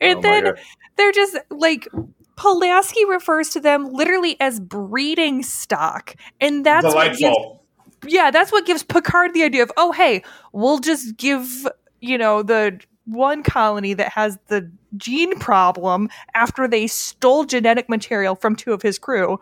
and 0.00 0.18
oh 0.18 0.22
then 0.22 0.54
they're 0.96 1.12
just 1.12 1.36
like 1.50 1.88
Pulaski 2.36 3.04
refers 3.06 3.48
to 3.50 3.60
them 3.60 3.92
literally 3.92 4.36
as 4.40 4.60
breeding 4.60 5.42
stock, 5.42 6.14
and 6.40 6.64
that's 6.64 6.86
delightful. 6.86 7.64
yeah, 8.06 8.30
that's 8.30 8.52
what 8.52 8.66
gives 8.66 8.82
Picard 8.82 9.32
the 9.34 9.42
idea 9.42 9.62
of, 9.62 9.72
oh, 9.76 9.92
hey, 9.92 10.22
we'll 10.52 10.78
just 10.78 11.16
give, 11.16 11.66
you 12.00 12.18
know, 12.18 12.42
the 12.42 12.78
one 13.06 13.42
colony 13.42 13.94
that 13.94 14.12
has 14.12 14.38
the 14.48 14.70
gene 14.96 15.38
problem 15.38 16.08
after 16.34 16.68
they 16.68 16.86
stole 16.86 17.44
genetic 17.44 17.88
material 17.88 18.34
from 18.34 18.54
two 18.54 18.72
of 18.72 18.82
his 18.82 18.98
crew 18.98 19.40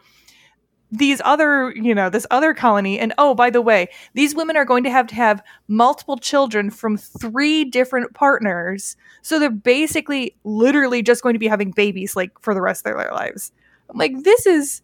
these 0.94 1.20
other, 1.24 1.72
you 1.74 1.94
know, 1.94 2.08
this 2.08 2.26
other 2.30 2.54
colony. 2.54 2.98
And 2.98 3.12
oh, 3.18 3.34
by 3.34 3.50
the 3.50 3.60
way, 3.60 3.88
these 4.14 4.34
women 4.34 4.56
are 4.56 4.64
going 4.64 4.84
to 4.84 4.90
have 4.90 5.08
to 5.08 5.14
have 5.14 5.42
multiple 5.66 6.16
children 6.16 6.70
from 6.70 6.96
three 6.96 7.64
different 7.64 8.14
partners. 8.14 8.96
So 9.22 9.38
they're 9.38 9.50
basically 9.50 10.36
literally 10.44 11.02
just 11.02 11.22
going 11.22 11.34
to 11.34 11.38
be 11.40 11.48
having 11.48 11.72
babies 11.72 12.14
like 12.14 12.30
for 12.40 12.54
the 12.54 12.60
rest 12.60 12.86
of 12.86 12.94
their 12.96 13.12
lives. 13.12 13.50
I'm 13.90 13.98
like, 13.98 14.22
this 14.22 14.46
is 14.46 14.82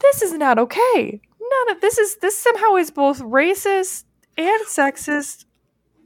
this 0.00 0.22
is 0.22 0.32
not 0.32 0.58
okay. 0.58 1.20
None 1.40 1.76
of 1.76 1.80
this 1.80 1.98
is 1.98 2.16
this 2.16 2.36
somehow 2.36 2.74
is 2.74 2.90
both 2.90 3.20
racist 3.20 4.04
and 4.36 4.66
sexist 4.66 5.44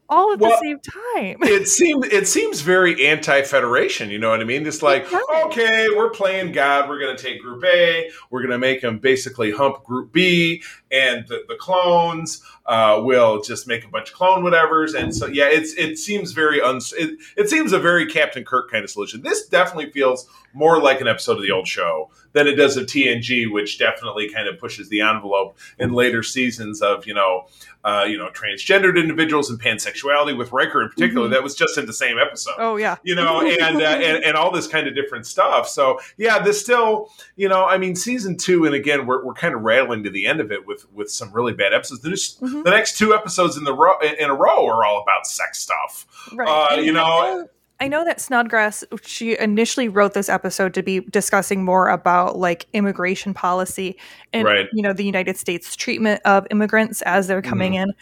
all 0.09 0.33
at 0.33 0.39
well, 0.39 0.51
the 0.51 0.59
same 0.63 0.79
time. 0.81 1.39
it 1.43 1.69
seems 1.69 2.07
it 2.07 2.29
seems 2.29 2.61
very 2.61 3.07
anti-federation. 3.07 4.11
You 4.11 4.19
know 4.19 4.31
what 4.31 4.41
I 4.41 4.45
mean? 4.45 4.67
It's 4.67 4.83
like, 4.83 5.07
okay, 5.45 5.89
we're 5.95 6.11
playing 6.11 6.53
God. 6.53 6.89
We're 6.89 7.01
going 7.01 7.17
to 7.17 7.23
take 7.23 7.41
Group 7.41 7.65
A. 7.65 8.11
We're 8.31 8.41
going 8.41 8.53
to 8.53 8.59
make 8.59 8.81
them 8.81 8.99
basically 8.99 9.51
hump 9.51 9.85
Group 9.85 10.13
B, 10.13 10.63
and 10.91 11.27
the, 11.27 11.45
the 11.49 11.57
clones 11.57 12.43
uh, 12.67 13.01
will 13.03 13.41
just 13.41 13.67
make 13.67 13.85
a 13.85 13.89
bunch 13.89 14.11
of 14.11 14.15
clone 14.15 14.43
whatevers. 14.43 14.95
And 14.95 15.15
so, 15.15 15.27
yeah, 15.27 15.49
it's 15.49 15.75
it 15.75 15.99
seems 15.99 16.33
very 16.33 16.61
uns. 16.61 16.93
It, 16.93 17.19
it 17.37 17.49
seems 17.49 17.73
a 17.73 17.79
very 17.79 18.07
Captain 18.07 18.45
Kirk 18.45 18.71
kind 18.71 18.85
of 18.85 18.91
solution. 18.91 19.23
This 19.23 19.47
definitely 19.47 19.91
feels 19.91 20.29
more 20.53 20.81
like 20.81 21.01
an 21.01 21.09
episode 21.09 21.37
of 21.37 21.43
the 21.43 21.51
old 21.51 21.69
show 21.69 22.11
than 22.33 22.47
it 22.47 22.55
does 22.55 22.77
of 22.77 22.87
TNG, 22.87 23.51
which 23.51 23.79
definitely 23.79 24.31
kind 24.31 24.49
of 24.49 24.59
pushes 24.59 24.89
the 24.89 25.01
envelope 25.01 25.57
in 25.79 25.93
later 25.93 26.23
seasons 26.23 26.83
of 26.83 27.07
you 27.07 27.15
know 27.15 27.47
uh, 27.87 28.03
you 28.03 28.19
know, 28.19 28.29
transgendered 28.31 28.99
individuals 28.99 29.49
and 29.49 29.63
pansexuality 29.63 30.37
with 30.37 30.51
Riker 30.51 30.83
in 30.83 30.89
particular. 30.89 31.27
Mm-hmm. 31.27 31.35
That 31.35 31.45
was 31.45 31.55
just 31.55 31.79
in 31.79 31.87
the 31.87 31.93
same 31.93 32.19
episode. 32.19 32.55
Oh 32.59 32.77
yeah, 32.77 32.97
you 33.05 33.15
know, 33.15 33.41
and, 33.61 33.81
uh, 33.81 33.85
and 33.85 34.25
and 34.25 34.37
all 34.37 34.51
this 34.51 34.67
kind 34.67 34.89
of 34.89 34.95
different 34.97 35.25
stuff. 35.25 35.69
So 35.69 36.01
yeah, 36.17 36.41
this 36.41 36.61
still, 36.61 37.11
you 37.37 37.49
know, 37.49 37.65
I 37.65 37.79
mean, 37.79 37.95
season 37.95 38.37
two, 38.37 38.65
and 38.65 38.75
again, 38.75 39.07
we're, 39.07 39.25
we're 39.25 39.35
kind 39.35 39.55
of 39.55 39.63
rattling 39.63 40.03
to 40.03 40.11
the 40.11 40.27
end 40.27 40.41
of 40.41 40.51
it 40.51 40.67
with 40.67 40.93
with 40.93 41.13
some 41.13 41.33
really 41.33 41.53
bad 41.53 41.73
episodes. 41.73 42.01
The, 42.01 42.09
mm-hmm. 42.09 42.56
The 42.65 42.71
next 42.71 42.99
two 42.99 43.15
episodes 43.15 43.57
in 43.57 43.65
the 43.65 43.73
row 43.73 43.99
in 44.01 44.31
a 44.31 44.35
row 44.35 44.67
are 44.67 44.85
all 44.85 45.03
about 45.03 45.27
sex 45.27 45.59
stuff. 45.59 46.07
Right. 46.33 46.49
Uh, 46.49 46.81
you 46.81 46.93
know. 46.93 47.49
I 47.79 47.89
know 47.89 48.07
that 48.07 48.23
Snodgrass 48.23 48.85
she 49.03 49.39
initially 49.39 49.89
wrote 49.89 50.15
this 50.15 50.31
episode 50.31 50.73
to 50.75 50.83
be 50.83 51.01
discussing 51.01 51.63
more 51.63 51.89
about 51.89 52.39
like 52.39 52.65
immigration 52.73 53.35
policy 53.35 53.99
and 54.33 54.45
right. 54.45 54.67
you 54.73 54.83
know 54.83 54.95
the 54.95 55.05
United 55.05 55.37
States 55.37 55.77
treatment 55.77 56.23
of 56.25 56.47
immigrants 56.51 57.03
as 57.03 57.27
they're 57.27 57.43
coming 57.43 57.73
mm-hmm. 57.73 57.91
in. 57.91 57.95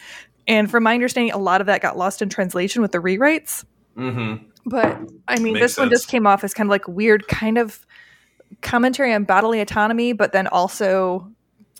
And 0.47 0.71
from 0.71 0.85
my 0.85 0.95
understanding, 0.95 1.33
a 1.33 1.39
lot 1.39 1.61
of 1.61 1.67
that 1.67 1.81
got 1.81 1.97
lost 1.97 2.23
in 2.23 2.29
translation 2.29 2.83
with 2.83 2.93
the 2.93 2.99
rewrites. 2.99 3.65
Mm-hmm. 3.97 4.45
But 4.67 4.99
I 5.29 5.39
mean, 5.39 5.55
Makes 5.55 5.65
this 5.65 5.75
sense. 5.75 5.83
one 5.83 5.91
just 5.91 6.09
came 6.09 6.27
off 6.27 6.45
as 6.45 6.55
kind 6.55 6.69
of 6.69 6.71
like 6.71 6.87
weird, 6.87 7.27
kind 7.29 7.59
of 7.59 7.85
commentary 8.63 9.13
on 9.13 9.25
bodily 9.25 9.61
autonomy, 9.61 10.13
but 10.13 10.33
then 10.33 10.47
also 10.47 11.31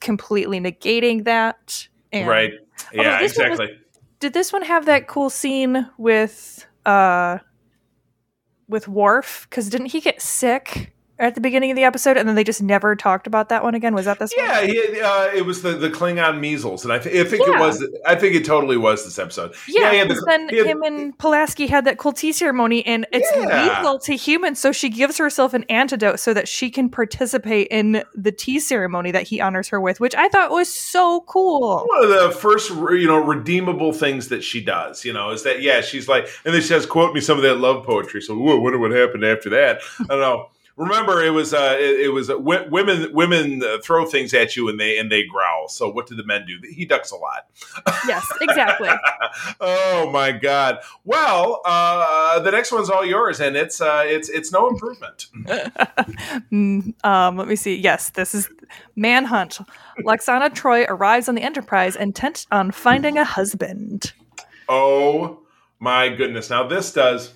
completely 0.01 0.61
negating 0.61 1.25
that. 1.25 1.89
And, 2.13 2.29
right. 2.29 2.53
Yeah. 2.93 3.21
Exactly. 3.21 3.67
Was, 3.67 3.77
did 4.21 4.33
this 4.33 4.53
one 4.53 4.63
have 4.63 4.87
that 4.87 5.07
cool 5.07 5.31
scene 5.31 5.89
with? 5.99 6.67
uh 6.87 7.39
with 8.69 8.89
Worf 8.89 9.47
because 9.49 9.69
didn't 9.69 9.89
he 9.89 10.01
get 10.01 10.21
sick 10.23 10.94
at 11.19 11.37
the 11.37 11.41
beginning 11.41 11.71
of 11.71 11.77
the 11.77 11.85
episode, 11.85 12.17
and 12.17 12.29
then 12.29 12.35
they 12.35 12.43
just 12.43 12.63
never 12.63 12.97
talked 12.97 13.27
about 13.27 13.49
that 13.49 13.63
one 13.63 13.75
again. 13.75 13.95
Was 13.95 14.07
that 14.07 14.19
this? 14.19 14.33
Yeah, 14.37 14.63
he, 14.63 15.01
uh, 15.01 15.27
it 15.33 15.47
was 15.47 15.63
the 15.63 15.73
the 15.73 15.89
Klingon 15.89 16.41
measles, 16.41 16.85
and 16.85 16.93
I, 16.93 16.99
th- 16.99 17.15
I 17.15 17.29
think 17.29 17.47
yeah. 17.47 17.57
it 17.57 17.61
was. 17.61 17.87
I 18.05 18.15
think 18.17 18.35
it 18.35 18.45
totally 18.45 18.77
was 18.77 19.05
this 19.05 19.19
episode. 19.19 19.55
Yeah, 19.69 19.93
yeah 19.93 20.05
the, 20.05 20.21
then 20.27 20.49
had, 20.49 20.67
him 20.67 20.83
and 20.83 21.17
Pulaski 21.17 21.69
had 21.69 21.85
that 21.85 21.99
cool 21.99 22.13
tea 22.13 22.33
ceremony, 22.33 22.85
and 22.85 23.07
it's 23.13 23.31
yeah. 23.37 23.79
lethal 23.79 23.99
to 24.01 24.17
humans. 24.17 24.59
So 24.59 24.73
she 24.73 24.89
gives 24.89 25.17
herself 25.17 25.55
an 25.55 25.65
antidote 25.69 26.19
so 26.19 26.35
that 26.35 26.49
she 26.49 26.69
can 26.69 26.89
participate 26.89 27.69
in 27.71 28.03
the 28.15 28.33
tea 28.33 28.59
ceremony 28.59 29.13
that 29.13 29.29
he 29.29 29.41
honors 29.41 29.69
her 29.69 29.81
with, 29.81 30.01
which 30.01 30.15
I 30.17 30.29
thought 30.29 30.51
was 30.51 30.69
so 30.69 31.21
cool. 31.29 31.87
One 31.87 32.05
of 32.05 32.11
the 32.11 32.33
first, 32.33 32.71
you 32.71 33.07
know, 33.07 33.19
redeemable 33.19 33.93
things 33.93 34.29
that 34.29 34.43
she 34.43 34.63
does, 34.63 35.05
you 35.05 35.13
know, 35.13 35.31
is 35.31 35.45
that 35.45 35.63
yeah, 35.63 35.81
she's 35.81 36.09
like, 36.09 36.27
and 36.45 36.53
then 36.53 36.61
she 36.61 36.69
says, 36.69 36.87
"Quote 36.87 37.15
me 37.15 37.21
some 37.21 37.37
of 37.37 37.45
that 37.45 37.59
love 37.59 37.85
poetry." 37.85 38.21
So, 38.21 38.37
whoa, 38.37 38.59
wonder 38.59 38.79
what 38.79 38.91
happened 38.91 39.25
after 39.25 39.49
that. 39.51 39.81
I 40.01 40.05
don't 40.07 40.21
know 40.21 40.49
remember 40.77 41.23
it 41.23 41.31
was 41.31 41.55
uh, 41.55 41.77
it, 41.79 42.01
it 42.01 42.09
was 42.09 42.29
uh, 42.29 42.35
w- 42.35 42.69
women 42.71 43.13
women 43.13 43.63
uh, 43.63 43.79
throw 43.83 44.05
things 44.05 44.35
at 44.35 44.57
you 44.57 44.69
and 44.69 44.79
they 44.79 44.99
and 44.99 45.11
they 45.11 45.25
growl. 45.25 45.69
So 45.69 45.89
what 45.89 46.07
do 46.07 46.15
the 46.15 46.25
men 46.25 46.47
do? 46.47 46.59
He 46.69 46.85
ducks 46.85 47.11
a 47.11 47.17
lot. 47.17 47.47
Yes, 48.07 48.27
exactly. 48.41 48.91
oh 49.61 50.11
my 50.11 50.33
god. 50.33 50.81
Well, 51.05 51.61
uh, 51.65 52.41
the 52.41 52.51
next 52.51 52.73
one's 52.73 52.91
all 52.91 53.05
yours, 53.05 53.41
and 53.41 53.57
it's 53.57 53.81
uh, 53.81 54.03
it's 54.07 54.29
it's 54.29 54.53
no 54.53 54.69
improvement. 54.69 55.27
Mm, 56.53 56.95
um, 57.05 57.37
let 57.37 57.49
me 57.49 57.57
see. 57.57 57.77
Yes, 57.77 58.11
this 58.11 58.35
is 58.35 58.49
Manhunt. 58.97 59.59
Lwaxana 60.01 60.51
Troi 60.51 60.85
arrives 60.89 61.29
on 61.29 61.35
the 61.35 61.43
Enterprise 61.43 61.97
intent 61.97 62.47
on 62.51 62.71
finding 62.71 63.19
a 63.19 63.25
husband. 63.25 64.13
Oh 64.69 65.41
my 65.81 66.09
goodness! 66.09 66.51
Now 66.51 66.67
this 66.67 66.93
does 66.93 67.35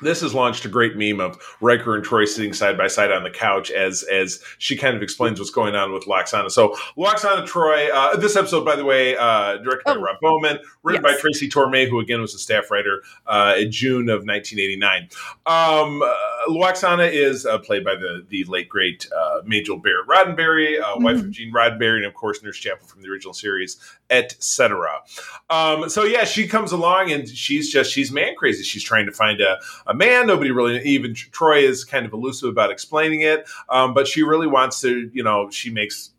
this 0.00 0.20
has 0.20 0.34
launched 0.34 0.64
a 0.64 0.68
great 0.68 0.96
meme 0.96 1.20
of 1.20 1.38
Riker 1.60 1.94
and 1.94 2.04
Troi 2.04 2.26
sitting 2.26 2.52
side 2.52 2.76
by 2.76 2.86
side 2.86 3.10
on 3.10 3.22
the 3.22 3.30
couch 3.30 3.70
as 3.70 4.02
as 4.04 4.42
she 4.58 4.76
kind 4.76 4.96
of 4.96 5.02
explains 5.02 5.38
what's 5.38 5.50
going 5.50 5.74
on 5.74 5.92
with 5.92 6.04
Lwaxana. 6.04 6.50
So 6.50 6.76
Lwaxana 6.96 7.46
Troi, 7.46 7.90
uh, 7.92 8.16
this 8.16 8.36
episode, 8.36 8.64
by 8.64 8.76
the 8.76 8.84
way, 8.84 9.16
uh, 9.16 9.56
directed 9.58 9.84
oh. 9.86 9.94
by 9.94 10.00
Rob 10.00 10.16
Bowman, 10.20 10.58
written 10.82 11.02
yes. 11.04 11.14
by 11.14 11.20
Tracy 11.20 11.48
Torme, 11.48 11.88
who 11.88 12.00
again 12.00 12.20
was 12.20 12.34
a 12.34 12.38
staff 12.38 12.70
writer 12.70 13.02
uh, 13.26 13.54
in 13.58 13.70
June 13.70 14.08
of 14.08 14.24
1989. 14.24 15.08
Um, 15.46 16.02
uh, 16.02 16.50
Lwaxana 16.50 17.10
is 17.10 17.46
uh, 17.46 17.58
played 17.58 17.84
by 17.84 17.94
the 17.94 18.24
the 18.28 18.44
late 18.44 18.68
great 18.68 19.08
uh, 19.16 19.40
Majel 19.44 19.78
Barrett 19.78 20.06
Roddenberry, 20.06 20.80
uh, 20.80 20.94
mm-hmm. 20.94 21.04
wife 21.04 21.20
of 21.20 21.30
Gene 21.30 21.52
Roddenberry, 21.52 21.98
and 21.98 22.06
of 22.06 22.14
course 22.14 22.42
Nurse 22.42 22.58
Chapel 22.58 22.86
from 22.86 23.02
the 23.02 23.08
original 23.08 23.34
series, 23.34 23.78
etc. 24.10 25.00
Um, 25.48 25.88
so 25.88 26.04
yeah, 26.04 26.24
she 26.24 26.46
comes 26.46 26.72
along 26.72 27.12
and 27.12 27.28
she's 27.28 27.72
just 27.72 27.90
she's 27.90 28.12
man 28.12 28.34
crazy. 28.36 28.62
She's 28.62 28.84
trying 28.84 29.06
to 29.06 29.12
find 29.12 29.40
a 29.40 29.58
a 29.86 29.94
man. 29.94 30.26
Nobody 30.26 30.50
really, 30.50 30.80
even 30.82 31.14
Troi 31.14 31.62
is 31.62 31.84
kind 31.84 32.06
of 32.06 32.12
elusive 32.12 32.48
about 32.48 32.70
explaining 32.70 33.22
it, 33.22 33.48
um, 33.68 33.94
but 33.94 34.06
she 34.06 34.22
really 34.22 34.46
wants 34.46 34.80
to, 34.80 35.10
you 35.12 35.22
know, 35.22 35.50
she 35.50 35.70
makes 35.70 36.10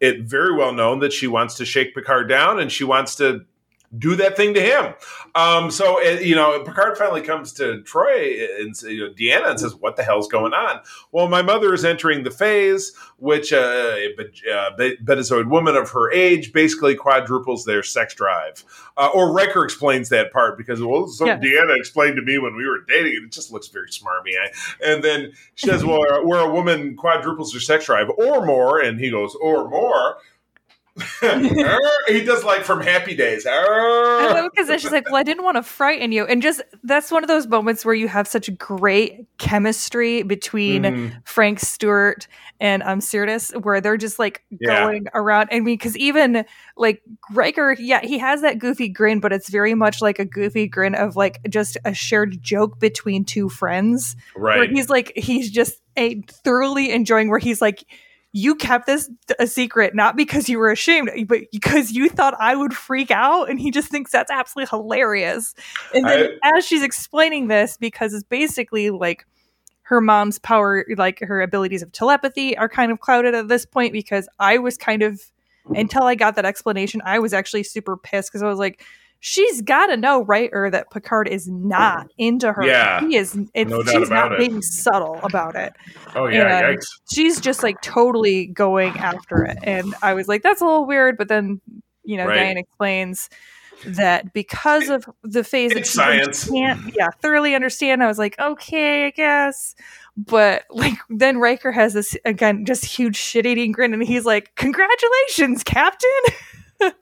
it 0.00 0.22
very 0.22 0.54
well 0.54 0.72
known 0.72 1.00
that 1.00 1.12
she 1.12 1.26
wants 1.26 1.54
to 1.56 1.64
shake 1.64 1.94
Picard 1.94 2.28
down 2.28 2.60
and 2.60 2.70
she 2.70 2.84
wants 2.84 3.16
to 3.16 3.44
do 3.98 4.16
that 4.16 4.36
thing 4.36 4.54
to 4.54 4.60
him. 4.60 4.94
Um, 5.34 5.70
so 5.70 6.00
uh, 6.04 6.20
you 6.20 6.34
know, 6.34 6.62
Picard 6.64 6.96
finally 6.96 7.22
comes 7.22 7.52
to 7.54 7.82
Troi 7.82 8.60
and 8.60 8.74
you 8.82 9.06
know, 9.06 9.12
Deanna 9.12 9.50
and 9.50 9.60
says, 9.60 9.74
"What 9.74 9.96
the 9.96 10.02
hell's 10.02 10.28
going 10.28 10.52
on?" 10.52 10.80
Well, 11.12 11.28
my 11.28 11.42
mother 11.42 11.74
is 11.74 11.84
entering 11.84 12.24
the 12.24 12.30
phase, 12.30 12.92
which 13.18 13.52
uh, 13.52 13.56
uh, 13.56 14.70
Betazoid 14.76 15.48
woman 15.48 15.76
of 15.76 15.90
her 15.90 16.10
age 16.12 16.52
basically 16.52 16.94
quadruples 16.94 17.64
their 17.64 17.82
sex 17.82 18.14
drive. 18.14 18.64
Uh, 18.96 19.10
or 19.12 19.32
Riker 19.32 19.64
explains 19.64 20.08
that 20.10 20.32
part 20.32 20.56
because 20.56 20.80
well, 20.80 21.08
something 21.08 21.42
yeah. 21.42 21.60
Deanna 21.62 21.76
explained 21.76 22.16
to 22.16 22.22
me 22.22 22.38
when 22.38 22.56
we 22.56 22.66
were 22.66 22.84
dating, 22.86 23.16
and 23.16 23.26
it 23.26 23.32
just 23.32 23.52
looks 23.52 23.68
very 23.68 23.88
smarmy. 23.88 24.34
And 24.84 25.02
then 25.02 25.32
she 25.54 25.66
says, 25.66 25.84
"Well, 25.84 26.00
where 26.24 26.40
a 26.40 26.50
woman 26.50 26.96
quadruples 26.96 27.52
her 27.54 27.60
sex 27.60 27.86
drive 27.86 28.08
or 28.10 28.44
more," 28.44 28.80
and 28.80 28.98
he 28.98 29.10
goes, 29.10 29.34
"Or 29.34 29.68
more." 29.68 30.18
he 32.08 32.24
does 32.24 32.44
like 32.44 32.62
from 32.62 32.80
Happy 32.80 33.16
Days. 33.16 33.44
Because 33.44 34.80
she's 34.80 34.92
like, 34.92 35.06
well, 35.06 35.16
I 35.16 35.24
didn't 35.24 35.42
want 35.42 35.56
to 35.56 35.62
frighten 35.64 36.12
you, 36.12 36.24
and 36.24 36.40
just 36.40 36.62
that's 36.84 37.10
one 37.10 37.24
of 37.24 37.28
those 37.28 37.48
moments 37.48 37.84
where 37.84 37.94
you 37.94 38.06
have 38.06 38.28
such 38.28 38.56
great 38.56 39.26
chemistry 39.38 40.22
between 40.22 40.82
mm. 40.84 41.12
Frank 41.24 41.58
Stewart 41.58 42.28
and 42.60 42.82
um 42.84 43.00
Sirtis, 43.00 43.60
where 43.60 43.80
they're 43.80 43.96
just 43.96 44.20
like 44.20 44.44
yeah. 44.60 44.84
going 44.84 45.08
around. 45.14 45.48
I 45.50 45.58
mean, 45.58 45.76
because 45.76 45.96
even 45.96 46.44
like 46.76 47.02
Riker, 47.32 47.72
yeah, 47.72 48.00
he 48.00 48.18
has 48.18 48.42
that 48.42 48.60
goofy 48.60 48.88
grin, 48.88 49.18
but 49.18 49.32
it's 49.32 49.48
very 49.48 49.74
much 49.74 50.00
like 50.00 50.20
a 50.20 50.24
goofy 50.24 50.68
grin 50.68 50.94
of 50.94 51.16
like 51.16 51.40
just 51.48 51.76
a 51.84 51.92
shared 51.92 52.40
joke 52.40 52.78
between 52.78 53.24
two 53.24 53.48
friends. 53.48 54.14
Right. 54.36 54.70
he's 54.70 54.88
like 54.88 55.12
he's 55.16 55.50
just 55.50 55.80
a 55.96 56.20
thoroughly 56.22 56.92
enjoying 56.92 57.30
where 57.30 57.40
he's 57.40 57.60
like 57.60 57.84
you 58.36 58.56
kept 58.56 58.86
this 58.86 59.08
a 59.38 59.46
secret 59.46 59.94
not 59.94 60.16
because 60.16 60.48
you 60.48 60.58
were 60.58 60.72
ashamed, 60.72 61.08
but 61.28 61.42
because 61.52 61.92
you 61.92 62.08
thought 62.08 62.34
I 62.40 62.56
would 62.56 62.74
freak 62.74 63.12
out. 63.12 63.48
And 63.48 63.60
he 63.60 63.70
just 63.70 63.88
thinks 63.88 64.10
that's 64.10 64.30
absolutely 64.30 64.76
hilarious. 64.76 65.54
And 65.94 66.04
then 66.04 66.30
I, 66.42 66.58
as 66.58 66.66
she's 66.66 66.82
explaining 66.82 67.46
this, 67.46 67.76
because 67.76 68.12
it's 68.12 68.24
basically 68.24 68.90
like 68.90 69.24
her 69.82 70.00
mom's 70.00 70.40
power, 70.40 70.84
like 70.96 71.20
her 71.20 71.42
abilities 71.42 71.80
of 71.80 71.92
telepathy, 71.92 72.58
are 72.58 72.68
kind 72.68 72.90
of 72.90 72.98
clouded 72.98 73.36
at 73.36 73.46
this 73.46 73.64
point 73.64 73.92
because 73.92 74.28
I 74.40 74.58
was 74.58 74.76
kind 74.76 75.02
of 75.02 75.22
until 75.66 76.02
I 76.02 76.16
got 76.16 76.34
that 76.34 76.44
explanation, 76.44 77.02
I 77.04 77.20
was 77.20 77.32
actually 77.32 77.62
super 77.62 77.96
pissed 77.96 78.30
because 78.30 78.42
I 78.42 78.48
was 78.48 78.58
like, 78.58 78.84
she's 79.26 79.62
got 79.62 79.86
to 79.86 79.96
know, 79.96 80.22
right? 80.24 80.50
Or 80.52 80.70
that 80.70 80.90
Picard 80.90 81.28
is 81.28 81.48
not 81.48 82.08
mm. 82.08 82.10
into 82.18 82.52
her. 82.52 82.62
Yeah, 82.62 83.00
he 83.00 83.16
is. 83.16 83.36
It's, 83.54 83.70
no 83.70 83.82
she's 83.82 84.10
not 84.10 84.32
it. 84.32 84.38
being 84.38 84.60
subtle 84.60 85.18
about 85.22 85.56
it. 85.56 85.72
Oh 86.14 86.26
yeah, 86.26 86.74
she's 87.10 87.40
just 87.40 87.62
like 87.62 87.80
totally 87.80 88.46
going 88.46 88.92
after 88.98 89.42
it, 89.44 89.58
and 89.62 89.94
I 90.02 90.12
was 90.12 90.28
like, 90.28 90.42
that's 90.42 90.60
a 90.60 90.64
little 90.64 90.84
weird. 90.84 91.16
But 91.16 91.28
then 91.28 91.62
you 92.04 92.18
know, 92.18 92.26
right. 92.26 92.34
Diane 92.34 92.58
explains 92.58 93.30
that 93.86 94.34
because 94.34 94.90
of 94.90 95.08
the 95.22 95.42
phase 95.42 95.72
it's 95.72 95.90
science 95.90 96.48
can't 96.48 96.94
yeah 96.96 97.10
thoroughly 97.20 97.54
understand 97.54 98.02
i 98.02 98.06
was 98.06 98.18
like 98.18 98.38
okay 98.38 99.06
i 99.06 99.10
guess 99.10 99.74
but 100.16 100.62
like 100.70 100.96
then 101.10 101.36
Riker 101.38 101.70
has 101.70 101.92
this 101.92 102.16
again 102.24 102.64
just 102.64 102.84
huge 102.84 103.16
shit 103.16 103.44
eating 103.44 103.72
grin 103.72 103.92
and 103.92 104.02
he's 104.02 104.24
like 104.24 104.54
congratulations 104.54 105.64
captain 105.64 106.08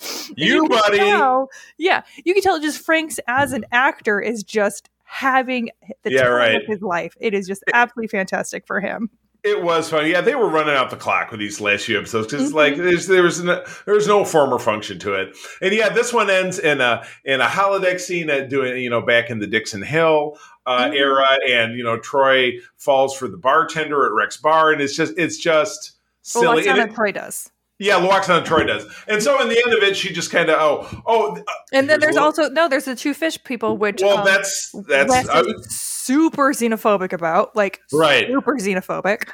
you, 0.36 0.54
you 0.54 0.68
buddy 0.68 0.98
tell, 0.98 1.48
yeah 1.78 2.02
you 2.24 2.34
can 2.34 2.42
tell 2.42 2.60
just 2.60 2.84
Frank's 2.84 3.18
as 3.26 3.52
an 3.52 3.64
actor 3.72 4.20
is 4.20 4.42
just 4.42 4.90
having 5.04 5.70
the 6.02 6.12
yeah, 6.12 6.22
time 6.22 6.32
right. 6.32 6.56
of 6.56 6.66
his 6.66 6.82
life 6.82 7.16
it 7.20 7.34
is 7.34 7.46
just 7.46 7.62
absolutely 7.72 8.08
fantastic 8.08 8.66
for 8.66 8.80
him 8.80 9.10
it 9.46 9.62
was 9.62 9.88
funny. 9.88 10.10
Yeah, 10.10 10.22
they 10.22 10.34
were 10.34 10.48
running 10.48 10.74
out 10.74 10.90
the 10.90 10.96
clock 10.96 11.30
with 11.30 11.38
these 11.38 11.60
last 11.60 11.84
few 11.84 11.96
episodes 11.96 12.26
because 12.26 12.48
mm-hmm. 12.48 12.56
like 12.56 12.76
there's 12.76 13.06
there 13.06 13.22
was 13.22 13.42
no, 13.42 13.64
there's 13.86 14.08
no 14.08 14.24
form 14.24 14.52
or 14.52 14.58
function 14.58 14.98
to 14.98 15.14
it. 15.14 15.36
And 15.62 15.72
yeah, 15.72 15.88
this 15.88 16.12
one 16.12 16.28
ends 16.28 16.58
in 16.58 16.80
a 16.80 17.06
in 17.24 17.40
a 17.40 17.46
holodeck 17.46 18.00
scene 18.00 18.28
at 18.28 18.48
doing 18.48 18.82
you 18.82 18.90
know 18.90 19.00
back 19.00 19.30
in 19.30 19.38
the 19.38 19.46
Dixon 19.46 19.82
Hill 19.82 20.36
uh, 20.66 20.86
mm-hmm. 20.86 20.94
era, 20.94 21.38
and 21.48 21.78
you 21.78 21.84
know 21.84 21.96
Troi 21.96 22.58
falls 22.76 23.16
for 23.16 23.28
the 23.28 23.36
bartender 23.36 24.04
at 24.04 24.12
Rex 24.12 24.36
Bar, 24.36 24.72
and 24.72 24.80
it's 24.80 24.96
just 24.96 25.14
it's 25.16 25.38
just 25.38 25.92
silly. 26.22 26.46
Well, 26.46 26.76
that's 26.76 26.78
what 26.78 26.90
Troi 26.90 27.14
does. 27.14 27.48
Yeah, 27.78 28.00
Lwaxana 28.00 28.44
Troi 28.44 28.66
does. 28.66 28.86
And 29.06 29.22
so 29.22 29.40
in 29.42 29.48
the 29.48 29.62
end 29.64 29.74
of 29.74 29.82
it, 29.82 29.96
she 29.96 30.12
just 30.12 30.30
kind 30.30 30.48
of 30.48 30.56
oh 30.58 31.02
oh. 31.06 31.36
Uh, 31.36 31.42
and 31.72 31.90
then 31.90 32.00
there's 32.00 32.16
also 32.16 32.48
no, 32.48 32.68
there's 32.68 32.86
the 32.86 32.96
two 32.96 33.12
fish 33.12 33.42
people, 33.44 33.76
which 33.76 34.00
well, 34.00 34.18
um, 34.18 34.24
that's 34.24 34.74
that's 34.88 35.74
super 35.74 36.52
xenophobic 36.52 37.12
about, 37.12 37.54
like 37.54 37.80
right, 37.92 38.28
super 38.28 38.56
xenophobic. 38.56 39.28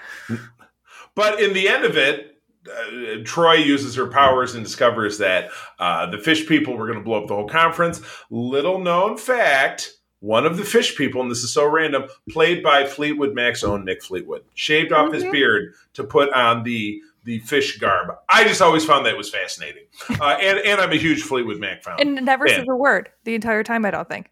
But 1.14 1.40
in 1.40 1.52
the 1.52 1.68
end 1.68 1.84
of 1.84 1.96
it, 1.96 2.40
uh, 2.68 3.22
Troi 3.22 3.64
uses 3.64 3.94
her 3.94 4.06
powers 4.06 4.54
and 4.54 4.64
discovers 4.64 5.18
that 5.18 5.50
uh, 5.78 6.06
the 6.10 6.18
fish 6.18 6.48
people 6.48 6.76
were 6.76 6.86
going 6.86 6.98
to 6.98 7.04
blow 7.04 7.22
up 7.22 7.28
the 7.28 7.34
whole 7.34 7.48
conference. 7.48 8.00
Little 8.30 8.78
known 8.78 9.18
fact. 9.18 9.92
One 10.20 10.46
of 10.46 10.56
the 10.56 10.64
fish 10.64 10.96
people, 10.96 11.20
and 11.20 11.28
this 11.28 11.42
is 11.42 11.52
so 11.52 11.68
random, 11.68 12.04
played 12.30 12.62
by 12.62 12.86
Fleetwood 12.86 13.34
Mac's 13.34 13.64
own 13.64 13.84
Mick 13.84 14.02
Fleetwood, 14.04 14.44
shaved 14.54 14.92
off 14.92 15.06
mm-hmm. 15.06 15.14
his 15.14 15.24
beard 15.24 15.74
to 15.94 16.04
put 16.04 16.32
on 16.32 16.62
the 16.62 17.00
the 17.24 17.38
fish 17.40 17.78
garb. 17.78 18.14
I 18.28 18.44
just 18.44 18.60
always 18.60 18.84
found 18.84 19.06
that 19.06 19.16
was 19.16 19.30
fascinating, 19.30 19.84
uh, 20.20 20.36
and 20.40 20.58
and 20.58 20.80
I'm 20.80 20.92
a 20.92 20.96
huge 20.96 21.22
Fleetwood 21.22 21.58
Mac 21.58 21.82
fan. 21.82 21.96
And 21.98 22.24
never 22.24 22.48
says 22.48 22.66
a 22.68 22.76
word 22.76 23.10
the 23.24 23.34
entire 23.34 23.62
time. 23.62 23.84
I 23.84 23.90
don't 23.90 24.08
think. 24.08 24.30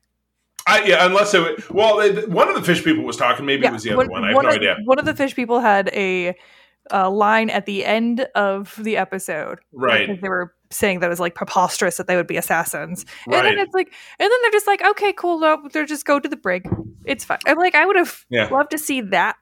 I, 0.66 0.84
yeah, 0.84 1.07
unless 1.07 1.34
it 1.34 1.70
well, 1.70 1.97
one 2.28 2.49
of 2.49 2.55
the 2.55 2.62
fish 2.62 2.84
people 2.84 3.05
was 3.05 3.16
talking. 3.16 3.47
Maybe 3.47 3.62
yeah, 3.62 3.70
it 3.70 3.72
was 3.72 3.82
the 3.82 3.91
other 3.91 4.09
one. 4.09 4.11
one. 4.11 4.24
I 4.24 4.28
have 4.28 4.36
one 4.36 4.45
no 4.45 4.51
of, 4.51 4.57
idea. 4.57 4.76
One 4.84 4.99
of 4.99 5.05
the 5.05 5.14
fish 5.14 5.34
people 5.34 5.61
had 5.61 5.88
a, 5.93 6.36
a 6.91 7.09
line 7.09 7.51
at 7.51 7.66
the 7.66 7.84
end 7.84 8.26
of 8.34 8.78
the 8.78 8.97
episode, 8.97 9.61
right? 9.72 10.07
Because 10.07 10.20
they 10.20 10.28
were 10.28 10.55
saying 10.70 11.01
that 11.01 11.07
it 11.07 11.11
was 11.11 11.20
like 11.20 11.34
preposterous 11.34 11.97
that 11.97 12.07
they 12.07 12.16
would 12.16 12.26
be 12.26 12.36
assassins, 12.36 13.07
right. 13.26 13.38
and 13.38 13.47
then 13.47 13.59
it's 13.59 13.74
like, 13.74 13.88
and 14.18 14.30
then 14.30 14.38
they're 14.43 14.51
just 14.51 14.66
like, 14.66 14.84
okay, 14.84 15.12
cool, 15.12 15.41
no, 15.41 15.68
they're 15.72 15.86
just 15.86 16.05
go 16.05 16.20
to 16.20 16.28
the 16.28 16.36
brig. 16.36 16.68
It's 17.05 17.24
fine. 17.24 17.38
I'm 17.47 17.57
like, 17.57 17.74
I 17.74 17.86
would 17.86 17.97
have 17.97 18.24
yeah. 18.28 18.49
loved 18.49 18.72
to 18.72 18.78
see 18.78 19.01
that, 19.01 19.36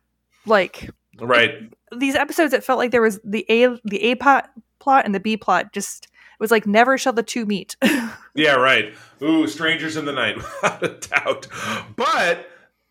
like 0.47 0.89
right 1.21 1.73
these 1.97 2.15
episodes 2.15 2.53
it 2.53 2.65
felt 2.65 2.79
like 2.79 2.91
there 2.91 3.03
was 3.03 3.21
the 3.25 3.45
a 3.49 3.69
the 3.85 4.03
a 4.03 4.15
plot 4.15 4.51
plot 4.79 5.05
and 5.05 5.15
the 5.15 5.21
b 5.21 5.37
plot 5.37 5.73
just 5.73 6.05
it 6.07 6.41
was 6.41 6.51
like 6.51 6.67
never 6.67 6.97
shall 6.97 7.13
the 7.13 7.23
two 7.23 7.47
meet. 7.47 7.77
Yeah 8.35 8.55
right. 8.55 8.95
Ooh 9.21 9.49
strangers 9.49 9.97
in 9.97 10.05
the 10.05 10.13
night 10.13 10.37
without 10.63 10.83
a 10.85 10.89
doubt. 10.89 11.49
But 11.97 12.49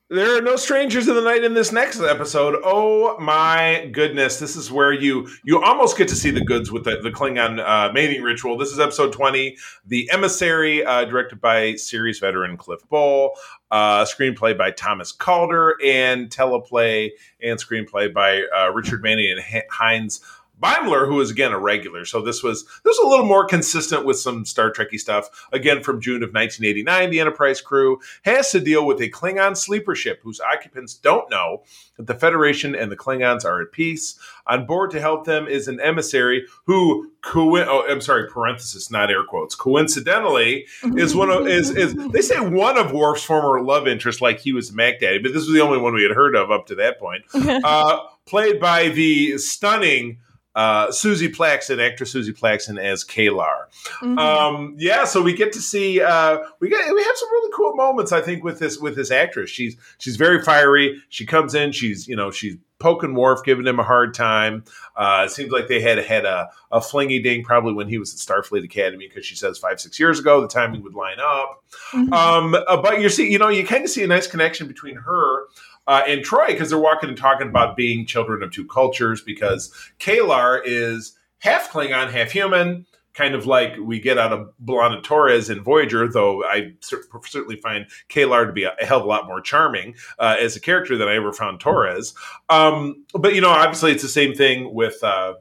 there 0.09 0.37
are 0.37 0.41
no 0.41 0.55
strangers 0.55 1.07
in 1.07 1.15
the 1.15 1.21
night 1.21 1.43
in 1.43 1.53
this 1.53 1.73
next 1.73 1.99
episode. 1.99 2.55
Oh 2.63 3.17
my 3.19 3.89
goodness! 3.91 4.39
This 4.39 4.55
is 4.55 4.71
where 4.71 4.93
you 4.93 5.27
you 5.43 5.61
almost 5.61 5.97
get 5.97 6.07
to 6.07 6.15
see 6.15 6.31
the 6.31 6.43
goods 6.43 6.71
with 6.71 6.85
the, 6.85 7.01
the 7.01 7.11
Klingon 7.11 7.59
uh, 7.59 7.91
mating 7.91 8.21
ritual. 8.21 8.57
This 8.57 8.71
is 8.71 8.79
episode 8.79 9.11
twenty, 9.11 9.57
the 9.85 10.09
emissary, 10.11 10.85
uh, 10.85 11.03
directed 11.05 11.41
by 11.41 11.75
series 11.75 12.19
veteran 12.19 12.55
Cliff 12.55 12.87
Bole, 12.87 13.37
uh, 13.69 14.05
screenplay 14.05 14.57
by 14.57 14.71
Thomas 14.71 15.11
Calder, 15.11 15.75
and 15.83 16.29
teleplay 16.29 17.09
and 17.41 17.59
screenplay 17.59 18.13
by 18.13 18.43
uh, 18.57 18.71
Richard 18.71 19.03
Manning 19.03 19.31
and 19.31 19.63
Heinz 19.69 20.21
Beimler, 20.61 21.07
who 21.07 21.21
is 21.21 21.29
again 21.29 21.51
a 21.51 21.59
regular. 21.59 22.05
So 22.05 22.21
this 22.21 22.41
was 22.41 22.63
this 22.83 22.97
was 22.97 23.05
a 23.05 23.07
little 23.07 23.25
more 23.25 23.45
consistent 23.45 24.05
with 24.05 24.17
some 24.17 24.45
Star 24.45 24.71
Trekky 24.71 24.99
stuff. 24.99 25.47
Again, 25.51 25.83
from 25.83 26.01
June 26.01 26.23
of 26.23 26.33
1989, 26.33 27.09
the 27.09 27.19
Enterprise 27.19 27.61
crew 27.61 27.99
has 28.23 28.51
to 28.51 28.59
deal 28.59 28.85
with 28.85 28.99
a 29.01 29.09
Klingon 29.09 29.55
sleeper 29.55 29.95
ship 29.95 30.21
whose 30.23 30.41
occupants 30.41 30.95
don't 30.95 31.29
know 31.29 31.63
that 31.97 32.07
the 32.07 32.15
Federation 32.15 32.75
and 32.75 32.91
the 32.91 32.97
Klingons 32.97 33.45
are 33.45 33.61
at 33.61 33.71
peace. 33.71 34.17
On 34.47 34.65
board 34.65 34.91
to 34.91 35.01
help 35.01 35.25
them 35.25 35.47
is 35.47 35.67
an 35.67 35.79
emissary 35.79 36.45
who, 36.65 37.11
co- 37.21 37.57
oh, 37.57 37.85
I'm 37.87 38.01
sorry, 38.01 38.29
parenthesis, 38.29 38.89
not 38.89 39.11
air 39.11 39.23
quotes. 39.23 39.55
Coincidentally, 39.55 40.65
is 40.95 41.15
one 41.15 41.29
of 41.29 41.47
is 41.47 41.69
is 41.69 41.93
they 42.11 42.21
say 42.21 42.39
one 42.39 42.77
of 42.77 42.91
Worf's 42.91 43.23
former 43.23 43.61
love 43.61 43.87
interests, 43.87 44.21
like 44.21 44.39
he 44.39 44.53
was 44.53 44.71
Mac 44.71 44.99
Daddy, 44.99 45.19
but 45.19 45.33
this 45.33 45.45
was 45.45 45.53
the 45.53 45.61
only 45.61 45.77
one 45.77 45.93
we 45.93 46.03
had 46.03 46.11
heard 46.11 46.35
of 46.35 46.49
up 46.49 46.65
to 46.67 46.75
that 46.75 46.99
point. 46.99 47.23
Uh, 47.67 47.99
played 48.25 48.59
by 48.59 48.89
the 48.89 49.37
stunning 49.37 50.19
uh, 50.57 50.87
Suzie 50.87 51.33
Plakson, 51.33 51.79
actress 51.79 52.15
Suzie 52.15 52.35
Plakson 52.35 52.81
as 52.81 53.03
K'Ehleyr. 53.03 53.65
Mm-hmm. 54.01 54.17
Um, 54.17 54.75
yeah, 54.79 55.05
so 55.05 55.21
we 55.21 55.33
get 55.33 55.53
to 55.53 55.61
see 55.61 56.01
uh, 56.01 56.39
we 56.59 56.67
get 56.67 56.93
we 56.93 57.03
have 57.03 57.15
some 57.15 57.31
really 57.31 57.51
cool 57.55 57.75
moments. 57.75 58.11
I 58.11 58.21
think 58.21 58.43
with 58.43 58.57
this 58.57 58.79
with 58.79 58.95
this 58.95 59.11
actress, 59.11 59.51
she's 59.51 59.77
she's 59.99 60.15
very 60.15 60.41
fiery. 60.41 60.99
She 61.09 61.27
comes 61.27 61.53
in, 61.53 61.73
she's 61.73 62.07
you 62.07 62.15
know 62.15 62.31
she's 62.31 62.55
poking 62.79 63.13
Worf, 63.13 63.43
giving 63.43 63.67
him 63.67 63.79
a 63.79 63.83
hard 63.83 64.15
time. 64.15 64.63
Uh, 64.95 65.25
it 65.27 65.31
seems 65.31 65.51
like 65.51 65.67
they 65.67 65.79
had 65.79 65.99
had 65.99 66.25
a, 66.25 66.49
a 66.71 66.79
flingy 66.79 67.21
ding 67.21 67.43
probably 67.43 67.73
when 67.73 67.87
he 67.87 67.99
was 67.99 68.13
at 68.13 68.19
Starfleet 68.19 68.63
Academy 68.63 69.07
because 69.07 69.25
she 69.25 69.35
says 69.35 69.59
five 69.59 69.79
six 69.79 69.99
years 69.99 70.19
ago 70.19 70.41
the 70.41 70.47
timing 70.47 70.81
would 70.81 70.95
line 70.95 71.19
up. 71.19 71.63
Mm-hmm. 71.93 72.13
Um, 72.13 72.55
uh, 72.55 72.81
but 72.81 72.99
you 72.99 73.09
see, 73.09 73.31
you 73.31 73.37
know, 73.37 73.49
you 73.49 73.63
kind 73.63 73.83
of 73.83 73.91
see 73.91 74.03
a 74.03 74.07
nice 74.07 74.25
connection 74.25 74.67
between 74.67 74.95
her 74.95 75.43
uh, 75.87 76.03
and 76.07 76.21
Troi 76.23 76.47
because 76.47 76.69
they're 76.69 76.79
walking 76.79 77.09
and 77.09 77.17
talking 77.17 77.47
about 77.47 77.77
being 77.77 78.05
children 78.05 78.43
of 78.43 78.51
two 78.51 78.65
cultures 78.67 79.21
because 79.21 79.73
K'Ehleyr 79.99 80.61
is 80.65 81.17
half 81.39 81.71
Klingon, 81.71 82.11
half 82.11 82.31
human. 82.31 82.85
Kind 83.13 83.33
of 83.33 83.47
like 83.47 83.75
we 83.81 83.99
get 83.99 84.19
out 84.19 84.31
of 84.31 84.51
B'Elanna 84.63 85.01
Torres 85.01 85.49
in 85.49 85.63
Voyager, 85.63 86.07
though 86.07 86.43
I 86.43 86.73
certainly 86.81 87.55
find 87.55 87.87
K'Ehleyr 88.09 88.45
to 88.45 88.53
be 88.53 88.63
a 88.63 88.75
hell 88.81 88.99
of 88.99 89.05
a 89.05 89.07
lot 89.07 89.25
more 89.25 89.41
charming 89.41 89.95
uh, 90.19 90.35
as 90.39 90.55
a 90.55 90.59
character 90.59 90.97
than 90.97 91.07
I 91.07 91.15
ever 91.15 91.33
found 91.33 91.59
Torres. 91.59 92.13
Um, 92.49 93.05
but 93.13 93.33
you 93.33 93.41
know, 93.41 93.49
obviously, 93.49 93.91
it's 93.91 94.03
the 94.03 94.07
same 94.09 94.35
thing 94.35 94.71
with 94.71 95.03
uh, 95.03 95.33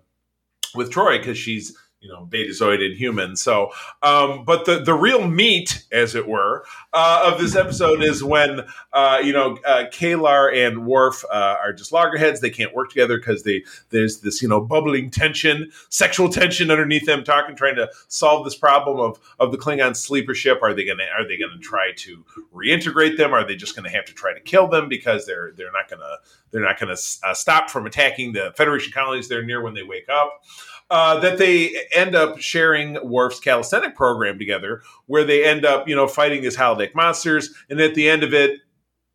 with 0.75 0.91
Troi 0.91 1.19
because 1.19 1.37
she's 1.37 1.77
you 2.07 2.13
know 2.13 2.27
betazoid 2.31 2.85
in 2.85 2.97
humans 2.97 3.43
so 3.43 3.71
um, 4.03 4.45
but 4.45 4.65
the 4.65 4.79
the 4.79 4.95
real 4.95 5.27
meat 5.27 5.85
as 5.91 6.15
it 6.15 6.29
were 6.29 6.65
uh, 6.93 7.31
of 7.33 7.41
this 7.41 7.57
episode 7.57 8.03
is 8.03 8.23
when 8.23 8.61
uh, 8.93 9.21
you 9.23 9.33
know 9.33 9.59
uh, 9.67 9.85
K'Ehleyr 9.91 10.67
and 10.67 10.87
Worf 10.87 11.25
uh, 11.31 11.57
are 11.63 11.73
just 11.73 11.93
loggerheads. 11.93 12.41
They 12.41 12.51
can't 12.51 12.75
work 12.75 12.89
together 12.91 13.19
because 13.19 13.43
they 13.43 13.65
there's 13.91 14.21
this 14.21 14.41
you 14.41 14.49
know 14.49 14.61
bubbling 14.61 15.11
tension 15.11 15.71
sexual 15.89 16.29
tension 16.29 16.71
underneath 16.71 17.07
them 17.07 17.25
talking 17.25 17.57
trying 17.57 17.77
to 17.77 17.91
solve 18.09 18.45
this 18.45 18.57
problem 18.57 18.99
of 18.99 19.19
of 19.39 19.53
the 19.53 19.59
Klingon 19.59 19.97
sleeper 19.97 20.35
ship 20.35 20.61
are 20.63 20.75
they 20.75 20.85
gonna 20.85 21.07
are 21.19 21.27
they 21.27 21.37
gonna 21.37 21.59
try 21.59 21.93
to 21.97 22.25
reintegrate 22.55 23.17
them? 23.17 23.35
Are 23.35 23.47
they 23.47 23.57
just 23.57 23.75
gonna 23.75 23.91
have 23.91 24.05
to 24.07 24.15
try 24.15 24.33
to 24.33 24.41
kill 24.41 24.69
them 24.69 24.89
because 24.89 25.27
they're 25.27 25.53
they're 25.57 25.73
not 25.73 25.89
gonna 25.91 26.17
they're 26.51 26.65
not 26.65 26.79
gonna 26.79 26.97
uh, 27.25 27.35
stop 27.35 27.71
from 27.71 27.87
attacking 27.87 28.33
the 28.33 28.53
Federation 28.57 28.93
colonies 28.93 29.29
they're 29.29 29.45
near 29.45 29.61
when 29.61 29.75
they 29.75 29.83
wake 29.83 30.09
up 30.09 30.43
uh, 30.91 31.19
that 31.21 31.39
they 31.39 31.75
end 31.93 32.15
up 32.15 32.39
sharing 32.39 32.99
Worf's 33.09 33.41
calisthenic 33.41 33.97
program 33.97 34.39
together, 34.39 34.83
where 35.07 35.25
they 35.25 35.45
end 35.45 35.65
up, 35.65 35.89
you 35.89 35.97
know, 35.97 36.07
fighting 36.07 36.43
these 36.43 36.57
holodeck 36.57 36.95
monsters, 36.95 37.53
and 37.69 37.81
at 37.81 37.95
the 37.95 38.09
end 38.09 38.23
of 38.23 38.33
it, 38.33 38.61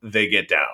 they 0.04 0.28
get 0.28 0.50
down. 0.50 0.68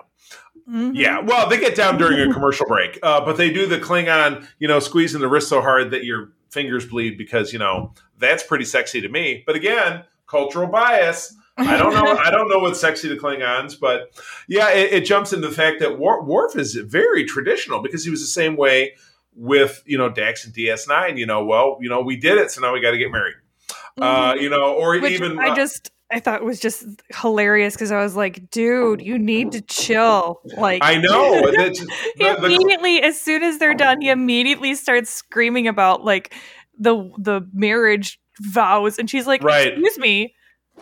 Mm-hmm. 0.70 0.96
Yeah, 0.96 1.20
well, 1.22 1.48
they 1.48 1.60
get 1.60 1.76
down 1.76 1.98
during 1.98 2.30
a 2.30 2.34
commercial 2.34 2.66
break, 2.66 3.00
uh, 3.02 3.24
but 3.24 3.38
they 3.38 3.52
do 3.52 3.68
the 3.68 3.80
Klingon, 3.80 4.46
you 4.60 4.68
know, 4.68 4.80
squeezing 4.80 5.22
the 5.22 5.28
wrist 5.30 5.48
so 5.48 5.62
hard 5.62 5.92
that 5.92 6.04
your 6.04 6.32
fingers 6.52 6.86
bleed 6.86 7.18
because 7.18 7.54
you 7.54 7.60
know 7.60 7.94
that's 8.18 8.44
pretty 8.44 8.66
sexy 8.66 9.00
to 9.00 9.08
me. 9.08 9.44
But 9.46 9.56
again, 9.56 10.04
cultural 10.26 10.68
bias. 10.68 11.36
I 11.60 11.78
don't 11.78 11.94
know. 11.94 12.18
I 12.18 12.30
don't 12.30 12.50
know 12.50 12.60
what's 12.60 12.80
sexy 12.80 13.10
to 13.10 13.16
Klingons, 13.16 13.80
but 13.80 14.12
yeah, 14.48 14.70
it, 14.70 14.94
it 14.94 15.06
jumps 15.06 15.34
into 15.34 15.48
the 15.48 15.56
fact 15.56 15.80
that 15.80 15.98
Worf 15.98 16.56
is 16.56 16.76
very 16.76 17.26
traditional 17.26 17.82
because 17.82 18.04
he 18.04 18.12
was 18.12 18.20
the 18.20 18.28
same 18.28 18.56
way 18.56 18.94
with 19.38 19.84
you 19.86 19.98
know 19.98 20.10
Dax 20.10 20.46
and 20.46 20.54
DS9. 20.54 21.18
You 21.18 21.26
know, 21.26 21.46
well, 21.46 21.78
you 21.80 21.90
know, 21.90 22.02
we 22.02 22.18
did 22.18 22.38
it, 22.38 22.52
so 22.52 22.62
now 22.62 22.74
we 22.74 22.82
got 22.82 22.92
to 22.92 22.98
get 22.98 23.12
married. 23.12 23.36
Uh, 23.70 24.04
mm-hmm. 24.04 24.40
Uh, 24.40 24.42
you 24.42 24.50
know, 24.50 24.74
or 24.74 25.00
Which 25.00 25.14
even 25.14 25.40
I 25.40 25.56
just 25.56 25.92
I 26.12 26.20
thought 26.20 26.42
it 26.42 26.46
was 26.46 26.60
just 26.60 26.86
hilarious 27.14 27.74
because 27.74 27.92
I 27.92 28.02
was 28.02 28.16
like, 28.16 28.50
dude, 28.50 29.02
you 29.02 29.20
need 29.20 29.52
to 29.52 29.62
chill. 29.62 30.42
Like 30.58 30.84
I 30.84 30.98
know. 30.98 31.52
he 32.16 32.26
immediately, 32.26 33.02
as 33.02 33.20
soon 33.20 33.44
as 33.44 33.60
they're 33.60 33.74
done, 33.74 34.02
he 34.02 34.10
immediately 34.10 34.74
starts 34.76 35.10
screaming 35.10 35.68
about 35.68 36.04
like 36.04 36.34
the 36.80 37.12
the 37.18 37.42
marriage 37.54 38.20
vows, 38.40 38.98
and 38.98 39.10
she's 39.10 39.28
like, 39.28 39.44
right. 39.44 39.74
"Excuse 39.74 39.98
me, 39.98 40.34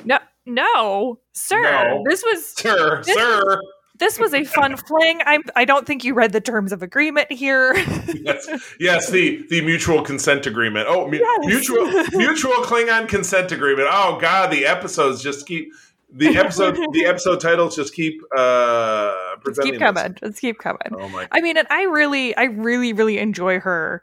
no, 0.03 0.19
no, 0.45 1.19
sir, 1.33 1.61
no. 1.61 2.03
this 2.07 2.23
was 2.23 2.55
sir, 2.55 3.01
this, 3.03 3.15
sir." 3.15 3.61
This 3.97 4.19
was 4.19 4.33
a 4.33 4.43
fun 4.43 4.77
fling. 4.87 5.21
I'm. 5.25 5.43
I 5.55 5.65
don't 5.65 5.87
think 5.87 6.03
you 6.03 6.13
read 6.13 6.31
the 6.31 6.41
terms 6.41 6.71
of 6.71 6.81
agreement 6.81 7.31
here. 7.31 7.75
yes, 8.13 8.75
yes, 8.79 9.09
the 9.09 9.45
the 9.49 9.61
mutual 9.61 10.01
consent 10.01 10.45
agreement. 10.45 10.87
Oh, 10.89 11.07
mu- 11.07 11.17
yes. 11.17 11.45
mutual 11.45 11.85
mutual 12.17 12.53
Klingon 12.63 13.07
consent 13.07 13.51
agreement. 13.51 13.87
Oh 13.91 14.17
God, 14.19 14.51
the 14.51 14.65
episodes 14.65 15.21
just 15.21 15.47
keep 15.47 15.71
the 16.11 16.37
episode 16.37 16.77
the 16.91 17.05
episode 17.07 17.41
titles 17.41 17.75
just 17.75 17.93
keep 17.93 18.21
uh 18.37 19.13
Let's 19.45 19.59
keep 19.59 19.79
coming. 19.79 20.13
This. 20.13 20.21
Let's 20.21 20.39
keep 20.39 20.57
coming. 20.57 20.81
Oh 20.91 21.09
my! 21.09 21.27
I 21.31 21.41
mean, 21.41 21.57
and 21.57 21.67
I 21.69 21.83
really, 21.83 22.35
I 22.35 22.45
really, 22.45 22.93
really 22.93 23.19
enjoy 23.19 23.59
her. 23.59 24.01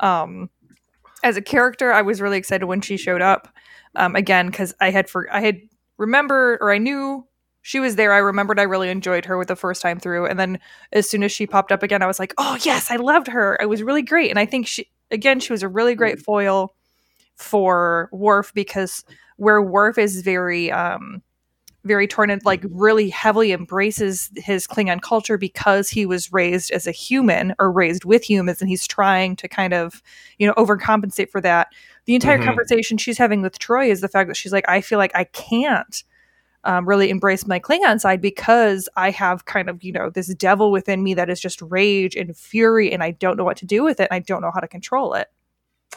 Um, 0.00 0.50
as 1.22 1.36
a 1.36 1.42
character, 1.42 1.92
I 1.92 2.02
was 2.02 2.20
really 2.20 2.38
excited 2.38 2.66
when 2.66 2.80
she 2.80 2.96
showed 2.96 3.22
up. 3.22 3.48
Um, 3.94 4.16
again, 4.16 4.46
because 4.46 4.74
I 4.80 4.90
had 4.90 5.08
for 5.08 5.32
I 5.32 5.40
had 5.40 5.60
remember 5.98 6.58
or 6.60 6.72
I 6.72 6.78
knew 6.78 7.26
she 7.62 7.80
was 7.80 7.96
there. 7.96 8.12
I 8.12 8.18
remembered 8.18 8.58
I 8.58 8.64
really 8.64 8.90
enjoyed 8.90 9.24
her 9.24 9.38
with 9.38 9.48
the 9.48 9.56
first 9.56 9.80
time 9.80 9.98
through, 9.98 10.26
and 10.26 10.38
then 10.38 10.58
as 10.92 11.08
soon 11.08 11.22
as 11.22 11.32
she 11.32 11.46
popped 11.46 11.72
up 11.72 11.82
again, 11.82 12.02
I 12.02 12.06
was 12.06 12.18
like, 12.18 12.34
"Oh 12.38 12.58
yes, 12.62 12.90
I 12.90 12.96
loved 12.96 13.28
her. 13.28 13.56
It 13.60 13.68
was 13.68 13.82
really 13.82 14.02
great." 14.02 14.30
And 14.30 14.38
I 14.38 14.46
think 14.46 14.66
she 14.66 14.88
again, 15.10 15.40
she 15.40 15.52
was 15.52 15.62
a 15.62 15.68
really 15.68 15.94
great 15.94 16.20
foil 16.20 16.74
for 17.36 18.08
Worf 18.12 18.52
because 18.54 19.04
where 19.36 19.62
Worf 19.62 19.98
is 19.98 20.22
very 20.22 20.70
um 20.70 21.22
very 21.84 22.06
torn 22.06 22.30
and 22.30 22.44
like 22.44 22.64
really 22.70 23.10
heavily 23.10 23.52
embraces 23.52 24.30
his 24.36 24.66
Klingon 24.66 25.00
culture 25.00 25.36
because 25.36 25.90
he 25.90 26.06
was 26.06 26.32
raised 26.32 26.70
as 26.70 26.86
a 26.86 26.92
human 26.92 27.54
or 27.58 27.72
raised 27.72 28.04
with 28.04 28.28
humans 28.28 28.60
and 28.60 28.68
he's 28.68 28.86
trying 28.86 29.34
to 29.36 29.48
kind 29.48 29.74
of, 29.74 30.00
you 30.38 30.46
know, 30.46 30.54
overcompensate 30.54 31.28
for 31.28 31.40
that. 31.40 31.68
The 32.04 32.14
entire 32.14 32.38
mm-hmm. 32.38 32.46
conversation 32.46 32.98
she's 32.98 33.18
having 33.18 33.42
with 33.42 33.58
Troi 33.58 33.88
is 33.88 34.00
the 34.00 34.08
fact 34.08 34.28
that 34.28 34.36
she's 34.36 34.52
like, 34.52 34.68
I 34.68 34.80
feel 34.80 34.98
like 34.98 35.10
I 35.14 35.24
can't 35.24 36.04
um, 36.64 36.88
really 36.88 37.10
embrace 37.10 37.46
my 37.46 37.58
Klingon 37.58 38.00
side 38.00 38.20
because 38.20 38.88
I 38.96 39.10
have 39.10 39.44
kind 39.46 39.68
of, 39.68 39.82
you 39.82 39.92
know, 39.92 40.10
this 40.10 40.32
devil 40.34 40.70
within 40.70 41.02
me 41.02 41.14
that 41.14 41.28
is 41.28 41.40
just 41.40 41.60
rage 41.62 42.14
and 42.14 42.36
fury 42.36 42.92
and 42.92 43.02
I 43.02 43.12
don't 43.12 43.36
know 43.36 43.44
what 43.44 43.56
to 43.58 43.66
do 43.66 43.82
with 43.82 44.00
it 44.00 44.08
and 44.10 44.16
I 44.16 44.20
don't 44.20 44.42
know 44.42 44.50
how 44.52 44.60
to 44.60 44.68
control 44.68 45.14
it. 45.14 45.28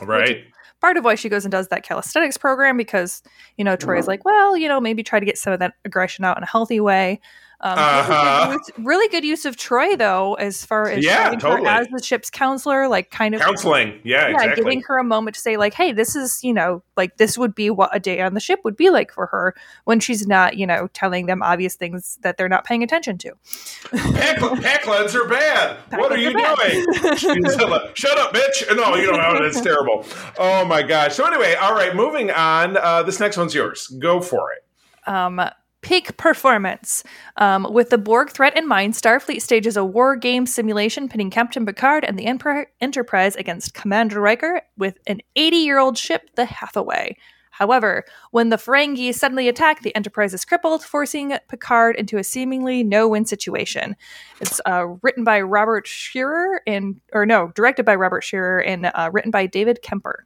Right. 0.02 0.38
Which, 0.38 0.46
part 0.82 0.98
of 0.98 1.06
why 1.06 1.16
she 1.16 1.30
goes 1.30 1.46
and 1.46 1.52
does 1.52 1.70
that 1.70 1.84
calisthenics 1.84 2.38
program 2.38 2.78
because 2.78 3.24
you 3.58 3.64
know 3.64 3.76
Troi 3.78 3.98
is 3.98 4.08
like, 4.08 4.26
well, 4.26 4.58
you 4.58 4.68
know, 4.68 4.80
maybe 4.80 5.04
try 5.04 5.20
to 5.20 5.26
get 5.26 5.38
some 5.38 5.54
of 5.54 5.60
that 5.60 5.74
aggression 5.86 6.26
out 6.26 6.38
in 6.38 6.44
a 6.44 6.48
healthy 6.48 6.80
way. 6.80 7.20
Um, 7.62 7.78
uh-huh. 7.78 8.48
really, 8.48 8.58
good 8.58 8.58
use, 8.58 8.86
really, 8.86 9.08
good 9.10 9.26
use, 9.26 9.46
of 9.46 9.56
Troi 9.56 9.98
though, 9.98 10.34
as 10.36 10.66
far 10.66 10.90
as 10.90 11.04
yeah, 11.04 11.32
totally. 11.36 11.68
as 11.68 11.88
the 11.88 12.04
ship's 12.04 12.30
counselor, 12.30 12.88
like 12.88 13.12
kind 13.12 13.34
of 13.34 13.42
counseling, 13.42 14.00
yeah, 14.04 14.28
yeah, 14.28 14.34
exactly. 14.34 14.64
giving 14.64 14.82
her 14.82 14.98
a 14.98 15.04
moment 15.04 15.36
to 15.36 15.42
say 15.42 15.58
like, 15.58 15.74
hey, 15.74 15.92
this 15.92 16.16
is 16.16 16.44
you 16.44 16.54
know, 16.54 16.84
like 16.98 17.18
this 17.18 17.38
would 17.38 17.56
be 17.56 17.70
what 17.70 17.96
a 17.96 18.00
day 18.00 18.22
on 18.22 18.34
the 18.34 18.40
ship 18.40 18.60
would 18.64 18.76
be 18.76 18.90
like 18.90 19.12
for 19.12 19.28
her 19.28 19.56
when 19.86 20.00
she's 20.00 20.28
not, 20.28 20.58
you 20.58 20.68
know, 20.68 20.88
telling 20.94 21.26
them 21.28 21.42
obvious 21.42 21.76
things 21.76 22.20
that 22.22 22.38
they're 22.38 22.50
not 22.50 22.66
paying 22.66 22.84
attention 22.84 23.18
to. 23.20 23.32
Pack, 23.92 24.42
are 24.42 25.28
bad. 25.28 25.78
Pack 25.90 26.00
what 26.00 26.12
are 26.12 26.18
you 26.18 26.32
doing? 26.32 26.86
Shut 27.94 28.18
up, 28.18 28.34
bitch! 28.34 28.76
No, 28.76 28.96
you 28.96 29.08
don't 29.08 29.18
know 29.18 29.46
it's 29.46 29.62
terrible. 29.62 30.06
Oh 30.38 30.66
my 30.66 30.82
gosh. 30.82 31.16
So 31.16 31.26
anyway, 31.26 31.56
all 31.56 31.74
right, 31.74 31.96
moving 31.96 32.32
on. 32.32 32.78
Uh, 32.78 33.04
this 33.04 33.20
next 33.20 33.38
one's 33.38 33.54
yours. 33.54 33.88
Go 34.00 34.20
for 34.20 34.52
it. 34.54 34.64
Um, 35.08 35.40
peak 35.86 36.18
performance. 36.18 37.04
Um, 37.38 37.68
with 37.72 37.92
the 37.92 38.00
Borg 38.00 38.32
threat 38.32 38.58
in 38.58 38.68
mind, 38.68 38.96
Starfleet 38.96 39.40
stages 39.40 39.78
a 39.78 39.86
war 39.86 40.16
game 40.16 40.48
simulation 40.48 41.08
pitting 41.08 41.30
Captain 41.30 41.64
Picard 41.64 42.04
and 42.04 42.18
the 42.18 42.26
Enterprise 42.26 43.36
against 43.36 43.76
Commander 43.76 44.20
Riker 44.20 44.64
with 44.78 44.98
an 45.06 45.22
80 45.36 45.58
year 45.58 45.78
old 45.78 45.96
ship, 45.96 46.32
the 46.36 46.46
Hathaway. 46.46 47.16
However, 47.52 48.04
when 48.32 48.50
the 48.50 48.58
Ferengi 48.58 49.14
suddenly 49.14 49.48
attack, 49.48 49.84
the 49.84 49.96
Enterprise 49.96 50.34
is 50.34 50.44
crippled, 50.44 50.84
forcing 50.84 51.38
Picard 51.50 51.96
into 51.98 52.18
a 52.18 52.24
seemingly 52.24 52.84
no-win 52.84 53.26
situation. 53.26 53.96
It's 54.42 54.60
uh, 54.66 54.88
written 55.04 55.24
by 55.24 55.40
Robert 55.40 55.88
Scheerer 55.88 56.62
and, 56.66 57.00
or 57.14 57.28
no, 57.28 57.52
directed 57.56 57.86
by 57.86 57.96
Robert 57.96 58.24
Scheerer 58.24 58.60
and 58.60 58.88
uh, 58.88 59.12
written 59.14 59.30
by 59.30 59.46
David 59.46 59.84
Kemper. 59.84 60.26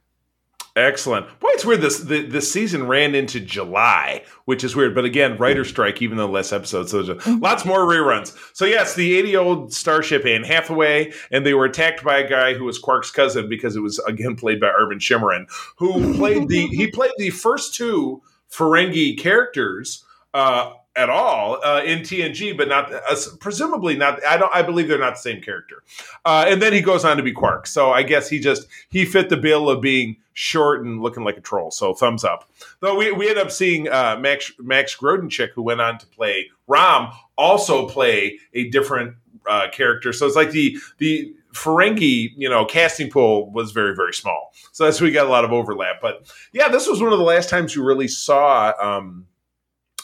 Excellent. 0.76 1.26
Boy, 1.40 1.48
it's 1.50 1.64
weird. 1.64 1.80
This 1.80 1.98
the, 1.98 2.22
this 2.22 2.50
season 2.50 2.86
ran 2.86 3.14
into 3.14 3.40
July, 3.40 4.24
which 4.44 4.62
is 4.62 4.76
weird. 4.76 4.94
But 4.94 5.04
again, 5.04 5.36
writer 5.36 5.64
strike, 5.64 6.00
even 6.00 6.16
though 6.16 6.30
less 6.30 6.52
episodes, 6.52 6.92
so 6.92 7.02
there's 7.02 7.18
mm-hmm. 7.18 7.42
lots 7.42 7.64
more 7.64 7.80
reruns. 7.80 8.36
So 8.54 8.64
yes, 8.64 8.94
the 8.94 9.16
80 9.18 9.36
old 9.36 9.72
starship 9.72 10.24
Anne 10.24 10.44
Hathaway, 10.44 11.12
and 11.32 11.44
they 11.44 11.54
were 11.54 11.64
attacked 11.64 12.04
by 12.04 12.18
a 12.18 12.28
guy 12.28 12.54
who 12.54 12.64
was 12.64 12.78
Quark's 12.78 13.10
cousin 13.10 13.48
because 13.48 13.74
it 13.74 13.80
was 13.80 13.98
again 14.00 14.36
played 14.36 14.60
by 14.60 14.68
Armin 14.68 15.00
Shimerman, 15.00 15.46
who 15.76 16.14
played 16.14 16.48
the 16.48 16.68
he 16.68 16.86
played 16.92 17.12
the 17.18 17.30
first 17.30 17.74
two 17.74 18.22
Ferengi 18.50 19.18
characters. 19.18 20.04
Uh, 20.32 20.72
at 20.96 21.08
all 21.08 21.58
uh, 21.64 21.82
in 21.84 22.00
TNG, 22.00 22.56
but 22.56 22.68
not 22.68 22.92
uh, 22.92 23.16
presumably 23.38 23.96
not. 23.96 24.24
I 24.24 24.36
don't. 24.36 24.54
I 24.54 24.62
believe 24.62 24.88
they're 24.88 24.98
not 24.98 25.14
the 25.14 25.20
same 25.20 25.40
character. 25.40 25.82
Uh, 26.24 26.46
and 26.48 26.60
then 26.60 26.72
he 26.72 26.80
goes 26.80 27.04
on 27.04 27.16
to 27.16 27.22
be 27.22 27.32
Quark. 27.32 27.66
So 27.66 27.92
I 27.92 28.02
guess 28.02 28.28
he 28.28 28.40
just 28.40 28.66
he 28.90 29.04
fit 29.04 29.28
the 29.28 29.36
bill 29.36 29.70
of 29.70 29.80
being 29.80 30.16
short 30.32 30.84
and 30.84 31.00
looking 31.00 31.24
like 31.24 31.36
a 31.36 31.40
troll. 31.40 31.70
So 31.70 31.94
thumbs 31.94 32.24
up. 32.24 32.50
Though 32.80 32.96
we 32.96 33.12
we 33.12 33.28
end 33.28 33.38
up 33.38 33.50
seeing 33.50 33.88
uh, 33.88 34.16
Max 34.20 34.52
Max 34.58 34.96
Grodenchik, 34.96 35.50
who 35.50 35.62
went 35.62 35.80
on 35.80 35.98
to 35.98 36.06
play 36.06 36.50
Rom, 36.66 37.12
also 37.36 37.88
play 37.88 38.38
a 38.54 38.68
different 38.70 39.14
uh, 39.48 39.68
character. 39.70 40.12
So 40.12 40.26
it's 40.26 40.36
like 40.36 40.50
the 40.50 40.78
the 40.98 41.34
Ferengi, 41.52 42.32
you 42.36 42.48
know, 42.48 42.64
casting 42.64 43.10
pool 43.10 43.50
was 43.50 43.72
very, 43.72 43.94
very 43.94 44.14
small. 44.14 44.52
So 44.72 44.84
that's 44.84 45.00
we 45.00 45.10
got 45.10 45.26
a 45.26 45.30
lot 45.30 45.44
of 45.44 45.52
overlap. 45.52 45.96
But 46.00 46.32
yeah, 46.52 46.68
this 46.68 46.86
was 46.86 47.02
one 47.02 47.12
of 47.12 47.18
the 47.18 47.24
last 47.24 47.48
times 47.48 47.74
you 47.74 47.84
really 47.84 48.08
saw 48.08 48.72
um, 48.80 49.26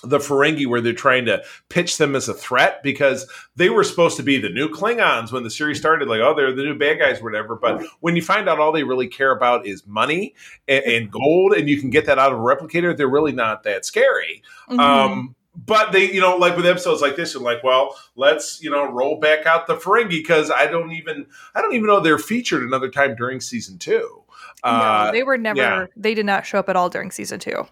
the 0.08 0.18
Ferengi 0.18 0.66
where 0.66 0.80
they're 0.80 0.92
trying 0.92 1.24
to 1.26 1.42
pitch 1.68 1.98
them 1.98 2.14
as 2.14 2.28
a 2.28 2.34
threat 2.34 2.82
because 2.82 3.28
they 3.56 3.70
were 3.70 3.84
supposed 3.84 4.16
to 4.16 4.22
be 4.22 4.38
the 4.38 4.48
new 4.48 4.68
Klingons 4.68 5.32
when 5.32 5.42
the 5.42 5.50
series 5.50 5.78
started, 5.78 6.08
like, 6.08 6.20
oh, 6.20 6.34
they're 6.34 6.52
the 6.52 6.62
new 6.62 6.78
bad 6.78 6.98
guys, 6.98 7.22
whatever. 7.22 7.56
But 7.56 7.84
when 8.00 8.16
you 8.16 8.22
find 8.22 8.48
out 8.48 8.58
all 8.58 8.72
they 8.72 8.84
really 8.84 9.08
care 9.08 9.30
about 9.30 9.66
is 9.66 9.86
money 9.86 10.34
and, 10.68 10.84
and 10.84 11.10
gold, 11.10 11.52
and 11.52 11.68
you 11.68 11.80
can 11.80 11.90
get 11.90 12.06
that 12.06 12.18
out 12.18 12.32
of 12.32 12.38
a 12.38 12.42
replicator, 12.42 12.96
they're 12.96 13.08
really 13.08 13.32
not 13.32 13.62
that 13.64 13.84
scary. 13.84 14.42
Mm-hmm. 14.68 14.80
Um, 14.80 15.34
but 15.54 15.92
they, 15.92 16.12
you 16.12 16.20
know, 16.20 16.36
like 16.36 16.56
with 16.56 16.66
episodes 16.66 17.00
like 17.00 17.16
this, 17.16 17.32
you're 17.32 17.42
like, 17.42 17.64
well, 17.64 17.96
let's, 18.14 18.62
you 18.62 18.70
know, 18.70 18.90
roll 18.92 19.18
back 19.18 19.46
out 19.46 19.66
the 19.66 19.76
Ferengi 19.76 20.10
because 20.10 20.50
I 20.50 20.66
don't 20.66 20.92
even, 20.92 21.26
I 21.54 21.62
don't 21.62 21.74
even 21.74 21.86
know 21.86 22.00
they're 22.00 22.18
featured 22.18 22.62
another 22.62 22.90
time 22.90 23.14
during 23.16 23.40
season 23.40 23.78
two. 23.78 24.22
No, 24.64 24.70
uh, 24.70 25.12
they 25.12 25.22
were 25.22 25.38
never. 25.38 25.58
Yeah. 25.58 25.86
They 25.96 26.14
did 26.14 26.26
not 26.26 26.44
show 26.44 26.58
up 26.58 26.68
at 26.68 26.76
all 26.76 26.90
during 26.90 27.10
season 27.10 27.38
two. 27.38 27.66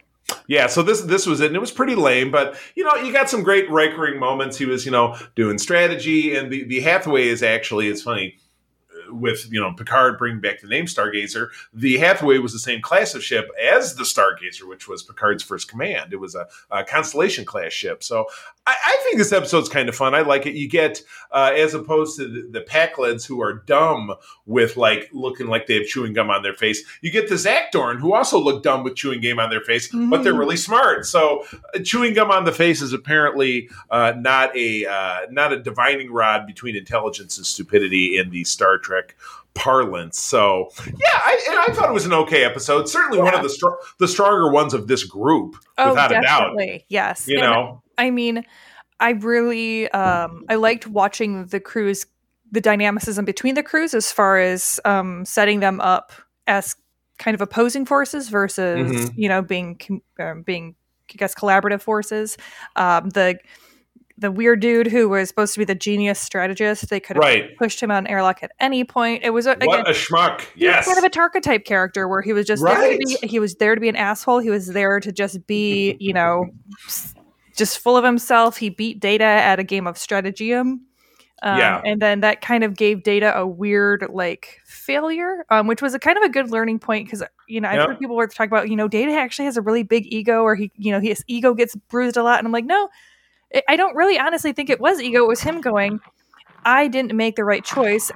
Yeah, 0.47 0.67
so 0.67 0.83
this 0.83 1.03
this 1.03 1.27
was 1.27 1.41
it, 1.41 1.49
and 1.49 1.57
it 1.57 1.61
was 1.61 1.71
pretty 1.71 1.95
lame, 1.95 2.31
but 2.31 2.57
you 2.75 2.85
know, 2.85 2.95
you 2.97 3.13
got 3.13 3.31
some 3.31 3.43
great 3.43 3.69
Rikering 3.69 4.19
moments. 4.19 4.57
He 4.57 4.65
was, 4.65 4.85
you 4.85 4.93
know, 4.93 5.17
doing 5.35 5.59
strategy, 5.59 6.35
and 6.35 6.51
the 6.51 6.65
the 6.65 6.81
Hathaway 6.81 7.29
is 7.29 7.43
actually 7.43 7.89
it's 7.89 8.03
funny 8.03 8.39
with 9.21 9.49
you 9.51 9.61
know 9.61 9.73
Picard 9.73 10.19
bringing 10.19 10.41
back 10.41 10.61
the 10.61 10.69
name 10.69 10.87
Stargazer, 10.87 11.49
the 11.73 11.99
Hathaway 11.99 12.39
was 12.39 12.53
the 12.53 12.59
same 12.59 12.81
class 12.81 13.15
of 13.15 13.23
ship 13.23 13.49
as 13.63 13.95
the 13.95 14.05
Stargazer, 14.05 14.69
which 14.69 14.89
was 14.89 15.03
Picard's 15.03 15.43
first 15.43 15.69
command. 15.69 16.13
It 16.13 16.21
was 16.21 16.35
a, 16.35 16.47
a 16.71 16.85
Constellation 16.85 17.45
class 17.45 17.73
ship. 17.73 18.03
So 18.03 18.27
I, 18.67 18.75
I, 18.87 18.97
think 19.05 19.19
this 19.19 19.33
episode's 19.33 19.69
kind 19.69 19.89
of 19.89 19.95
fun. 19.95 20.15
I 20.15 20.23
like 20.23 20.47
it. 20.47 20.55
You 20.55 20.69
get 20.69 21.03
uh, 21.31 21.53
as 21.55 21.75
opposed 21.75 22.17
to 22.17 22.29
the, 22.29 22.61
the 22.61 22.65
Pakleds 22.65 23.27
who 23.27 23.43
are 23.43 23.53
dumb 23.53 24.15
with 24.47 24.77
like 24.77 25.11
looking 25.13 25.49
like 25.49 25.67
they 25.67 25.75
have 25.75 25.87
chewing 25.87 26.15
gum 26.15 26.31
on 26.31 26.43
their 26.43 26.55
face. 26.55 26.83
You 27.03 27.11
get 27.11 27.29
the 27.29 27.35
Zakdorn 27.35 28.01
who 28.01 28.15
also 28.15 28.39
look 28.39 28.63
dumb 28.63 28.83
with 28.83 28.97
chewing 28.97 29.21
gum 29.21 29.39
on 29.39 29.51
their 29.51 29.61
face, 29.61 29.89
mm-hmm. 29.89 30.09
but 30.09 30.23
they're 30.23 30.33
mm-hmm. 30.33 30.41
really 30.41 30.57
smart. 30.57 31.05
So 31.05 31.45
uh, 31.75 31.81
chewing 31.81 32.15
gum 32.15 32.31
on 32.31 32.45
the 32.45 32.53
face 32.53 32.81
is 32.81 32.93
apparently 32.95 33.69
uh, 33.91 34.15
not 34.17 34.57
a 34.57 34.87
uh, 34.87 35.21
not 35.31 35.53
a 35.53 35.63
divining 35.63 36.11
rod 36.11 36.47
between 36.47 36.75
intelligence 36.75 37.37
and 37.37 37.47
stupidity 37.47 38.17
in 38.17 38.31
the 38.31 38.45
Star 38.45 38.79
Trek 38.79 39.04
parlance. 39.55 40.21
So 40.21 40.71
yeah, 40.87 40.93
I, 41.13 41.47
and 41.49 41.59
I 41.59 41.75
thought 41.75 41.89
it 41.89 41.93
was 41.93 42.07
an 42.07 42.13
okay 42.13 42.45
episode. 42.45 42.89
Certainly 42.89 43.19
yeah. 43.19 43.25
one 43.25 43.35
of 43.35 43.43
the 43.43 43.49
str- 43.49 43.77
the 43.99 44.09
stronger 44.09 44.51
ones 44.51 44.75
of 44.75 44.89
this 44.89 45.05
group, 45.05 45.57
oh, 45.79 45.91
without 45.91 46.11
definitely. 46.11 46.69
a 46.69 46.79
doubt. 46.79 46.83
Yes, 46.89 47.27
you 47.29 47.39
and 47.39 47.47
know. 47.47 47.83
I 47.97 48.11
mean, 48.11 48.45
I 49.01 49.11
really 49.11 49.91
um, 49.91 50.45
I 50.49 50.57
liked 50.57 50.87
watching 50.87 51.47
the 51.47 51.61
crews, 51.61 52.07
the 52.51 52.61
dynamicism 52.61 53.25
between 53.25 53.55
the 53.55 53.63
crews 53.63 53.95
as 53.95 54.13
far 54.13 54.39
as 54.39 54.81
um, 54.85 55.25
setting 55.25 55.61
them 55.61 55.81
up 55.81 56.13
as 56.47 56.77
kind 57.19 57.35
of 57.35 57.41
opposing 57.41 57.87
forces 57.87 58.29
versus 58.29 58.91
mm-hmm. 58.91 59.21
you 59.21 59.29
know 59.29 59.43
being 59.43 59.79
uh, 60.19 60.35
being 60.45 60.75
I 61.11 61.17
guess 61.17 61.35
collaborative 61.35 61.83
forces. 61.83 62.37
Um, 62.77 63.11
the 63.11 63.39
the 64.17 64.31
weird 64.31 64.61
dude 64.61 64.87
who 64.87 65.09
was 65.09 65.29
supposed 65.29 65.55
to 65.55 65.59
be 65.59 65.65
the 65.65 65.75
genius 65.75 66.21
strategist. 66.21 66.89
They 66.89 67.01
could 67.01 67.17
have 67.17 67.23
right. 67.23 67.57
pushed 67.57 67.83
him 67.83 67.91
on 67.91 68.07
airlock 68.07 68.43
at 68.43 68.53
any 68.61 68.85
point. 68.85 69.25
It 69.25 69.31
was 69.31 69.47
a, 69.47 69.53
again, 69.53 69.67
what 69.67 69.89
a 69.89 69.93
schmuck. 69.93 70.45
Yes, 70.55 70.87
kind 70.87 70.99
of 70.99 71.05
a 71.05 71.11
Tarka 71.11 71.43
type 71.43 71.65
character 71.65 72.07
where 72.07 72.23
he 72.23 72.33
was 72.33 72.47
just 72.47 72.63
right. 72.63 72.77
there 72.79 72.99
to 72.99 73.19
be. 73.23 73.27
He 73.27 73.39
was 73.41 73.57
there 73.57 73.75
to 73.75 73.81
be 73.81 73.89
an 73.89 73.97
asshole. 73.97 74.39
He 74.39 74.51
was 74.51 74.69
there 74.69 75.01
to 75.01 75.11
just 75.11 75.47
be, 75.47 75.97
you 75.99 76.13
know, 76.13 76.47
just 77.57 77.79
full 77.79 77.97
of 77.97 78.05
himself. 78.05 78.57
He 78.57 78.71
beat 78.71 79.01
Data 79.01 79.25
at 79.25 79.59
a 79.59 79.65
game 79.65 79.87
of 79.87 79.97
Strategema. 79.97 80.79
Um, 81.43 81.59
yeah. 81.59 81.83
And 81.85 82.01
then 82.01 82.21
that 82.21 82.41
kind 82.41 82.65
of 82.65 82.75
gave 82.75 83.03
Data 83.03 83.37
a 83.37 83.47
weird 83.47 84.07
like 84.11 84.61
failure, 84.65 85.45
um, 85.51 85.67
which 85.67 85.83
was 85.83 85.93
a 85.93 85.99
kind 85.99 86.17
of 86.17 86.23
a 86.23 86.29
good 86.29 86.51
learning 86.51 86.79
point 86.79 87.07
because 87.07 87.23
you 87.49 87.61
know 87.61 87.69
I've 87.69 87.81
yep. 87.81 87.89
heard 87.89 87.99
people 87.99 88.17
were 88.17 88.29
talking 88.29 88.51
about 88.51 88.71
you 88.71 88.77
know 88.77 88.89
Data 88.89 89.13
actually 89.13 89.47
has 89.47 89.57
a 89.57 89.61
really 89.61 89.83
big 89.83 90.07
ego, 90.07 90.43
or 90.43 90.55
he 90.55 90.71
you 90.77 90.93
know 90.93 91.01
his 91.01 91.23
ego 91.27 91.53
gets 91.53 91.75
bruised 91.75 92.17
a 92.17 92.23
lot, 92.23 92.39
and 92.39 92.47
I'm 92.47 92.53
like 92.53 92.65
no 92.65 92.89
I 93.69 93.77
don't 93.77 93.95
really 93.95 94.19
honestly 94.19 94.53
think 94.53 94.71
it 94.71 94.81
was 94.81 95.01
ego. 95.01 95.25
It 95.25 95.29
was 95.29 95.41
him 95.41 95.61
going, 95.61 96.01
I 96.65 96.89
didn't 96.89 97.15
make 97.15 97.37
the 97.37 97.45
right 97.45 97.65
choice. 97.65 98.11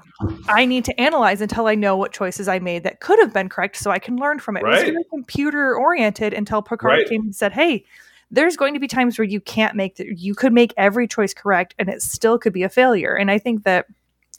I 0.49 0.65
need 0.65 0.85
to 0.87 1.01
analyze 1.01 1.41
until 1.41 1.67
I 1.67 1.75
know 1.75 1.97
what 1.97 2.13
choices 2.13 2.49
I 2.49 2.59
made 2.59 2.83
that 2.85 3.01
could 3.01 3.19
have 3.19 3.33
been 3.33 3.49
correct 3.49 3.77
so 3.77 3.91
I 3.91 3.99
can 3.99 4.17
learn 4.17 4.39
from 4.39 4.57
it. 4.57 4.63
Right. 4.63 4.75
It 4.75 4.77
was 4.77 4.83
very 4.85 5.05
computer 5.11 5.77
oriented 5.77 6.33
until 6.33 6.63
Picard 6.63 6.99
right. 6.99 7.09
came 7.09 7.23
and 7.23 7.37
said, 7.37 7.53
Hey, 7.53 7.85
there's 8.31 8.57
going 8.57 8.75
to 8.75 8.81
be 8.81 8.89
times 8.89 9.19
where 9.19 9.27
you 9.27 9.41
can't 9.41 9.75
make 9.75 9.97
the, 9.97 10.07
you 10.15 10.35
could 10.35 10.53
make 10.53 10.75
every 10.77 11.07
choice 11.07 11.33
correct 11.33 11.75
and 11.79 11.89
it 11.89 12.03
still 12.03 12.39
could 12.39 12.53
be 12.53 12.63
a 12.63 12.69
failure. 12.69 13.15
And 13.15 13.31
I 13.31 13.39
think 13.39 13.65
that 13.65 13.87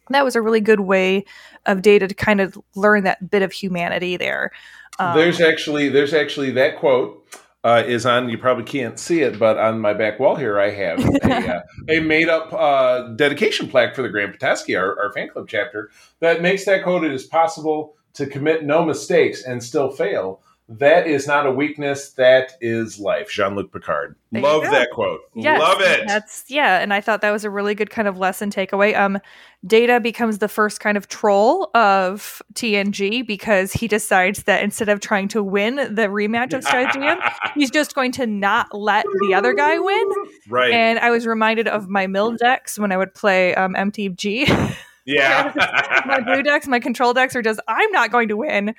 that 0.09 0.23
was 0.23 0.35
a 0.35 0.41
really 0.41 0.61
good 0.61 0.81
way 0.81 1.25
of 1.65 1.81
data 1.81 2.07
to 2.07 2.15
kind 2.15 2.41
of 2.41 2.57
learn 2.75 3.03
that 3.03 3.29
bit 3.29 3.41
of 3.41 3.51
humanity 3.51 4.17
there. 4.17 4.51
Um, 4.97 5.15
there's 5.15 5.39
actually 5.39 5.89
there's 5.89 6.13
actually 6.13 6.51
that 6.51 6.77
quote 6.77 7.25
uh, 7.63 7.83
is 7.85 8.05
on. 8.05 8.29
You 8.29 8.37
probably 8.37 8.63
can't 8.63 8.97
see 8.97 9.21
it, 9.21 9.37
but 9.37 9.57
on 9.57 9.79
my 9.79 9.93
back 9.93 10.19
wall 10.19 10.35
here, 10.35 10.59
I 10.59 10.69
have 10.69 10.99
a, 10.99 11.23
uh, 11.55 11.61
a 11.89 11.99
made 11.99 12.29
up 12.29 12.53
uh, 12.53 13.09
dedication 13.09 13.67
plaque 13.67 13.95
for 13.95 14.01
the 14.01 14.09
Grand 14.09 14.31
Petoskey, 14.31 14.75
our, 14.75 14.97
our, 14.99 15.11
fan 15.13 15.29
club 15.29 15.47
chapter, 15.47 15.91
that 16.19 16.41
makes 16.41 16.65
that 16.65 16.83
quote: 16.83 17.03
"It 17.03 17.11
is 17.11 17.25
possible 17.25 17.95
to 18.13 18.25
commit 18.25 18.63
no 18.63 18.83
mistakes 18.85 19.43
and 19.43 19.63
still 19.63 19.89
fail." 19.91 20.41
That 20.71 21.07
is 21.07 21.25
not 21.25 21.47
a 21.47 21.51
weakness. 21.51 22.11
That 22.11 22.51
is 22.61 22.99
life. 22.99 23.31
Jean 23.31 23.55
Luc 23.55 23.73
Picard. 23.73 24.15
There 24.31 24.43
Love 24.43 24.61
that 24.63 24.91
quote. 24.91 25.21
Yes, 25.33 25.59
Love 25.59 25.81
it. 25.81 26.03
That's 26.05 26.45
yeah, 26.47 26.77
and 26.77 26.93
I 26.93 27.01
thought 27.01 27.21
that 27.21 27.31
was 27.31 27.43
a 27.43 27.49
really 27.49 27.73
good 27.73 27.89
kind 27.89 28.07
of 28.07 28.19
lesson 28.19 28.51
takeaway. 28.51 28.95
Um, 28.95 29.17
Data 29.65 29.99
becomes 29.99 30.37
the 30.37 30.47
first 30.47 30.79
kind 30.79 30.95
of 30.95 31.07
troll 31.07 31.71
of 31.73 32.43
TNG 32.53 33.25
because 33.25 33.73
he 33.73 33.87
decides 33.87 34.43
that 34.43 34.61
instead 34.61 34.89
of 34.89 34.99
trying 34.99 35.27
to 35.29 35.43
win 35.43 35.75
the 35.77 36.07
rematch 36.07 36.53
of 36.53 36.63
Strategema, 36.63 37.33
he's 37.55 37.71
just 37.71 37.95
going 37.95 38.11
to 38.13 38.27
not 38.27 38.67
let 38.71 39.05
the 39.21 39.33
other 39.33 39.53
guy 39.53 39.79
win. 39.79 40.09
Right. 40.47 40.71
And 40.71 40.99
I 40.99 41.09
was 41.09 41.25
reminded 41.25 41.67
of 41.67 41.89
my 41.89 42.05
mill 42.05 42.35
decks 42.35 42.77
when 42.77 42.91
I 42.91 42.97
would 42.97 43.15
play 43.15 43.55
um, 43.55 43.73
MTG. 43.73 44.75
Yeah. 45.05 45.53
my 46.05 46.19
blue 46.19 46.43
decks, 46.43 46.67
my 46.67 46.79
control 46.79 47.13
decks 47.13 47.35
are 47.35 47.41
just 47.41 47.59
I'm 47.67 47.91
not 47.91 48.11
going 48.11 48.27
to 48.27 48.37
win 48.37 48.75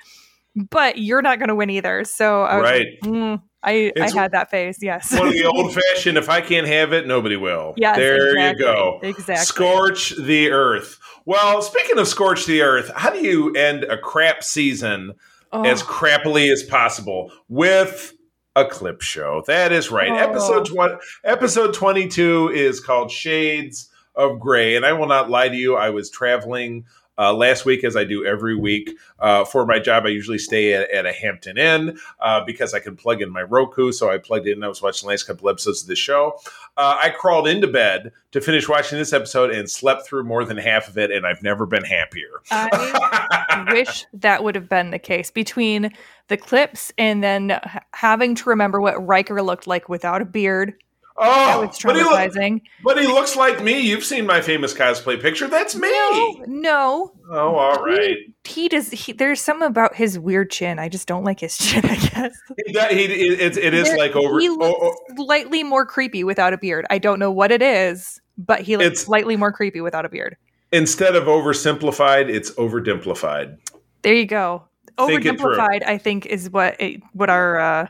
but 0.55 0.97
you're 0.97 1.21
not 1.21 1.39
going 1.39 1.49
to 1.49 1.55
win 1.55 1.69
either. 1.69 2.03
So 2.03 2.43
I 2.43 2.59
right. 2.59 2.87
Like, 3.01 3.11
mm, 3.11 3.41
I, 3.63 3.91
I 3.99 4.09
had 4.11 4.31
that 4.31 4.49
face. 4.49 4.79
Yes. 4.81 5.11
One 5.17 5.27
of 5.27 5.33
the 5.33 5.45
old 5.55 5.73
fashioned, 5.73 6.17
if 6.17 6.29
I 6.29 6.41
can't 6.41 6.67
have 6.67 6.93
it, 6.93 7.07
nobody 7.07 7.37
will. 7.37 7.73
Yes. 7.77 7.97
There 7.97 8.31
exactly. 8.31 8.65
you 8.65 8.71
go. 8.71 8.99
Exactly. 9.03 9.45
Scorch 9.45 10.13
the 10.17 10.51
earth. 10.51 10.99
Well, 11.25 11.61
speaking 11.61 11.99
of 11.99 12.07
scorch 12.07 12.45
the 12.45 12.61
earth, 12.61 12.91
how 12.95 13.11
do 13.11 13.19
you 13.19 13.53
end 13.53 13.83
a 13.83 13.97
crap 13.97 14.43
season 14.43 15.13
oh. 15.51 15.63
as 15.63 15.83
crappily 15.83 16.51
as 16.51 16.63
possible 16.63 17.31
with 17.47 18.13
a 18.55 18.65
clip 18.65 19.01
show? 19.01 19.43
That 19.45 19.71
is 19.71 19.91
right. 19.91 20.09
Oh. 20.09 20.15
Episode 20.15 20.65
twenty 20.65 20.95
episode 21.23 21.73
twenty 21.75 22.07
two 22.07 22.49
is 22.49 22.79
called 22.79 23.11
Shades 23.11 23.89
of 24.15 24.39
Gray. 24.39 24.75
And 24.75 24.85
I 24.85 24.93
will 24.93 25.07
not 25.07 25.29
lie 25.29 25.49
to 25.49 25.55
you, 25.55 25.75
I 25.75 25.91
was 25.91 26.09
traveling 26.09 26.85
uh, 27.17 27.33
last 27.33 27.65
week, 27.65 27.83
as 27.83 27.95
I 27.95 28.03
do 28.03 28.25
every 28.25 28.55
week 28.55 28.97
uh, 29.19 29.45
for 29.45 29.65
my 29.65 29.79
job, 29.79 30.05
I 30.05 30.09
usually 30.09 30.37
stay 30.37 30.73
at, 30.73 30.89
at 30.91 31.05
a 31.05 31.11
Hampton 31.11 31.57
Inn 31.57 31.99
uh, 32.19 32.43
because 32.45 32.73
I 32.73 32.79
can 32.79 32.95
plug 32.95 33.21
in 33.21 33.29
my 33.29 33.43
Roku. 33.43 33.91
So 33.91 34.09
I 34.09 34.17
plugged 34.17 34.47
in. 34.47 34.63
I 34.63 34.67
was 34.67 34.81
watching 34.81 35.07
the 35.07 35.11
last 35.11 35.23
couple 35.23 35.49
episodes 35.49 35.81
of 35.81 35.87
the 35.87 35.95
show. 35.95 36.39
Uh, 36.77 36.97
I 37.01 37.09
crawled 37.09 37.47
into 37.47 37.67
bed 37.67 38.11
to 38.31 38.41
finish 38.41 38.67
watching 38.67 38.97
this 38.97 39.13
episode 39.13 39.51
and 39.51 39.69
slept 39.69 40.07
through 40.07 40.23
more 40.23 40.45
than 40.45 40.57
half 40.57 40.87
of 40.87 40.97
it, 40.97 41.11
and 41.11 41.25
I've 41.25 41.43
never 41.43 41.65
been 41.65 41.83
happier. 41.83 42.41
I 42.49 43.67
wish 43.71 44.05
that 44.13 44.43
would 44.43 44.55
have 44.55 44.69
been 44.69 44.91
the 44.91 44.99
case 44.99 45.31
between 45.31 45.91
the 46.27 46.37
clips 46.37 46.91
and 46.97 47.21
then 47.23 47.59
having 47.93 48.35
to 48.35 48.49
remember 48.49 48.79
what 48.79 49.05
Riker 49.05 49.41
looked 49.41 49.67
like 49.67 49.89
without 49.89 50.21
a 50.21 50.25
beard 50.25 50.75
Oh, 51.17 51.69
traumatizing. 51.71 51.83
But 51.83 51.95
he, 51.95 52.03
look, 52.03 52.61
but 52.83 53.01
he, 53.01 53.07
looks 53.07 53.35
like 53.35 53.61
me. 53.61 53.79
You've 53.79 54.03
seen 54.03 54.25
my 54.25 54.41
famous 54.41 54.73
cosplay 54.73 55.21
picture. 55.21 55.47
That's 55.47 55.75
me. 55.75 55.89
No, 55.91 56.43
no. 56.47 57.11
Oh, 57.29 57.55
all 57.55 57.83
right. 57.83 58.17
He, 58.43 58.61
he 58.61 58.69
does. 58.69 58.89
He, 58.89 59.11
there's 59.11 59.41
some 59.41 59.61
about 59.61 59.95
his 59.95 60.17
weird 60.17 60.51
chin. 60.51 60.79
I 60.79 60.89
just 60.89 61.07
don't 61.07 61.23
like 61.23 61.39
his 61.39 61.57
chin. 61.59 61.85
I 61.85 61.95
guess 61.95 62.35
he, 62.65 63.07
he 63.07 63.29
it, 63.33 63.57
it 63.57 63.73
is 63.73 63.87
there, 63.87 63.97
like 63.97 64.15
over. 64.15 64.39
He 64.39 64.49
looks 64.49 64.79
oh, 64.81 64.95
oh. 65.09 65.15
slightly 65.15 65.63
more 65.63 65.85
creepy 65.85 66.23
without 66.23 66.53
a 66.53 66.57
beard. 66.57 66.85
I 66.89 66.97
don't 66.97 67.19
know 67.19 67.31
what 67.31 67.51
it 67.51 67.61
is, 67.61 68.19
but 68.37 68.61
he 68.61 68.77
looks 68.77 68.87
it's, 68.87 69.01
slightly 69.01 69.35
more 69.35 69.51
creepy 69.51 69.81
without 69.81 70.05
a 70.05 70.09
beard. 70.09 70.37
Instead 70.71 71.15
of 71.15 71.25
oversimplified, 71.25 72.29
it's 72.29 72.51
overdimplified. 72.51 73.57
There 74.03 74.13
you 74.13 74.25
go. 74.25 74.63
Overdimplified, 74.97 75.85
I 75.85 75.97
think, 75.97 76.25
is 76.25 76.49
what 76.49 76.79
it, 76.79 77.01
what 77.13 77.29
our. 77.29 77.59
Uh, 77.59 77.87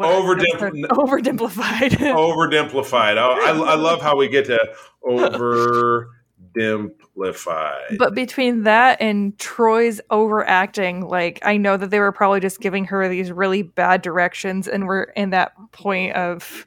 over 0.00 0.36
over 0.90 1.20
dimplified. 1.20 2.02
over 2.02 2.48
dimplified. 2.48 3.18
Oh, 3.18 3.32
I, 3.32 3.72
I 3.72 3.74
love 3.74 4.00
how 4.00 4.16
we 4.16 4.28
get 4.28 4.46
to 4.46 4.58
over 5.02 6.10
dimplified. 6.54 7.98
But 7.98 8.14
between 8.14 8.64
that 8.64 9.00
and 9.00 9.36
Troi's 9.38 10.00
overacting, 10.10 11.06
like 11.06 11.40
I 11.42 11.56
know 11.56 11.76
that 11.76 11.90
they 11.90 12.00
were 12.00 12.12
probably 12.12 12.40
just 12.40 12.60
giving 12.60 12.84
her 12.86 13.08
these 13.08 13.30
really 13.30 13.62
bad 13.62 14.02
directions, 14.02 14.68
and 14.68 14.86
we're 14.86 15.04
in 15.04 15.30
that 15.30 15.52
point 15.72 16.14
of 16.14 16.66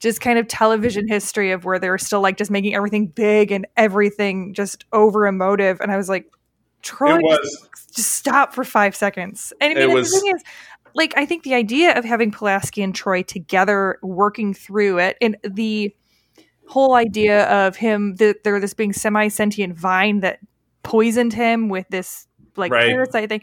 just 0.00 0.20
kind 0.20 0.38
of 0.38 0.48
television 0.48 1.06
history 1.06 1.52
of 1.52 1.64
where 1.64 1.78
they 1.78 1.88
were 1.88 1.98
still 1.98 2.20
like 2.20 2.36
just 2.36 2.50
making 2.50 2.74
everything 2.74 3.06
big 3.06 3.52
and 3.52 3.66
everything 3.76 4.52
just 4.52 4.84
over 4.92 5.28
emotive. 5.28 5.80
And 5.80 5.92
I 5.92 5.96
was 5.96 6.08
like, 6.08 6.26
Troi, 6.82 7.20
just 7.94 8.10
stop 8.10 8.52
for 8.52 8.64
five 8.64 8.96
seconds. 8.96 9.52
And 9.60 9.78
I 9.78 9.86
mean, 9.86 9.94
was, 9.94 10.10
the 10.10 10.18
thing 10.18 10.34
is, 10.34 10.42
like 10.94 11.14
I 11.16 11.26
think 11.26 11.42
the 11.42 11.54
idea 11.54 11.96
of 11.96 12.04
having 12.04 12.30
Pulaski 12.30 12.82
and 12.82 12.94
Troi 12.94 13.26
together 13.26 13.98
working 14.02 14.54
through 14.54 14.98
it 14.98 15.16
and 15.20 15.36
the 15.42 15.94
whole 16.66 16.94
idea 16.94 17.44
of 17.44 17.76
him 17.76 18.16
that 18.16 18.44
there 18.44 18.58
this 18.60 18.74
being 18.74 18.92
semi 18.92 19.28
sentient 19.28 19.76
vine 19.76 20.20
that 20.20 20.38
poisoned 20.82 21.32
him 21.32 21.68
with 21.68 21.86
this 21.90 22.26
like 22.56 22.72
right. 22.72 22.90
parasite 22.90 23.28
thing, 23.28 23.42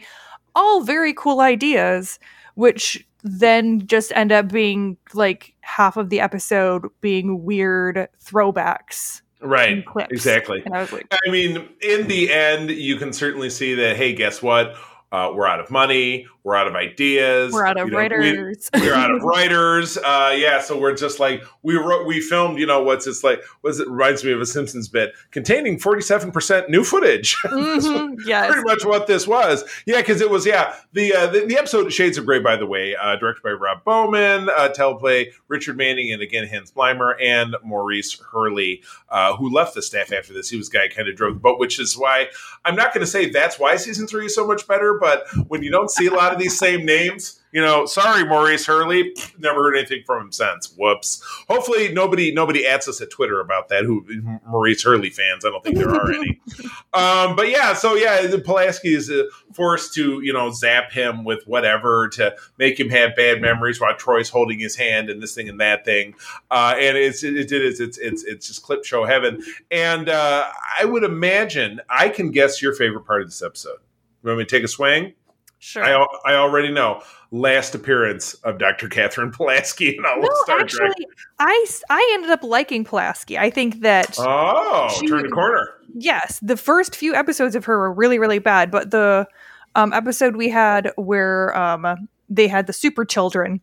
all 0.54 0.82
very 0.82 1.12
cool 1.14 1.40
ideas, 1.40 2.18
which 2.54 3.06
then 3.22 3.86
just 3.86 4.12
end 4.14 4.32
up 4.32 4.48
being 4.48 4.96
like 5.14 5.54
half 5.60 5.96
of 5.96 6.10
the 6.10 6.20
episode 6.20 6.86
being 7.00 7.44
weird 7.44 8.08
throwbacks 8.24 9.22
right. 9.40 9.84
exactly. 10.10 10.62
And 10.64 10.74
i 10.74 10.80
was 10.80 10.92
like 10.92 11.06
i 11.12 11.30
mean 11.30 11.68
in 11.82 12.08
the 12.08 12.32
end 12.32 12.70
you 12.70 12.96
can 12.96 13.12
certainly 13.12 13.50
see 13.50 13.74
that 13.74 13.96
hey 13.96 14.12
guess 14.12 14.42
what 14.42 14.74
uh, 15.12 15.32
we're 15.34 15.46
out 15.46 15.60
of 15.60 15.70
money. 15.70 16.26
We're 16.44 16.54
out 16.54 16.68
of 16.68 16.74
ideas. 16.74 17.52
We're 17.52 17.66
out 17.66 17.78
of 17.78 17.88
you 17.88 17.92
know, 17.92 17.98
writers. 17.98 18.70
We, 18.72 18.88
are 18.88 18.94
out 18.94 19.10
of 19.10 19.22
writers. 19.24 19.98
Uh, 19.98 20.34
yeah, 20.36 20.60
so 20.60 20.78
we're 20.78 20.94
just 20.94 21.20
like 21.20 21.42
we 21.62 21.74
wrote. 21.74 22.06
We 22.06 22.20
filmed. 22.20 22.58
You 22.58 22.66
know 22.66 22.82
what's 22.82 23.06
it's 23.06 23.22
like? 23.22 23.42
Was 23.62 23.80
it 23.80 23.88
reminds 23.88 24.24
me 24.24 24.32
of 24.32 24.40
a 24.40 24.46
Simpsons 24.46 24.88
bit 24.88 25.12
containing 25.32 25.78
forty 25.78 26.00
seven 26.00 26.30
percent 26.32 26.70
new 26.70 26.84
footage. 26.84 27.36
Mm-hmm. 27.60 28.28
yeah, 28.28 28.46
pretty 28.46 28.62
much 28.64 28.84
what 28.84 29.06
this 29.06 29.26
was. 29.26 29.64
Yeah, 29.84 29.98
because 29.98 30.20
it 30.20 30.30
was 30.30 30.46
yeah 30.46 30.76
the, 30.92 31.12
uh, 31.14 31.26
the, 31.26 31.46
the 31.46 31.58
episode 31.58 31.92
Shades 31.92 32.16
of 32.16 32.24
Grey, 32.24 32.38
by 32.38 32.56
the 32.56 32.66
way, 32.66 32.96
uh, 32.96 33.16
directed 33.16 33.42
by 33.42 33.50
Rob 33.50 33.84
Bowman, 33.84 34.48
uh, 34.48 34.68
teleplay 34.74 35.32
Richard 35.48 35.76
Manning, 35.76 36.12
and 36.12 36.22
again 36.22 36.46
Hans 36.46 36.72
Beimler 36.72 37.14
and 37.20 37.56
Maurice 37.62 38.18
Hurley, 38.32 38.82
uh, 39.08 39.36
who 39.36 39.50
left 39.50 39.74
the 39.74 39.82
staff 39.82 40.12
after 40.12 40.32
this. 40.32 40.48
He 40.48 40.56
was 40.56 40.68
the 40.68 40.78
guy 40.78 40.88
kind 40.88 41.08
of 41.08 41.16
drove 41.16 41.34
the 41.34 41.40
boat, 41.40 41.58
which 41.58 41.78
is 41.78 41.96
why 41.98 42.28
I'm 42.64 42.76
not 42.76 42.94
going 42.94 43.02
to 43.02 43.10
say 43.10 43.30
that's 43.30 43.58
why 43.58 43.76
season 43.76 44.06
three 44.06 44.26
is 44.26 44.34
so 44.34 44.46
much 44.46 44.66
better 44.66 44.98
but 45.00 45.26
when 45.48 45.62
you 45.62 45.70
don't 45.70 45.90
see 45.90 46.06
a 46.06 46.12
lot 46.12 46.32
of 46.32 46.38
these 46.38 46.58
same 46.58 46.84
names, 46.84 47.40
you 47.52 47.60
know, 47.60 47.84
sorry, 47.86 48.24
Maurice 48.24 48.66
Hurley. 48.66 49.14
Never 49.38 49.62
heard 49.64 49.76
anything 49.76 50.02
from 50.06 50.26
him 50.26 50.32
since. 50.32 50.72
Whoops. 50.76 51.22
Hopefully, 51.48 51.92
nobody 51.92 52.32
nobody 52.32 52.66
adds 52.66 52.86
us 52.86 53.00
at 53.00 53.10
Twitter 53.10 53.40
about 53.40 53.68
that. 53.68 53.84
Who 53.84 54.04
Maurice 54.46 54.82
Hurley 54.84 55.10
fans? 55.10 55.44
I 55.44 55.50
don't 55.50 55.62
think 55.64 55.76
there 55.76 55.90
are 55.90 56.12
any. 56.12 56.40
Um, 56.92 57.36
but 57.36 57.48
yeah, 57.48 57.74
so 57.74 57.94
yeah, 57.94 58.26
Pulaski 58.44 58.94
is 58.94 59.08
uh, 59.10 59.22
forced 59.52 59.94
to 59.94 60.20
you 60.22 60.32
know 60.32 60.50
zap 60.50 60.90
him 60.90 61.22
with 61.22 61.44
whatever 61.46 62.08
to 62.14 62.34
make 62.58 62.80
him 62.80 62.88
have 62.90 63.14
bad 63.14 63.40
memories 63.40 63.80
while 63.80 63.94
Troi's 63.94 64.28
holding 64.28 64.58
his 64.58 64.74
hand 64.74 65.08
and 65.08 65.22
this 65.22 65.32
thing 65.32 65.48
and 65.48 65.60
that 65.60 65.84
thing. 65.84 66.14
Uh, 66.50 66.74
and 66.76 66.96
it's 66.96 67.22
it, 67.22 67.36
it 67.36 67.52
is 67.52 67.78
it's 67.78 67.96
it's 67.96 68.24
it's 68.24 68.48
just 68.48 68.64
clip 68.64 68.84
show 68.84 69.04
heaven. 69.04 69.40
And 69.70 70.08
uh, 70.08 70.48
I 70.80 70.84
would 70.84 71.04
imagine 71.04 71.80
I 71.88 72.08
can 72.08 72.32
guess 72.32 72.60
your 72.60 72.74
favorite 72.74 73.06
part 73.06 73.22
of 73.22 73.28
this 73.28 73.40
episode. 73.40 73.78
You 74.22 74.28
want 74.28 74.38
me 74.38 74.44
to 74.44 74.50
take 74.50 74.64
a 74.64 74.68
swing? 74.68 75.14
Sure. 75.58 75.84
I, 75.84 76.06
I 76.24 76.34
already 76.34 76.70
know. 76.70 77.02
Last 77.32 77.74
appearance 77.74 78.34
of 78.34 78.58
Dr. 78.58 78.88
Catherine 78.88 79.30
Pulaski 79.30 79.96
in 79.96 80.04
all 80.04 80.20
no, 80.20 80.28
Star 80.42 80.60
actually, 80.60 80.88
Trek. 80.88 80.96
I, 81.38 81.66
I 81.88 82.10
ended 82.14 82.30
up 82.30 82.42
liking 82.42 82.84
Pulaski. 82.84 83.38
I 83.38 83.50
think 83.50 83.82
that. 83.82 84.16
Oh, 84.18 84.88
she, 84.98 85.06
turn 85.06 85.22
the 85.22 85.28
corner. 85.28 85.68
Yes. 85.94 86.40
The 86.42 86.56
first 86.56 86.96
few 86.96 87.14
episodes 87.14 87.54
of 87.54 87.66
her 87.66 87.78
were 87.78 87.92
really, 87.92 88.18
really 88.18 88.40
bad. 88.40 88.70
But 88.70 88.90
the 88.90 89.28
um, 89.74 89.92
episode 89.92 90.34
we 90.34 90.48
had 90.48 90.92
where 90.96 91.56
um, 91.56 92.08
they 92.28 92.48
had 92.48 92.66
the 92.66 92.72
super 92.72 93.04
children. 93.04 93.60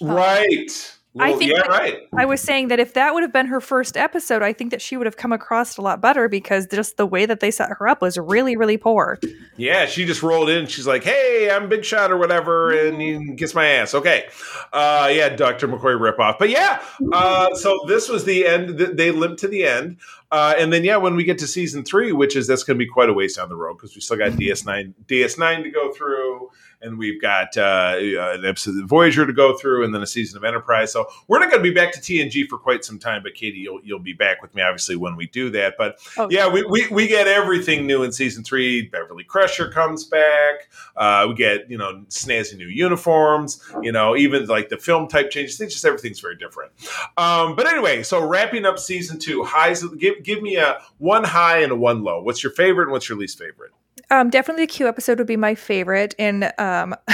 Um, 0.00 0.08
right. 0.08 0.96
Well, 1.14 1.30
I 1.30 1.36
think 1.36 1.52
yeah, 1.52 1.60
right. 1.62 2.08
I 2.16 2.24
was 2.24 2.40
saying 2.40 2.68
that 2.68 2.80
if 2.80 2.94
that 2.94 3.12
would 3.12 3.22
have 3.22 3.34
been 3.34 3.44
her 3.46 3.60
first 3.60 3.98
episode, 3.98 4.42
I 4.42 4.54
think 4.54 4.70
that 4.70 4.80
she 4.80 4.96
would 4.96 5.06
have 5.06 5.18
come 5.18 5.30
across 5.30 5.76
a 5.76 5.82
lot 5.82 6.00
better 6.00 6.26
because 6.26 6.66
just 6.66 6.96
the 6.96 7.04
way 7.04 7.26
that 7.26 7.40
they 7.40 7.50
set 7.50 7.68
her 7.68 7.86
up 7.86 8.00
was 8.00 8.16
really, 8.16 8.56
really 8.56 8.78
poor. 8.78 9.20
Yeah, 9.58 9.84
she 9.84 10.06
just 10.06 10.22
rolled 10.22 10.48
in. 10.48 10.66
She's 10.66 10.86
like, 10.86 11.04
"Hey, 11.04 11.50
I'm 11.50 11.68
Big 11.68 11.84
Shot 11.84 12.10
or 12.10 12.16
whatever," 12.16 12.72
and 12.72 12.98
he 12.98 13.34
kiss 13.36 13.54
my 13.54 13.66
ass. 13.66 13.94
Okay, 13.94 14.24
uh, 14.72 15.10
yeah, 15.12 15.28
Doctor 15.28 15.68
McCoy 15.68 16.00
ripoff. 16.00 16.38
But 16.38 16.48
yeah, 16.48 16.82
uh, 17.12 17.54
so 17.56 17.84
this 17.86 18.08
was 18.08 18.24
the 18.24 18.46
end. 18.46 18.78
They 18.78 19.10
limped 19.10 19.40
to 19.40 19.48
the 19.48 19.66
end, 19.66 19.98
uh, 20.30 20.54
and 20.56 20.72
then 20.72 20.82
yeah, 20.82 20.96
when 20.96 21.14
we 21.14 21.24
get 21.24 21.38
to 21.40 21.46
season 21.46 21.84
three, 21.84 22.12
which 22.12 22.36
is 22.36 22.46
that's 22.46 22.64
going 22.64 22.78
to 22.78 22.82
be 22.82 22.90
quite 22.90 23.10
a 23.10 23.12
ways 23.12 23.36
down 23.36 23.50
the 23.50 23.56
road 23.56 23.74
because 23.74 23.94
we 23.94 24.00
still 24.00 24.16
got 24.16 24.32
DS9, 24.32 24.94
DS9 25.06 25.62
to 25.64 25.70
go 25.70 25.92
through 25.92 26.50
and 26.82 26.98
we've 26.98 27.20
got 27.20 27.56
uh, 27.56 27.96
an 27.98 28.44
episode 28.44 28.82
of 28.82 28.88
Voyager 28.88 29.26
to 29.26 29.32
go 29.32 29.56
through, 29.56 29.84
and 29.84 29.94
then 29.94 30.02
a 30.02 30.06
season 30.06 30.36
of 30.36 30.44
Enterprise. 30.44 30.92
So 30.92 31.06
we're 31.28 31.38
not 31.38 31.50
going 31.50 31.62
to 31.62 31.68
be 31.68 31.74
back 31.74 31.92
to 31.92 32.00
TNG 32.00 32.48
for 32.48 32.58
quite 32.58 32.84
some 32.84 32.98
time. 32.98 33.22
But 33.22 33.34
Katie, 33.34 33.58
you'll 33.58 33.80
you'll 33.82 33.98
be 33.98 34.12
back 34.12 34.42
with 34.42 34.54
me 34.54 34.62
obviously 34.62 34.96
when 34.96 35.16
we 35.16 35.26
do 35.26 35.50
that. 35.50 35.74
But 35.78 35.98
oh, 36.18 36.28
yeah, 36.30 36.48
we, 36.48 36.64
we 36.64 36.88
we 36.88 37.06
get 37.06 37.26
everything 37.26 37.86
new 37.86 38.02
in 38.02 38.12
season 38.12 38.44
three. 38.44 38.82
Beverly 38.82 39.24
Crusher 39.24 39.70
comes 39.70 40.04
back. 40.04 40.68
Uh, 40.96 41.26
we 41.28 41.34
get 41.34 41.70
you 41.70 41.78
know 41.78 42.04
snazzy 42.08 42.56
new 42.56 42.68
uniforms. 42.68 43.62
You 43.82 43.92
know 43.92 44.16
even 44.16 44.46
like 44.46 44.68
the 44.68 44.76
film 44.76 45.08
type 45.08 45.30
changes. 45.30 45.58
Things 45.58 45.72
just 45.72 45.84
everything's 45.84 46.20
very 46.20 46.36
different. 46.36 46.72
Um, 47.16 47.56
but 47.56 47.66
anyway, 47.66 48.02
so 48.02 48.24
wrapping 48.24 48.64
up 48.64 48.78
season 48.78 49.18
two, 49.18 49.44
highs. 49.44 49.84
Give 49.98 50.22
give 50.22 50.42
me 50.42 50.56
a 50.56 50.80
one 50.98 51.24
high 51.24 51.58
and 51.58 51.72
a 51.72 51.76
one 51.76 52.02
low. 52.02 52.22
What's 52.22 52.42
your 52.42 52.52
favorite 52.52 52.84
and 52.84 52.92
what's 52.92 53.08
your 53.08 53.18
least 53.18 53.38
favorite? 53.38 53.72
Um, 54.12 54.28
definitely 54.28 54.64
the 54.64 54.72
Q 54.72 54.88
episode 54.88 55.16
would 55.18 55.26
be 55.26 55.38
my 55.38 55.54
favorite, 55.54 56.14
and 56.18 56.52
um, 56.58 56.94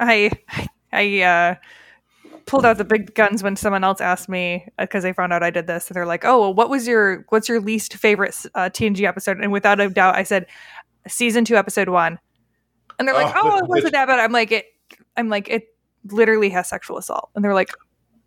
I 0.00 0.30
I 0.92 1.22
uh, 1.22 1.54
pulled 2.46 2.64
out 2.64 2.78
the 2.78 2.84
big 2.84 3.16
guns 3.16 3.42
when 3.42 3.56
someone 3.56 3.82
else 3.82 4.00
asked 4.00 4.28
me 4.28 4.64
because 4.78 5.04
uh, 5.04 5.08
they 5.08 5.12
found 5.12 5.32
out 5.32 5.42
I 5.42 5.50
did 5.50 5.66
this. 5.66 5.88
And 5.88 5.96
they're 5.96 6.06
like, 6.06 6.24
"Oh, 6.24 6.38
well, 6.38 6.54
what 6.54 6.70
was 6.70 6.86
your 6.86 7.26
what's 7.30 7.48
your 7.48 7.60
least 7.60 7.94
favorite 7.94 8.36
uh, 8.54 8.70
TNG 8.70 9.02
episode?" 9.02 9.38
And 9.38 9.50
without 9.50 9.80
a 9.80 9.90
doubt, 9.90 10.14
I 10.14 10.22
said 10.22 10.46
season 11.08 11.44
two, 11.44 11.56
episode 11.56 11.88
one. 11.88 12.20
And 13.00 13.08
they're 13.08 13.14
like, 13.14 13.34
"Oh, 13.34 13.52
oh 13.54 13.58
it 13.58 13.66
wasn't 13.66 13.94
that 13.94 14.06
bad." 14.06 14.20
I'm 14.20 14.30
like, 14.30 14.52
"It." 14.52 14.66
I'm 15.16 15.30
like, 15.30 15.48
"It 15.48 15.64
literally 16.12 16.50
has 16.50 16.68
sexual 16.68 16.96
assault," 16.96 17.30
and 17.34 17.44
they're 17.44 17.54
like, 17.54 17.72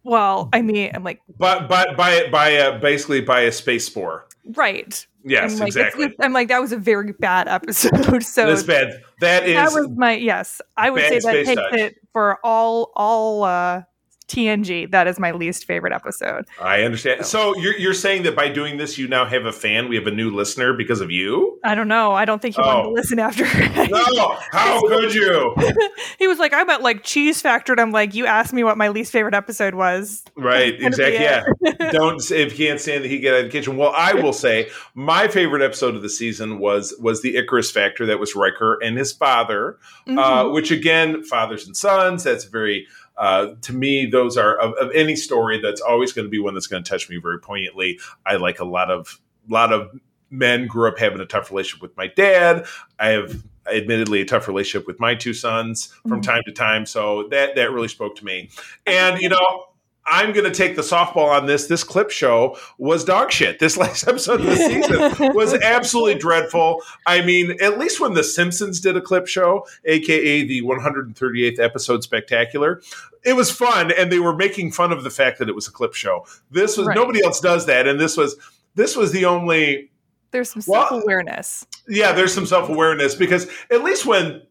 "Well, 0.04 0.50
I 0.52 0.62
mean, 0.62 0.92
I'm 0.94 1.06
like, 1.06 1.22
but 1.40 1.70
but 1.70 1.96
by 1.96 2.28
by 2.30 2.50
a, 2.50 2.80
basically 2.80 3.22
by 3.22 3.42
a 3.42 3.52
space 3.54 3.86
spore, 3.86 4.28
right?" 4.58 5.08
Yes, 5.24 5.54
I'm 5.54 5.60
like, 5.60 5.68
exactly. 5.68 6.16
I'm 6.20 6.34
like, 6.34 6.50
that 6.50 6.62
was 6.62 6.72
a 6.72 6.78
very 6.78 7.14
bad 7.14 7.48
episode. 7.48 8.24
So 8.24 8.48
that's 8.48 8.64
bad. 8.64 9.02
That 9.20 9.46
is 9.48 9.56
that 9.56 9.72
was 9.74 9.90
my 9.98 10.16
yes. 10.16 10.62
I 10.78 10.90
would 10.90 11.02
say 11.02 11.20
that 11.20 11.46
takes 11.46 11.62
it 11.74 11.96
for 12.12 12.40
all 12.44 12.92
all 12.96 13.44
uh 13.44 13.84
TNG. 14.28 14.90
That 14.92 15.08
is 15.08 15.20
my 15.20 15.32
least 15.32 15.66
favorite 15.66 15.94
episode. 15.94 16.46
I 16.62 16.84
understand. 16.84 17.26
So, 17.26 17.54
so 17.54 17.60
you're, 17.60 17.78
you're 17.78 17.94
saying 17.94 18.24
that 18.24 18.36
by 18.36 18.48
doing 18.48 18.78
this, 18.78 18.98
you 18.98 19.08
now 19.08 19.26
have 19.26 19.46
a 19.46 19.52
fan. 19.52 19.90
We 19.90 19.96
have 19.96 20.08
a 20.08 20.12
new 20.12 20.30
listener 20.30 20.74
because 20.74 21.02
of 21.02 21.12
you. 21.12 21.60
I 21.64 21.76
don't 21.76 21.88
know. 21.88 22.14
I 22.14 22.26
don't 22.26 22.42
think 22.42 22.56
he 22.56 22.62
oh. 22.62 22.66
wanted 22.66 22.84
to 22.84 22.90
oh. 22.90 22.92
listen 22.94 23.20
after. 23.20 23.44
no, 23.90 24.38
how 24.52 24.80
could 24.88 25.14
you? 25.14 25.56
he 26.20 26.28
was 26.28 26.40
like, 26.40 26.54
I'm 26.54 26.70
at 26.70 26.82
like 26.82 27.04
Cheese 27.04 27.42
Factor, 27.42 27.74
and 27.74 27.82
I'm 27.82 27.92
like, 27.92 28.14
you 28.14 28.26
asked 28.26 28.54
me 28.54 28.64
what 28.64 28.78
my 28.78 28.90
least 28.90 29.12
favorite 29.12 29.34
episode 29.34 29.76
was. 29.76 30.24
Right. 30.36 30.82
Exactly. 30.82 31.20
Yeah. 31.20 31.44
don't 31.92 32.20
if 32.32 32.58
you 32.58 32.68
can't 32.68 32.80
stand 32.80 33.04
that 33.04 33.10
he 33.10 33.20
get 33.20 33.34
out 33.34 33.40
of 33.42 33.46
the 33.48 33.52
kitchen. 33.52 33.78
Well, 33.78 33.94
I 33.96 34.14
will 34.14 34.34
say 34.34 34.70
my 34.94 35.28
favorite 35.28 35.62
episode 35.62 35.96
of 35.96 36.02
the 36.02 36.10
season 36.10 36.60
was 36.60 36.96
was 37.00 37.22
the 37.22 37.36
Icarus 37.36 37.72
Factor. 37.72 38.06
That 38.06 38.20
was 38.20 38.36
Riker 38.36 38.78
and 38.82 38.98
his 38.98 39.12
father, 39.12 39.78
mm-hmm. 40.08 40.18
uh, 40.18 40.50
which 40.50 40.72
again, 40.72 41.24
fathers 41.24 41.66
and 41.66 41.76
sons. 41.76 42.24
That's 42.24 42.46
very 42.46 42.88
uh, 43.18 43.54
to 43.62 43.74
me, 43.74 44.06
those 44.06 44.38
are 44.38 44.58
of, 44.58 44.74
of 44.74 44.92
any 44.94 45.16
story 45.16 45.60
that's 45.62 45.82
always 45.82 46.14
going 46.14 46.26
to 46.26 46.30
be 46.30 46.40
one 46.40 46.54
that's 46.54 46.68
going 46.68 46.84
to 46.84 46.90
touch 46.90 47.10
me 47.10 47.18
very 47.18 47.40
poignantly. 47.40 48.00
I 48.26 48.36
like 48.38 48.60
a 48.60 48.66
lot 48.66 48.90
of 48.90 49.20
lot 49.48 49.74
of 49.74 49.92
men 50.30 50.68
grew 50.68 50.88
up 50.88 50.98
having 50.98 51.20
a 51.20 51.26
tough 51.26 51.52
relationship 51.52 51.82
with 51.82 51.96
my 51.96 52.08
dad. 52.08 52.66
I 53.00 53.10
have 53.10 53.44
admittedly 53.72 54.22
a 54.22 54.26
tough 54.26 54.48
relationship 54.48 54.88
with 54.88 55.00
my 55.00 55.16
two 55.16 55.34
sons 55.34 55.88
from 56.04 56.14
mm-hmm. 56.14 56.22
time 56.22 56.42
to 56.46 56.52
time. 56.52 56.86
So 56.86 57.28
that 57.30 57.56
that 57.56 57.72
really 57.72 57.88
spoke 57.88 58.16
to 58.18 58.26
me. 58.26 58.50
And 58.86 59.22
you 59.22 59.30
know, 59.30 59.66
I'm 60.06 60.34
going 60.34 60.46
to 60.46 60.52
take 60.52 60.76
the 60.76 60.82
softball 60.82 61.30
on 61.30 61.46
this. 61.46 61.68
This 61.68 61.84
clip 61.84 62.10
show 62.10 62.58
was 62.78 63.06
dog 63.06 63.32
shit. 63.32 63.60
This 63.60 63.78
last 63.78 64.08
episode 64.08 64.42
of 64.42 64.46
the 64.48 64.56
season 64.56 65.34
was 65.34 65.54
absolutely 65.54 66.16
dreadful. 66.16 66.82
I 67.06 67.22
mean, 67.22 67.56
at 67.62 67.80
least 67.80 68.00
when 68.00 68.14
The 68.14 68.24
Simpsons 68.24 68.80
did 68.80 68.98
a 68.98 69.02
clip 69.02 69.28
show, 69.28 69.66
aka 69.86 70.46
the 70.46 70.62
138th 70.62 71.60
episode 71.60 72.04
spectacular, 72.04 72.82
it 73.24 73.34
was 73.34 73.50
fun, 73.50 73.92
and 73.92 74.12
they 74.12 74.20
were 74.20 74.36
making 74.36 74.72
fun 74.72 74.92
of 74.92 75.04
the 75.04 75.10
fact 75.10 75.40
that 75.40 75.48
it 75.48 75.56
was 75.56 75.68
a 75.68 75.72
clip 75.72 75.94
show. 75.94 76.26
This 76.52 76.78
was 76.78 76.88
right. 76.88 76.96
nobody 76.96 77.24
else 77.24 77.40
does 77.40 77.66
that, 77.68 77.88
and 77.88 78.00
this 78.00 78.18
was 78.18 78.36
this 78.76 78.96
was 78.96 79.12
the 79.12 79.26
only. 79.26 79.90
There's 80.32 80.50
some 80.50 80.62
self 80.62 80.92
awareness. 80.92 81.66
Well, 81.88 81.98
yeah, 81.98 82.12
there's 82.12 82.34
some 82.34 82.46
self 82.46 82.68
awareness 82.70 83.16
because 83.16 83.48
at 83.72 83.84
least 83.84 84.06
when 84.06 84.42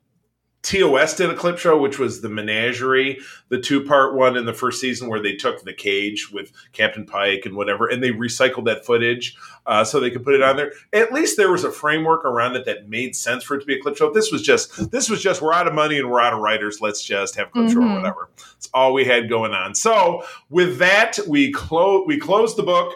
TOS 0.62 1.16
did 1.16 1.28
a 1.28 1.34
clip 1.34 1.58
show, 1.58 1.76
which 1.76 1.98
was 1.98 2.20
the 2.20 2.28
Menagerie, 2.28 3.18
the 3.48 3.60
two 3.60 3.84
part 3.84 4.14
one 4.14 4.36
in 4.36 4.46
the 4.46 4.52
first 4.52 4.80
season 4.80 5.08
where 5.08 5.20
they 5.20 5.34
took 5.34 5.62
the 5.64 5.72
cage 5.72 6.30
with 6.30 6.52
Captain 6.72 7.04
Pike 7.04 7.42
and 7.44 7.56
whatever, 7.56 7.88
and 7.88 8.02
they 8.02 8.10
recycled 8.10 8.66
that 8.66 8.86
footage 8.86 9.36
uh, 9.66 9.84
so 9.84 9.98
they 9.98 10.10
could 10.10 10.24
put 10.24 10.34
it 10.34 10.42
on 10.42 10.56
there. 10.56 10.72
At 10.92 11.12
least 11.12 11.36
there 11.36 11.50
was 11.50 11.64
a 11.64 11.72
framework 11.72 12.24
around 12.24 12.54
it 12.54 12.64
that 12.66 12.88
made 12.88 13.16
sense 13.16 13.42
for 13.42 13.56
it 13.56 13.60
to 13.60 13.66
be 13.66 13.74
a 13.74 13.82
clip 13.82 13.96
show. 13.96 14.12
This 14.12 14.30
was 14.30 14.42
just 14.42 14.90
this 14.92 15.10
was 15.10 15.20
just 15.20 15.42
we're 15.42 15.52
out 15.52 15.66
of 15.66 15.74
money 15.74 15.98
and 15.98 16.08
we're 16.08 16.20
out 16.20 16.32
of 16.32 16.38
writers. 16.38 16.80
Let's 16.80 17.02
just 17.02 17.34
have 17.36 17.48
a 17.48 17.50
clip 17.50 17.64
mm-hmm. 17.66 17.72
show 17.72 17.80
or 17.80 17.82
mm-hmm. 17.82 17.96
whatever. 17.96 18.28
That's 18.36 18.70
all 18.72 18.92
we 18.92 19.04
had 19.04 19.28
going 19.28 19.52
on. 19.52 19.74
So 19.74 20.22
with 20.48 20.78
that, 20.78 21.18
we 21.26 21.50
close 21.50 22.04
we 22.06 22.18
closed 22.18 22.56
the 22.56 22.62
book 22.62 22.94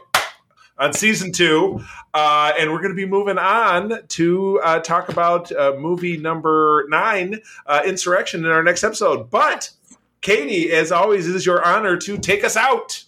on 0.79 0.93
season 0.93 1.33
two. 1.33 1.81
Uh, 2.15 2.53
and 2.59 2.71
we're 2.71 2.81
going 2.81 2.91
to 2.91 2.97
be 2.97 3.07
moving 3.07 3.39
on 3.39 4.07
to 4.09 4.61
uh, 4.61 4.81
talk 4.81 5.09
about 5.09 5.53
uh, 5.53 5.75
movie 5.79 6.17
number 6.17 6.87
nine, 6.89 7.41
uh, 7.67 7.83
Insurrection, 7.85 8.45
in 8.45 8.51
our 8.51 8.63
next 8.63 8.85
episode. 8.85 9.31
But, 9.31 9.71
Katie, 10.21 10.73
as 10.73 10.93
always, 10.93 11.29
it 11.29 11.37
is 11.37 11.45
your 11.47 11.65
honor 11.65 11.97
to 11.99 12.19
take 12.19 12.45
us 12.45 12.57
out. 12.57 13.05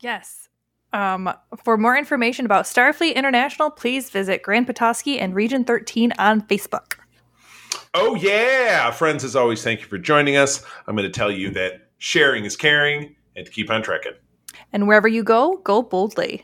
Yes. 0.00 0.48
Um, 0.92 1.32
for 1.64 1.76
more 1.76 1.96
information 1.96 2.46
about 2.46 2.66
Starfleet 2.66 3.16
International, 3.16 3.70
please 3.70 4.10
visit 4.10 4.42
Grand 4.42 4.66
Petoskey 4.66 5.18
and 5.18 5.34
Region 5.34 5.64
13 5.64 6.12
on 6.18 6.42
Facebook. 6.42 6.98
Oh, 7.94 8.14
yeah. 8.14 8.90
Friends, 8.90 9.24
as 9.24 9.34
always, 9.34 9.62
thank 9.62 9.80
you 9.80 9.86
for 9.86 9.98
joining 9.98 10.36
us. 10.36 10.64
I'm 10.86 10.94
going 10.94 11.10
to 11.10 11.16
tell 11.16 11.32
you 11.32 11.50
that 11.50 11.88
sharing 11.98 12.44
is 12.44 12.56
caring 12.56 13.16
and 13.34 13.46
to 13.46 13.50
keep 13.50 13.70
on 13.70 13.82
trekking. 13.82 14.12
And 14.74 14.86
wherever 14.86 15.08
you 15.08 15.22
go, 15.22 15.62
go 15.64 15.80
boldly. 15.80 16.42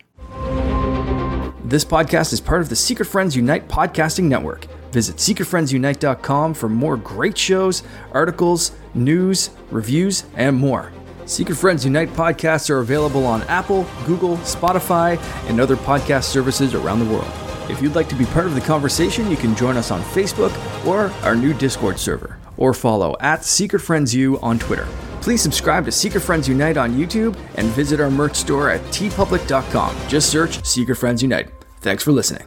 This 1.65 1.85
podcast 1.85 2.33
is 2.33 2.41
part 2.41 2.63
of 2.63 2.69
the 2.69 2.77
Secret 2.77 3.07
Friends 3.07 3.37
Unite 3.37 3.69
podcasting 3.69 4.25
network. 4.25 4.67
Visit 4.93 5.17
secretfriendsunite.com 5.17 6.55
for 6.55 6.69
more 6.69 6.97
great 6.97 7.37
shows, 7.37 7.83
articles, 8.13 8.73
news, 8.95 9.51
reviews, 9.71 10.25
and 10.37 10.57
more. 10.57 10.93
Secret 11.27 11.57
Friends 11.57 11.85
Unite 11.85 12.09
podcasts 12.11 12.71
are 12.71 12.79
available 12.79 13.27
on 13.27 13.43
Apple, 13.43 13.87
Google, 14.05 14.37
Spotify, 14.39 15.17
and 15.49 15.61
other 15.61 15.77
podcast 15.77 16.25
services 16.25 16.75
around 16.75 17.01
the 17.01 17.13
world. 17.13 17.31
If 17.69 17.81
you'd 17.81 17.95
like 17.95 18.09
to 18.09 18.17
be 18.17 18.25
part 18.27 18.47
of 18.47 18.55
the 18.55 18.61
conversation, 18.61 19.31
you 19.31 19.37
can 19.37 19.55
join 19.55 19.77
us 19.77 19.93
on 19.93 20.03
Facebook 20.03 20.53
or 20.85 21.11
our 21.25 21.37
new 21.37 21.55
Discord 21.55 22.01
server, 22.01 22.39
or 22.57 22.75
follow 22.75 23.17
at 23.21 23.45
Secret 23.45 23.81
Friends 23.81 24.13
U 24.15 24.41
on 24.41 24.59
Twitter. 24.59 24.89
Please 25.21 25.43
subscribe 25.43 25.85
to 25.85 25.93
Secret 25.93 26.21
Friends 26.21 26.49
Unite 26.49 26.77
on 26.77 26.93
YouTube 26.93 27.37
and 27.57 27.69
visit 27.69 28.01
our 28.01 28.11
merch 28.11 28.37
store 28.37 28.71
at 28.71 28.81
teepublic.com. 28.93 29.97
Just 30.09 30.31
search 30.31 30.65
Secret 30.65 30.97
Friends 30.97 31.23
Unite. 31.23 31.51
Thanks 31.81 32.03
for 32.03 32.13
listening. 32.13 32.47